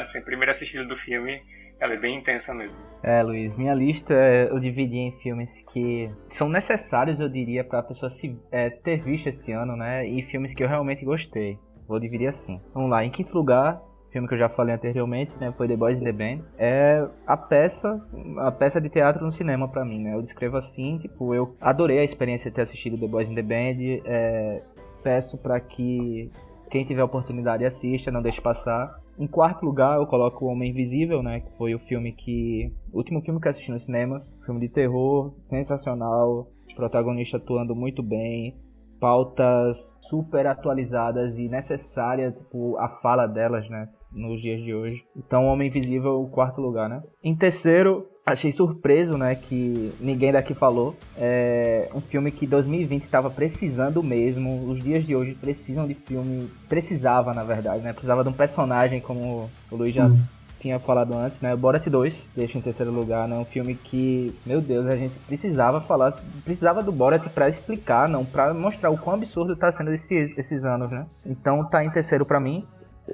assim, 0.00 0.20
primeira 0.22 0.50
assistida 0.50 0.84
do 0.84 0.96
filme, 0.96 1.40
ela 1.78 1.94
é 1.94 1.96
bem 1.96 2.18
intensa 2.18 2.54
mesmo. 2.54 2.76
É, 3.02 3.22
Luiz, 3.22 3.56
minha 3.56 3.74
lista 3.74 4.14
é, 4.14 4.50
eu 4.50 4.58
dividi 4.58 4.96
em 4.96 5.12
filmes 5.12 5.62
que 5.72 6.10
são 6.28 6.48
necessários, 6.48 7.20
eu 7.20 7.28
diria, 7.28 7.62
para 7.62 7.80
a 7.80 7.82
pessoa 7.82 8.10
se, 8.10 8.36
é, 8.50 8.70
ter 8.70 9.02
visto 9.02 9.28
esse 9.28 9.52
ano, 9.52 9.76
né? 9.76 10.06
E 10.06 10.22
filmes 10.22 10.54
que 10.54 10.62
eu 10.62 10.68
realmente 10.68 11.04
gostei. 11.04 11.58
Vou 11.86 12.00
dividir 12.00 12.28
assim. 12.28 12.60
Vamos 12.74 12.90
lá, 12.90 13.04
em 13.04 13.10
quinto 13.10 13.32
lugar, 13.32 13.80
filme 14.10 14.26
que 14.26 14.34
eu 14.34 14.38
já 14.38 14.48
falei 14.48 14.74
anteriormente, 14.74 15.30
né, 15.38 15.52
foi 15.56 15.68
The 15.68 15.76
Boys 15.76 16.00
in 16.00 16.04
the 16.04 16.12
Band, 16.12 16.42
é 16.58 17.06
a 17.26 17.36
peça, 17.36 18.02
a 18.38 18.50
peça 18.50 18.80
de 18.80 18.88
teatro 18.88 19.24
no 19.24 19.30
cinema 19.30 19.68
para 19.68 19.84
mim, 19.84 20.02
né? 20.02 20.14
Eu 20.14 20.22
descrevo 20.22 20.56
assim, 20.56 20.98
tipo, 20.98 21.34
eu 21.34 21.54
adorei 21.60 21.98
a 21.98 22.04
experiência 22.04 22.50
de 22.50 22.54
ter 22.54 22.62
assistido 22.62 22.98
The 22.98 23.06
Boys 23.06 23.30
in 23.30 23.34
the 23.34 23.42
Band, 23.42 24.00
é, 24.06 24.62
peço 25.02 25.36
para 25.36 25.60
que 25.60 26.30
Quem 26.70 26.84
tiver 26.84 27.02
oportunidade 27.02 27.64
assista, 27.64 28.10
não 28.10 28.22
deixe 28.22 28.40
passar. 28.40 28.98
Em 29.18 29.26
quarto 29.26 29.64
lugar, 29.64 29.98
eu 29.98 30.06
coloco 30.06 30.44
O 30.44 30.48
Homem 30.48 30.70
Invisível, 30.70 31.22
né? 31.22 31.40
Que 31.40 31.56
foi 31.56 31.74
o 31.74 31.78
filme 31.78 32.12
que. 32.12 32.72
O 32.92 32.98
último 32.98 33.20
filme 33.20 33.40
que 33.40 33.48
assisti 33.48 33.70
nos 33.70 33.84
cinemas. 33.84 34.34
Filme 34.44 34.60
de 34.60 34.68
terror, 34.68 35.32
sensacional. 35.44 36.48
Protagonista 36.74 37.38
atuando 37.38 37.74
muito 37.74 38.02
bem. 38.02 38.56
Pautas 39.00 39.98
super 40.02 40.46
atualizadas 40.46 41.38
e 41.38 41.48
necessárias, 41.48 42.34
tipo, 42.36 42.76
a 42.78 42.88
fala 42.88 43.26
delas, 43.26 43.68
né? 43.68 43.88
Nos 44.12 44.40
dias 44.40 44.62
de 44.62 44.74
hoje. 44.74 45.04
Então, 45.16 45.46
O 45.46 45.48
Homem 45.48 45.68
Invisível, 45.68 46.20
o 46.20 46.28
quarto 46.28 46.60
lugar, 46.60 46.88
né? 46.88 47.00
Em 47.22 47.36
terceiro, 47.36 48.06
achei 48.26 48.50
surpreso, 48.50 49.16
né, 49.16 49.36
que 49.36 49.94
ninguém 50.00 50.32
daqui 50.32 50.52
falou. 50.52 50.96
É 51.16 51.88
um 51.94 52.00
filme 52.00 52.32
que 52.32 52.44
2020 52.44 53.04
estava 53.04 53.30
precisando 53.30 54.02
mesmo. 54.02 54.68
Os 54.68 54.82
dias 54.82 55.06
de 55.06 55.14
hoje 55.14 55.34
precisam 55.34 55.86
de 55.86 55.94
filme, 55.94 56.50
precisava, 56.68 57.32
na 57.32 57.44
verdade, 57.44 57.84
né? 57.84 57.92
Precisava 57.92 58.24
de 58.24 58.28
um 58.28 58.32
personagem 58.32 59.00
como 59.00 59.48
o 59.70 59.76
Luiz 59.76 59.94
já 59.94 60.06
uhum. 60.06 60.20
tinha 60.58 60.80
falado 60.80 61.16
antes, 61.16 61.40
né? 61.40 61.54
Borat 61.54 61.86
2, 61.86 62.26
deixa 62.34 62.58
em 62.58 62.60
terceiro 62.60 62.90
lugar, 62.90 63.28
né? 63.28 63.36
Um 63.36 63.44
filme 63.44 63.76
que, 63.76 64.34
meu 64.44 64.60
Deus, 64.60 64.86
a 64.86 64.96
gente 64.96 65.16
precisava 65.20 65.80
falar, 65.80 66.16
precisava 66.44 66.82
do 66.82 66.90
Borat 66.90 67.22
para 67.28 67.48
explicar, 67.48 68.08
não, 68.08 68.24
para 68.24 68.52
mostrar 68.52 68.90
o 68.90 68.98
quão 68.98 69.14
absurdo 69.14 69.54
tá 69.54 69.70
sendo 69.70 69.92
esses, 69.92 70.36
esses 70.36 70.64
anos, 70.64 70.90
né? 70.90 71.06
Então 71.24 71.64
tá 71.64 71.84
em 71.84 71.90
terceiro 71.90 72.26
para 72.26 72.40
mim. 72.40 72.66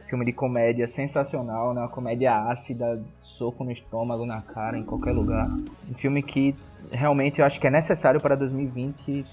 Filme 0.08 0.24
de 0.24 0.32
comédia 0.32 0.86
sensacional, 0.86 1.74
né? 1.74 1.82
Uma 1.82 1.88
comédia 1.88 2.34
ácida, 2.48 3.04
soco 3.42 3.64
no 3.64 3.72
estômago, 3.72 4.24
na 4.24 4.40
cara, 4.40 4.78
em 4.78 4.84
qualquer 4.84 5.10
lugar. 5.10 5.44
Um 5.90 5.94
filme 5.94 6.22
que 6.22 6.54
realmente 6.92 7.40
eu 7.40 7.44
acho 7.44 7.58
que 7.58 7.66
é 7.66 7.70
necessário 7.70 8.20
para 8.20 8.36
2020. 8.36 9.24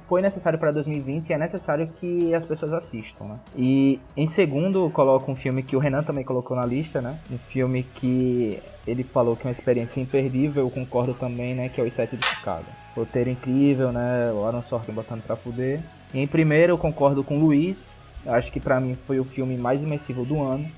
Foi 0.00 0.20
necessário 0.20 0.58
para 0.58 0.70
2020 0.70 1.30
e 1.30 1.32
é 1.32 1.38
necessário 1.38 1.86
que 1.94 2.34
as 2.34 2.44
pessoas 2.44 2.74
assistam, 2.74 3.24
né? 3.24 3.40
E 3.56 3.98
em 4.14 4.26
segundo, 4.26 4.90
coloco 4.90 5.32
um 5.32 5.34
filme 5.34 5.62
que 5.62 5.74
o 5.74 5.78
Renan 5.78 6.02
também 6.02 6.24
colocou 6.24 6.54
na 6.54 6.66
lista, 6.66 7.00
né? 7.00 7.18
Um 7.32 7.38
filme 7.38 7.84
que 7.84 8.60
ele 8.86 9.02
falou 9.02 9.34
que 9.34 9.44
é 9.44 9.48
uma 9.48 9.52
experiência 9.52 9.98
imperdível, 9.98 10.64
eu 10.64 10.70
concordo 10.70 11.14
também, 11.14 11.54
né? 11.54 11.70
Que 11.70 11.80
é 11.80 11.84
o 11.84 11.90
Sete 11.90 12.18
de 12.18 12.26
Chicago. 12.26 12.66
Roteiro 12.94 13.30
incrível, 13.30 13.92
né? 13.92 14.30
O 14.30 14.44
Aaron 14.44 14.62
Sorkin 14.62 14.92
botando 14.92 15.22
pra 15.22 15.36
fuder. 15.36 15.80
E 16.12 16.20
em 16.20 16.26
primeiro, 16.26 16.74
eu 16.74 16.78
concordo 16.78 17.24
com 17.24 17.36
o 17.36 17.40
Luiz. 17.40 17.94
Acho 18.26 18.52
que 18.52 18.60
para 18.60 18.78
mim 18.78 18.94
foi 18.94 19.18
o 19.18 19.24
filme 19.24 19.56
mais 19.56 19.82
imersivo 19.82 20.24
do 20.24 20.42
ano. 20.42 20.70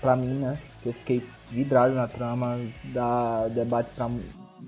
para 0.00 0.16
mim, 0.16 0.34
né? 0.34 0.58
Eu 0.84 0.94
fiquei 0.94 1.22
vidrado 1.50 1.94
na 1.94 2.06
trama, 2.06 2.58
dá 2.84 3.48
debate 3.48 3.90
pra, 3.94 4.08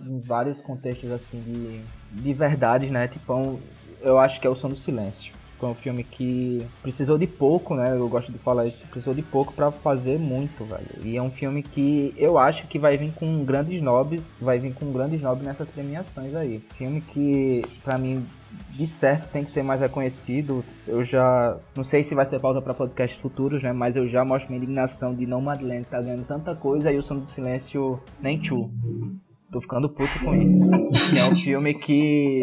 em 0.06 0.20
vários 0.20 0.60
contextos 0.60 1.10
assim 1.10 1.40
de, 1.40 1.80
de 2.22 2.32
verdades, 2.32 2.90
né? 2.90 3.08
Tipo, 3.08 3.58
eu 4.00 4.18
acho 4.18 4.40
que 4.40 4.46
é 4.46 4.50
o 4.50 4.54
Som 4.54 4.70
do 4.70 4.76
Silêncio. 4.76 5.32
Foi 5.58 5.68
um 5.68 5.74
filme 5.74 6.02
que 6.02 6.66
precisou 6.82 7.16
de 7.16 7.26
pouco, 7.26 7.76
né? 7.76 7.92
Eu 7.92 8.08
gosto 8.08 8.32
de 8.32 8.38
falar 8.38 8.66
isso, 8.66 8.84
precisou 8.90 9.14
de 9.14 9.22
pouco 9.22 9.52
para 9.52 9.70
fazer 9.70 10.18
muito, 10.18 10.64
velho. 10.64 11.04
E 11.04 11.16
é 11.16 11.22
um 11.22 11.30
filme 11.30 11.62
que 11.62 12.12
eu 12.16 12.36
acho 12.36 12.66
que 12.66 12.80
vai 12.80 12.96
vir 12.96 13.12
com 13.12 13.44
grandes 13.44 13.80
nobres, 13.80 14.20
vai 14.40 14.58
vir 14.58 14.74
com 14.74 14.90
grandes 14.90 15.22
nobres 15.22 15.46
nessas 15.46 15.68
premiações 15.68 16.34
aí. 16.34 16.60
Filme 16.76 17.00
que, 17.00 17.62
para 17.84 17.96
mim, 17.96 18.26
de 18.70 18.86
certo 18.86 19.30
tem 19.30 19.44
que 19.44 19.50
ser 19.50 19.62
mais 19.62 19.80
reconhecido. 19.80 20.64
Eu 20.86 21.04
já 21.04 21.58
não 21.76 21.84
sei 21.84 22.02
se 22.02 22.14
vai 22.14 22.24
ser 22.24 22.40
pauta 22.40 22.60
para 22.60 22.74
podcasts 22.74 23.20
futuros, 23.20 23.62
né? 23.62 23.72
Mas 23.72 23.96
eu 23.96 24.08
já 24.08 24.24
mostro 24.24 24.50
minha 24.50 24.62
indignação 24.62 25.14
de 25.14 25.26
não 25.26 25.40
Madeleine 25.40 25.84
tá 25.84 26.00
ganhando 26.00 26.24
tanta 26.24 26.54
coisa 26.54 26.90
e 26.90 26.98
o 26.98 27.02
Som 27.02 27.18
do 27.18 27.30
Silêncio 27.30 28.00
nem 28.20 28.38
tchu. 28.38 28.70
Tô 29.52 29.60
ficando 29.60 29.86
puto 29.86 30.18
com 30.24 30.34
isso. 30.34 30.64
É 31.14 31.30
um 31.30 31.36
filme 31.36 31.74
que. 31.74 32.40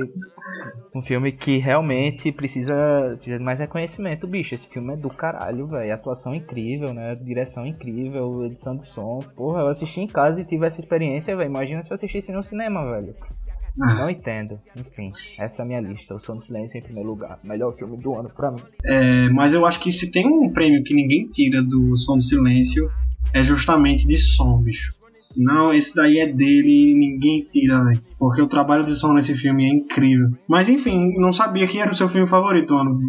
Um 0.93 1.01
filme 1.01 1.32
que 1.32 1.57
realmente 1.57 2.32
precisa, 2.32 2.74
de 3.20 3.39
mais 3.39 3.60
reconhecimento, 3.60 4.28
bicho. 4.28 4.53
Esse 4.53 4.68
filme 4.68 4.93
é 4.93 4.97
do 4.97 5.10
caralho, 5.10 5.68
velho. 5.68 5.91
Atuação 5.91 6.36
incrível, 6.36 6.93
né? 6.93 7.16
Direção 7.16 7.66
incrível, 7.66 8.45
edição 8.45 8.76
de 8.76 8.86
som. 8.86 9.20
Porra, 9.36 9.62
eu 9.62 9.68
assisti 9.68 10.01
em 10.01 10.07
casa 10.07 10.41
e 10.41 10.45
tive 10.45 10.68
essa 10.68 10.80
experiência, 10.80 11.36
velho. 11.36 11.49
Imagina 11.49 11.84
se 11.84 11.91
eu 11.91 11.95
assistisse 11.95 12.32
no 12.32 12.43
cinema, 12.43 12.86
velho. 12.91 13.16
Ah. 13.82 13.95
Não 13.95 14.09
entendo. 14.09 14.57
Enfim, 14.76 15.11
essa 15.38 15.61
é 15.61 15.65
a 15.65 15.67
minha 15.67 15.82
lista. 15.82 16.15
O 16.15 16.20
Som 16.20 16.36
do 16.36 16.45
Silêncio 16.45 16.78
em 16.78 16.82
primeiro 16.82 17.09
lugar. 17.09 17.38
Melhor 17.43 17.72
filme 17.74 17.97
do 17.97 18.15
ano 18.15 18.30
pra 18.34 18.51
mim. 18.51 18.61
É, 18.84 19.30
mas 19.30 19.53
eu 19.53 19.65
acho 19.65 19.80
que 19.80 19.91
se 19.91 20.09
tem 20.11 20.26
um 20.26 20.51
prêmio 20.51 20.84
que 20.84 20.93
ninguém 20.93 21.28
tira 21.30 21.61
do 21.61 21.97
Som 21.97 22.17
do 22.17 22.24
Silêncio, 22.24 22.89
é 23.34 23.43
justamente 23.43 24.07
de 24.07 24.17
som, 24.17 24.61
bicho. 24.61 24.99
Não, 25.38 25.71
esse 25.71 25.95
daí 25.95 26.19
é 26.19 26.25
dele 26.25 26.91
e 26.91 26.95
ninguém 26.95 27.45
tira, 27.45 27.84
velho. 27.84 28.01
Porque 28.17 28.41
o 28.41 28.49
trabalho 28.49 28.84
de 28.84 28.95
som 28.95 29.13
nesse 29.13 29.36
filme 29.36 29.65
é 29.65 29.73
incrível. 29.73 30.30
Mas 30.47 30.67
enfim, 30.67 31.13
não 31.17 31.32
sabia 31.32 31.67
que 31.67 31.80
era 31.80 31.91
o 31.91 31.95
seu 31.95 32.09
filme 32.09 32.27
favorito 32.27 32.67
do 32.67 32.77
ano. 32.77 32.99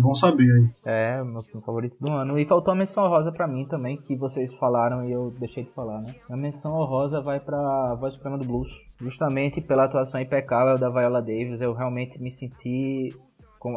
Bom 0.00 0.14
saber 0.14 0.44
aí. 0.44 0.68
É, 0.84 1.24
meu 1.24 1.40
filme 1.42 1.64
favorito 1.64 1.96
do 2.00 2.12
ano. 2.12 2.38
E 2.38 2.44
faltou 2.44 2.72
a 2.72 2.76
menção 2.76 3.08
rosa 3.08 3.32
pra 3.32 3.48
mim 3.48 3.66
também, 3.66 3.96
que 3.96 4.14
vocês 4.16 4.54
falaram 4.54 5.08
e 5.08 5.12
eu 5.12 5.30
deixei 5.38 5.64
de 5.64 5.72
falar, 5.72 6.00
né? 6.00 6.14
A 6.30 6.36
menção 6.36 6.72
rosa 6.84 7.20
vai 7.20 7.40
pra 7.40 7.94
Voz 7.94 8.14
Suprema 8.14 8.38
do 8.38 8.46
Blues. 8.46 8.68
Justamente 9.00 9.60
pela 9.60 9.84
atuação 9.84 10.20
impecável 10.20 10.78
da 10.78 10.88
Viola 10.88 11.20
Davis. 11.20 11.60
Eu 11.60 11.72
realmente 11.72 12.20
me 12.20 12.30
senti. 12.30 13.08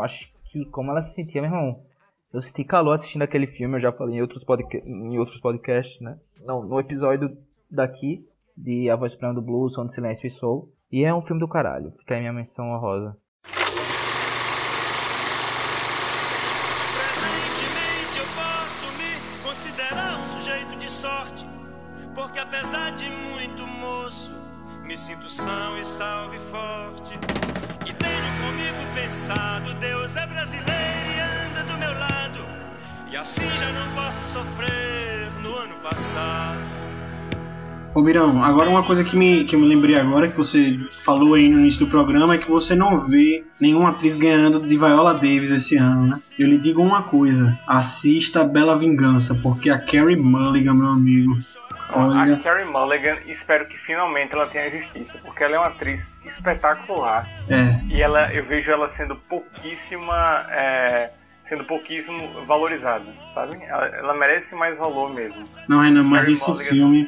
Acho 0.02 0.28
que 0.52 0.66
como 0.66 0.92
ela 0.92 1.02
se 1.02 1.16
sentia, 1.16 1.42
meu 1.42 1.50
irmão. 1.52 1.80
Eu 2.34 2.42
senti 2.42 2.66
calor 2.66 2.96
assistindo 2.96 3.22
aquele 3.22 3.48
filme, 3.48 3.78
eu 3.78 3.82
já 3.82 3.94
falei 3.94 4.18
em 4.18 4.22
outros, 4.22 4.44
podca 4.44 4.78
em 4.86 5.18
outros 5.18 5.40
podcasts, 5.40 6.02
né? 6.02 6.18
Não, 6.46 6.62
no 6.62 6.78
episódio 6.82 7.38
daqui, 7.76 8.24
de 8.56 8.90
A 8.90 8.96
Voz 8.96 9.12
Suprema 9.12 9.34
do 9.34 9.42
Blues, 9.42 9.74
Som 9.74 9.90
Silêncio 9.90 10.28
e 10.28 10.32
Soul. 10.32 10.72
E 10.92 11.04
é 11.04 11.14
um 11.14 11.22
filme 11.22 11.40
do 11.40 11.48
caralho. 11.48 11.92
Fica 11.92 12.16
aí 12.16 12.22
minha 12.22 12.34
menção 12.34 12.70
honrosa. 12.70 13.18
Agora 38.18 38.70
uma 38.70 38.84
coisa 38.84 39.04
que 39.04 39.16
me, 39.16 39.44
que 39.44 39.56
eu 39.56 39.60
me 39.60 39.68
lembrei 39.68 39.96
agora, 39.96 40.28
que 40.28 40.38
você 40.38 40.80
falou 40.92 41.36
aí 41.36 41.50
no 41.50 41.60
início 41.60 41.86
do 41.86 41.92
programa, 41.92 42.36
é 42.36 42.38
que 42.38 42.50
você 42.50 42.76
não 42.76 43.08
vê 43.08 43.44
nenhuma 43.60 43.90
atriz 43.90 44.16
ganhando 44.16 44.66
de 44.66 44.78
Viola 44.78 45.14
Davis 45.14 45.52
esse 45.52 45.78
ano, 45.78 46.08
né? 46.08 46.16
Eu 46.38 46.48
lhe 46.48 46.58
digo 46.58 46.82
uma 46.82 47.04
coisa, 47.04 47.58
assista 47.68 48.44
Bela 48.44 48.78
Vingança, 48.78 49.36
porque 49.42 49.70
a 49.70 49.80
Carrie 49.80 50.16
Mulligan, 50.16 50.76
meu 50.76 50.90
amigo... 50.90 51.38
Olha... 51.94 52.34
A 52.34 52.40
Carrie 52.40 52.66
Mulligan, 52.66 53.18
espero 53.28 53.68
que 53.68 53.78
finalmente 53.78 54.34
ela 54.34 54.48
tenha 54.48 54.70
justiça, 54.72 55.18
porque 55.24 55.44
ela 55.44 55.56
é 55.56 55.60
uma 55.60 55.68
atriz 55.68 56.12
espetacular. 56.26 57.28
É. 57.50 57.80
E 57.88 58.02
ela, 58.02 58.34
eu 58.34 58.46
vejo 58.46 58.72
ela 58.72 58.90
sendo 58.90 59.16
pouquíssima... 59.16 60.46
É 60.50 61.12
sendo 61.48 61.64
pouquíssimo 61.64 62.28
valorizada, 62.46 63.06
sabe? 63.34 63.64
Ela, 63.64 63.86
ela, 63.88 64.14
merece 64.16 64.56
mais 64.56 64.78
valor 64.78 65.14
mesmo. 65.14 65.44
Não, 65.68 65.80
Renan, 65.80 66.04
mas 66.04 66.28
esse 66.28 66.70
filme 66.70 67.08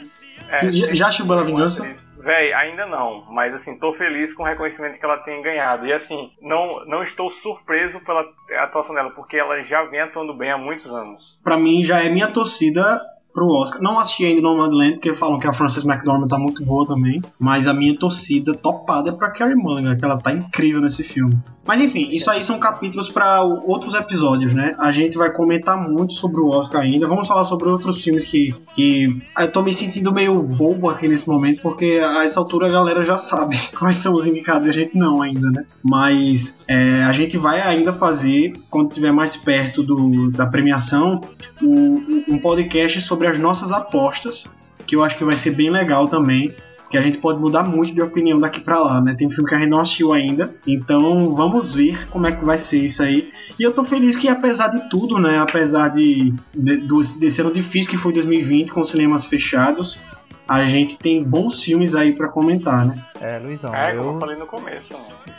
é, 0.49 0.71
já, 0.71 0.93
já 0.93 1.05
assistiu 1.07 1.25
Bela 1.25 1.43
Vingança? 1.43 1.95
Véi, 2.19 2.51
ainda 2.51 2.85
não, 2.85 3.25
mas 3.31 3.53
assim, 3.53 3.77
tô 3.77 3.93
feliz 3.93 4.33
com 4.33 4.43
o 4.43 4.45
reconhecimento 4.45 4.99
que 4.99 5.05
ela 5.05 5.17
tem 5.19 5.41
ganhado. 5.41 5.85
E 5.85 5.93
assim, 5.93 6.29
não, 6.41 6.85
não 6.85 7.01
estou 7.03 7.29
surpreso 7.29 7.99
pela 8.01 8.25
atuação 8.63 8.93
dela, 8.93 9.11
porque 9.11 9.37
ela 9.37 9.63
já 9.63 9.83
vem 9.83 10.01
atuando 10.01 10.33
bem 10.33 10.51
há 10.51 10.57
muitos 10.57 10.85
anos. 10.99 11.21
Pra 11.43 11.57
mim, 11.57 11.83
já 11.83 12.01
é 12.01 12.09
minha 12.09 12.27
torcida 12.27 12.99
pro 13.37 13.49
Oscar. 13.49 13.79
Não 13.83 13.99
assisti 13.99 14.25
ainda 14.25 14.41
no 14.41 14.55
Nomadland, 14.55 14.93
porque 14.93 15.13
falam 15.13 15.37
que 15.37 15.45
a 15.45 15.53
Frances 15.53 15.85
McDormand 15.85 16.27
tá 16.27 16.39
muito 16.39 16.65
boa 16.65 16.87
também. 16.87 17.21
Mas 17.37 17.67
a 17.67 17.73
minha 17.73 17.95
torcida 17.95 18.55
topada 18.55 19.09
é 19.11 19.13
pra 19.13 19.29
Carrie 19.29 19.53
Mulligan, 19.53 19.95
que 19.95 20.03
ela 20.03 20.17
tá 20.17 20.31
incrível 20.31 20.81
nesse 20.81 21.03
filme. 21.03 21.37
Mas 21.67 21.81
enfim, 21.81 22.09
isso 22.11 22.31
aí 22.31 22.43
são 22.43 22.57
capítulos 22.57 23.09
para 23.09 23.43
outros 23.43 23.93
episódios, 23.93 24.53
né? 24.53 24.73
A 24.79 24.89
gente 24.89 25.17
vai 25.17 25.29
comentar 25.29 25.77
muito 25.77 26.13
sobre 26.13 26.39
o 26.39 26.47
Oscar 26.47 26.81
ainda. 26.81 27.05
Vamos 27.05 27.27
falar 27.27 27.43
sobre 27.43 27.67
outros 27.67 28.01
filmes 28.01 28.23
que, 28.23 28.55
que 28.73 29.21
eu 29.37 29.51
tô 29.51 29.61
me 29.61 29.73
sentindo 29.73 30.13
meio 30.13 30.41
bobo 30.41 30.89
aqui 30.89 31.09
nesse 31.09 31.27
momento, 31.27 31.61
porque 31.61 32.01
a 32.01 32.23
essa 32.23 32.39
altura 32.39 32.67
a 32.67 32.71
galera 32.71 33.03
já 33.03 33.17
sabe 33.17 33.59
quais 33.77 33.97
são 33.97 34.13
os 34.13 34.25
indicados 34.25 34.67
e 34.67 34.69
a 34.69 34.73
gente 34.73 34.97
não 34.97 35.21
ainda, 35.21 35.51
né? 35.51 35.65
Mas 35.83 36.57
é, 36.69 37.03
a 37.03 37.11
gente 37.11 37.37
vai 37.37 37.59
ainda 37.59 37.91
fazer, 37.91 38.53
quando 38.69 38.87
estiver 38.89 39.11
mais 39.11 39.35
perto 39.35 39.83
do, 39.83 40.31
da 40.31 40.45
premiação, 40.47 41.19
um, 41.61 42.23
um 42.29 42.39
podcast 42.39 43.01
sobre 43.01 43.26
as 43.27 43.37
nossas 43.37 43.71
apostas, 43.71 44.47
que 44.85 44.95
eu 44.95 45.03
acho 45.03 45.17
que 45.17 45.25
vai 45.25 45.35
ser 45.35 45.51
bem 45.51 45.69
legal 45.69 46.07
também 46.07 46.55
que 46.89 46.97
a 46.97 47.01
gente 47.01 47.17
pode 47.17 47.39
mudar 47.39 47.63
muito 47.63 47.93
de 47.93 48.01
opinião 48.01 48.39
daqui 48.39 48.61
para 48.61 48.79
lá, 48.79 49.01
né? 49.01 49.13
Tem 49.17 49.29
filme 49.29 49.49
que 49.49 49.55
a 49.55 49.57
gente 49.57 49.69
não 49.69 49.79
assistiu 49.79 50.13
ainda, 50.13 50.55
então 50.65 51.33
vamos 51.35 51.75
ver 51.75 52.07
como 52.09 52.27
é 52.27 52.31
que 52.31 52.43
vai 52.43 52.57
ser 52.57 52.85
isso 52.85 53.03
aí. 53.03 53.29
E 53.59 53.63
eu 53.63 53.73
tô 53.73 53.83
feliz 53.83 54.15
que 54.15 54.27
apesar 54.27 54.69
de 54.69 54.89
tudo, 54.89 55.19
né? 55.19 55.37
Apesar 55.39 55.89
de, 55.89 56.33
de 56.53 56.87
desse 57.19 57.41
ano 57.41 57.51
difícil 57.51 57.91
que 57.91 57.97
foi 57.97 58.13
2020 58.13 58.71
com 58.71 58.83
cinemas 58.83 59.25
fechados, 59.25 59.99
a 60.47 60.65
gente 60.65 60.97
tem 60.97 61.23
bons 61.23 61.61
filmes 61.63 61.93
aí 61.95 62.13
para 62.13 62.27
comentar, 62.29 62.85
né? 62.85 62.97
É, 63.19 63.39
Luizão, 63.39 63.73
É, 63.75 63.95
eu... 63.95 64.01
como 64.01 64.15
eu 64.15 64.19
falei 64.19 64.35
no 64.37 64.45
começo, 64.45 64.87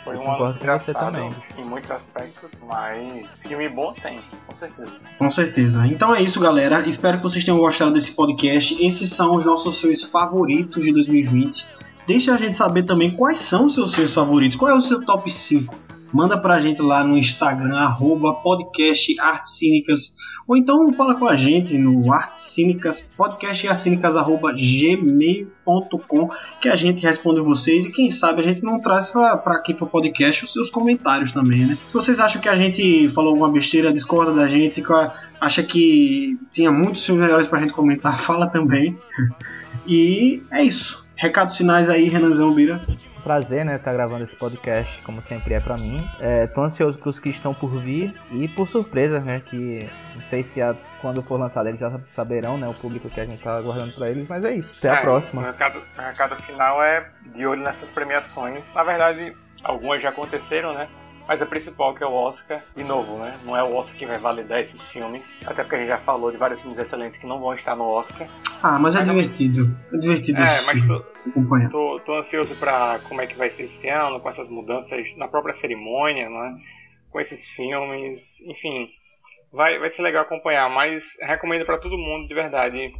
foi 0.03 0.15
Eu 0.15 0.21
um 0.21 0.31
ano 0.43 0.55
engraçado 0.59 0.93
também. 1.13 1.31
em 1.57 1.63
muitos 1.65 1.91
aspectos, 1.91 2.49
mas 2.67 3.27
filme 3.41 3.67
bom 3.69 3.93
tem, 4.01 4.19
com 4.47 4.53
certeza. 4.55 4.91
Com 5.17 5.31
certeza. 5.31 5.87
Então 5.87 6.13
é 6.13 6.21
isso, 6.21 6.39
galera. 6.39 6.87
Espero 6.87 7.17
que 7.17 7.23
vocês 7.23 7.43
tenham 7.43 7.57
gostado 7.59 7.91
desse 7.91 8.11
podcast. 8.11 8.75
Esses 8.85 9.09
são 9.11 9.35
os 9.35 9.45
nossos 9.45 9.79
filmes 9.79 10.03
favoritos 10.03 10.83
de 10.83 10.91
2020. 10.93 11.65
Deixa 12.07 12.33
a 12.33 12.37
gente 12.37 12.57
saber 12.57 12.83
também 12.83 13.11
quais 13.11 13.39
são 13.39 13.65
os 13.65 13.75
seus 13.75 13.93
filmes 13.93 14.13
favoritos. 14.13 14.57
Qual 14.57 14.71
é 14.71 14.73
o 14.73 14.81
seu 14.81 14.99
top 15.05 15.29
5? 15.31 15.75
Manda 16.13 16.37
pra 16.37 16.59
gente 16.59 16.81
lá 16.81 17.03
no 17.03 17.17
Instagram, 17.17 17.77
arroba. 17.77 18.39
Ou 20.47 20.57
então 20.57 20.91
fala 20.93 21.13
com 21.15 21.27
a 21.27 21.35
gente 21.35 21.77
no 21.77 22.11
Artes 22.11 23.13
podcast 23.15 23.67
arroba 23.67 24.51
gmail.com, 24.51 26.29
que 26.59 26.67
a 26.67 26.75
gente 26.75 27.03
responde 27.03 27.39
vocês 27.41 27.85
e 27.85 27.91
quem 27.91 28.09
sabe 28.09 28.41
a 28.41 28.43
gente 28.43 28.63
não 28.63 28.81
traz 28.81 29.11
pra, 29.11 29.37
pra 29.37 29.55
aqui 29.55 29.73
pro 29.73 29.85
podcast 29.85 30.45
os 30.45 30.53
seus 30.53 30.71
comentários 30.71 31.31
também, 31.31 31.67
né? 31.67 31.77
Se 31.85 31.93
vocês 31.93 32.19
acham 32.19 32.41
que 32.41 32.49
a 32.49 32.55
gente 32.55 33.09
falou 33.09 33.29
alguma 33.29 33.51
besteira, 33.51 33.93
discorda 33.93 34.33
da 34.33 34.47
gente, 34.47 34.81
acha 35.39 35.61
que 35.61 36.35
tinha 36.51 36.71
muitos 36.71 37.05
filmes 37.05 37.23
melhores 37.23 37.47
pra 37.47 37.59
gente 37.59 37.73
comentar, 37.73 38.19
fala 38.25 38.47
também. 38.47 38.97
E 39.85 40.41
é 40.51 40.63
isso. 40.63 41.05
Recados 41.15 41.57
finais 41.57 41.89
aí, 41.89 42.07
Renanzão 42.07 42.53
Bira. 42.53 42.81
Prazer, 43.29 43.63
né, 43.63 43.75
estar 43.75 43.93
gravando 43.93 44.23
esse 44.23 44.35
podcast, 44.35 44.99
como 45.03 45.21
sempre 45.21 45.53
é 45.53 45.59
pra 45.59 45.75
mim. 45.75 46.03
É, 46.19 46.47
tô 46.47 46.63
ansioso 46.63 46.97
pros 46.97 47.19
que 47.19 47.29
estão 47.29 47.53
por 47.53 47.69
vir 47.77 48.11
e 48.31 48.47
por 48.47 48.67
surpresas, 48.67 49.23
né, 49.23 49.39
que 49.39 49.87
não 50.15 50.21
sei 50.31 50.41
se 50.41 50.59
a- 50.59 50.75
quando 50.99 51.21
for 51.21 51.39
lançado 51.39 51.69
eles 51.69 51.79
já 51.79 51.91
saberão, 52.15 52.57
né, 52.57 52.67
o 52.67 52.73
público 52.73 53.07
que 53.07 53.21
a 53.21 53.25
gente 53.25 53.39
tá 53.43 53.55
aguardando 53.55 53.93
pra 53.93 54.09
eles, 54.09 54.27
mas 54.27 54.43
é 54.43 54.53
isso. 54.55 54.71
Até 54.79 54.89
a 54.89 54.95
É, 54.99 55.01
próxima. 55.01 55.43
O 55.43 55.45
recado, 55.45 55.77
o 55.77 56.01
recado 56.01 56.35
final 56.37 56.81
é 56.83 57.07
de 57.35 57.45
olho 57.45 57.61
nessas 57.61 57.87
premiações. 57.89 58.63
Na 58.73 58.81
verdade, 58.81 59.37
algumas 59.63 60.01
já 60.01 60.09
aconteceram, 60.09 60.73
né? 60.73 60.87
Mas 61.29 61.39
a 61.43 61.45
principal 61.45 61.93
que 61.93 62.03
é 62.03 62.07
o 62.07 62.11
Oscar, 62.11 62.63
de 62.75 62.83
novo, 62.83 63.19
né? 63.19 63.37
Não 63.45 63.55
é 63.55 63.61
o 63.61 63.75
Oscar 63.75 63.95
que 63.95 64.05
vai 64.07 64.17
validar 64.17 64.61
esses 64.61 64.81
filmes. 64.89 65.31
Até 65.45 65.61
porque 65.61 65.75
a 65.75 65.77
gente 65.77 65.87
já 65.89 65.99
falou 65.99 66.31
de 66.31 66.37
vários 66.37 66.59
filmes 66.59 66.79
excelentes 66.79 67.19
que 67.21 67.27
não 67.27 67.39
vão 67.39 67.53
estar 67.53 67.75
no 67.75 67.83
Oscar. 67.85 68.27
Ah, 68.63 68.79
mas 68.79 68.95
é 68.95 68.99
Mas 68.99 69.07
não- 69.07 69.15
divertido. 69.15 69.77
É 69.93 69.97
divertido 69.97 70.41
É, 70.41 70.61
mas 70.65 70.87
tô, 70.87 71.05
acompanhar. 71.29 71.69
tô, 71.69 71.99
tô 72.03 72.15
ansioso 72.15 72.55
pra 72.55 72.97
como 73.07 73.21
é 73.21 73.27
que 73.27 73.37
vai 73.37 73.51
ser 73.51 73.65
esse 73.65 73.87
ano, 73.87 74.19
com 74.19 74.27
essas 74.27 74.49
mudanças 74.49 74.99
na 75.17 75.27
própria 75.27 75.53
cerimônia, 75.53 76.27
né? 76.27 76.57
Com 77.11 77.19
esses 77.19 77.47
filmes, 77.49 78.23
enfim. 78.47 78.89
Vai, 79.53 79.77
vai 79.77 79.91
ser 79.91 80.01
legal 80.01 80.23
acompanhar, 80.23 80.67
mas 80.71 81.03
recomendo 81.21 81.63
pra 81.63 81.77
todo 81.77 81.95
mundo, 81.95 82.27
de 82.27 82.33
verdade, 82.33 82.91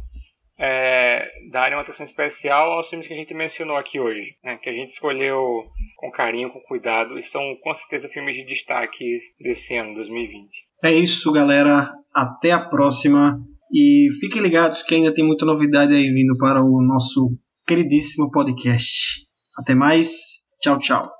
é, 0.60 1.26
darem 1.50 1.74
uma 1.74 1.82
atenção 1.82 2.04
especial 2.04 2.72
aos 2.72 2.88
filmes 2.88 3.08
que 3.08 3.14
a 3.14 3.16
gente 3.16 3.32
mencionou 3.32 3.76
aqui 3.76 3.98
hoje, 3.98 4.36
né? 4.44 4.58
que 4.62 4.68
a 4.68 4.72
gente 4.72 4.90
escolheu 4.90 5.64
com 5.96 6.10
carinho, 6.10 6.50
com 6.50 6.60
cuidado, 6.60 7.18
e 7.18 7.24
são 7.24 7.40
com 7.62 7.74
certeza 7.74 8.08
filmes 8.08 8.36
de 8.36 8.44
destaque 8.44 9.20
desse 9.40 9.74
ano, 9.76 9.94
2020. 9.94 10.48
É 10.84 10.92
isso, 10.92 11.32
galera. 11.32 11.90
Até 12.14 12.52
a 12.52 12.60
próxima. 12.60 13.38
E 13.72 14.08
fiquem 14.20 14.42
ligados 14.42 14.82
que 14.82 14.94
ainda 14.94 15.14
tem 15.14 15.24
muita 15.24 15.46
novidade 15.46 15.94
aí 15.94 16.10
vindo 16.12 16.36
para 16.36 16.62
o 16.62 16.82
nosso 16.82 17.30
queridíssimo 17.66 18.30
podcast. 18.30 19.26
Até 19.56 19.74
mais. 19.74 20.10
Tchau, 20.60 20.78
tchau. 20.78 21.19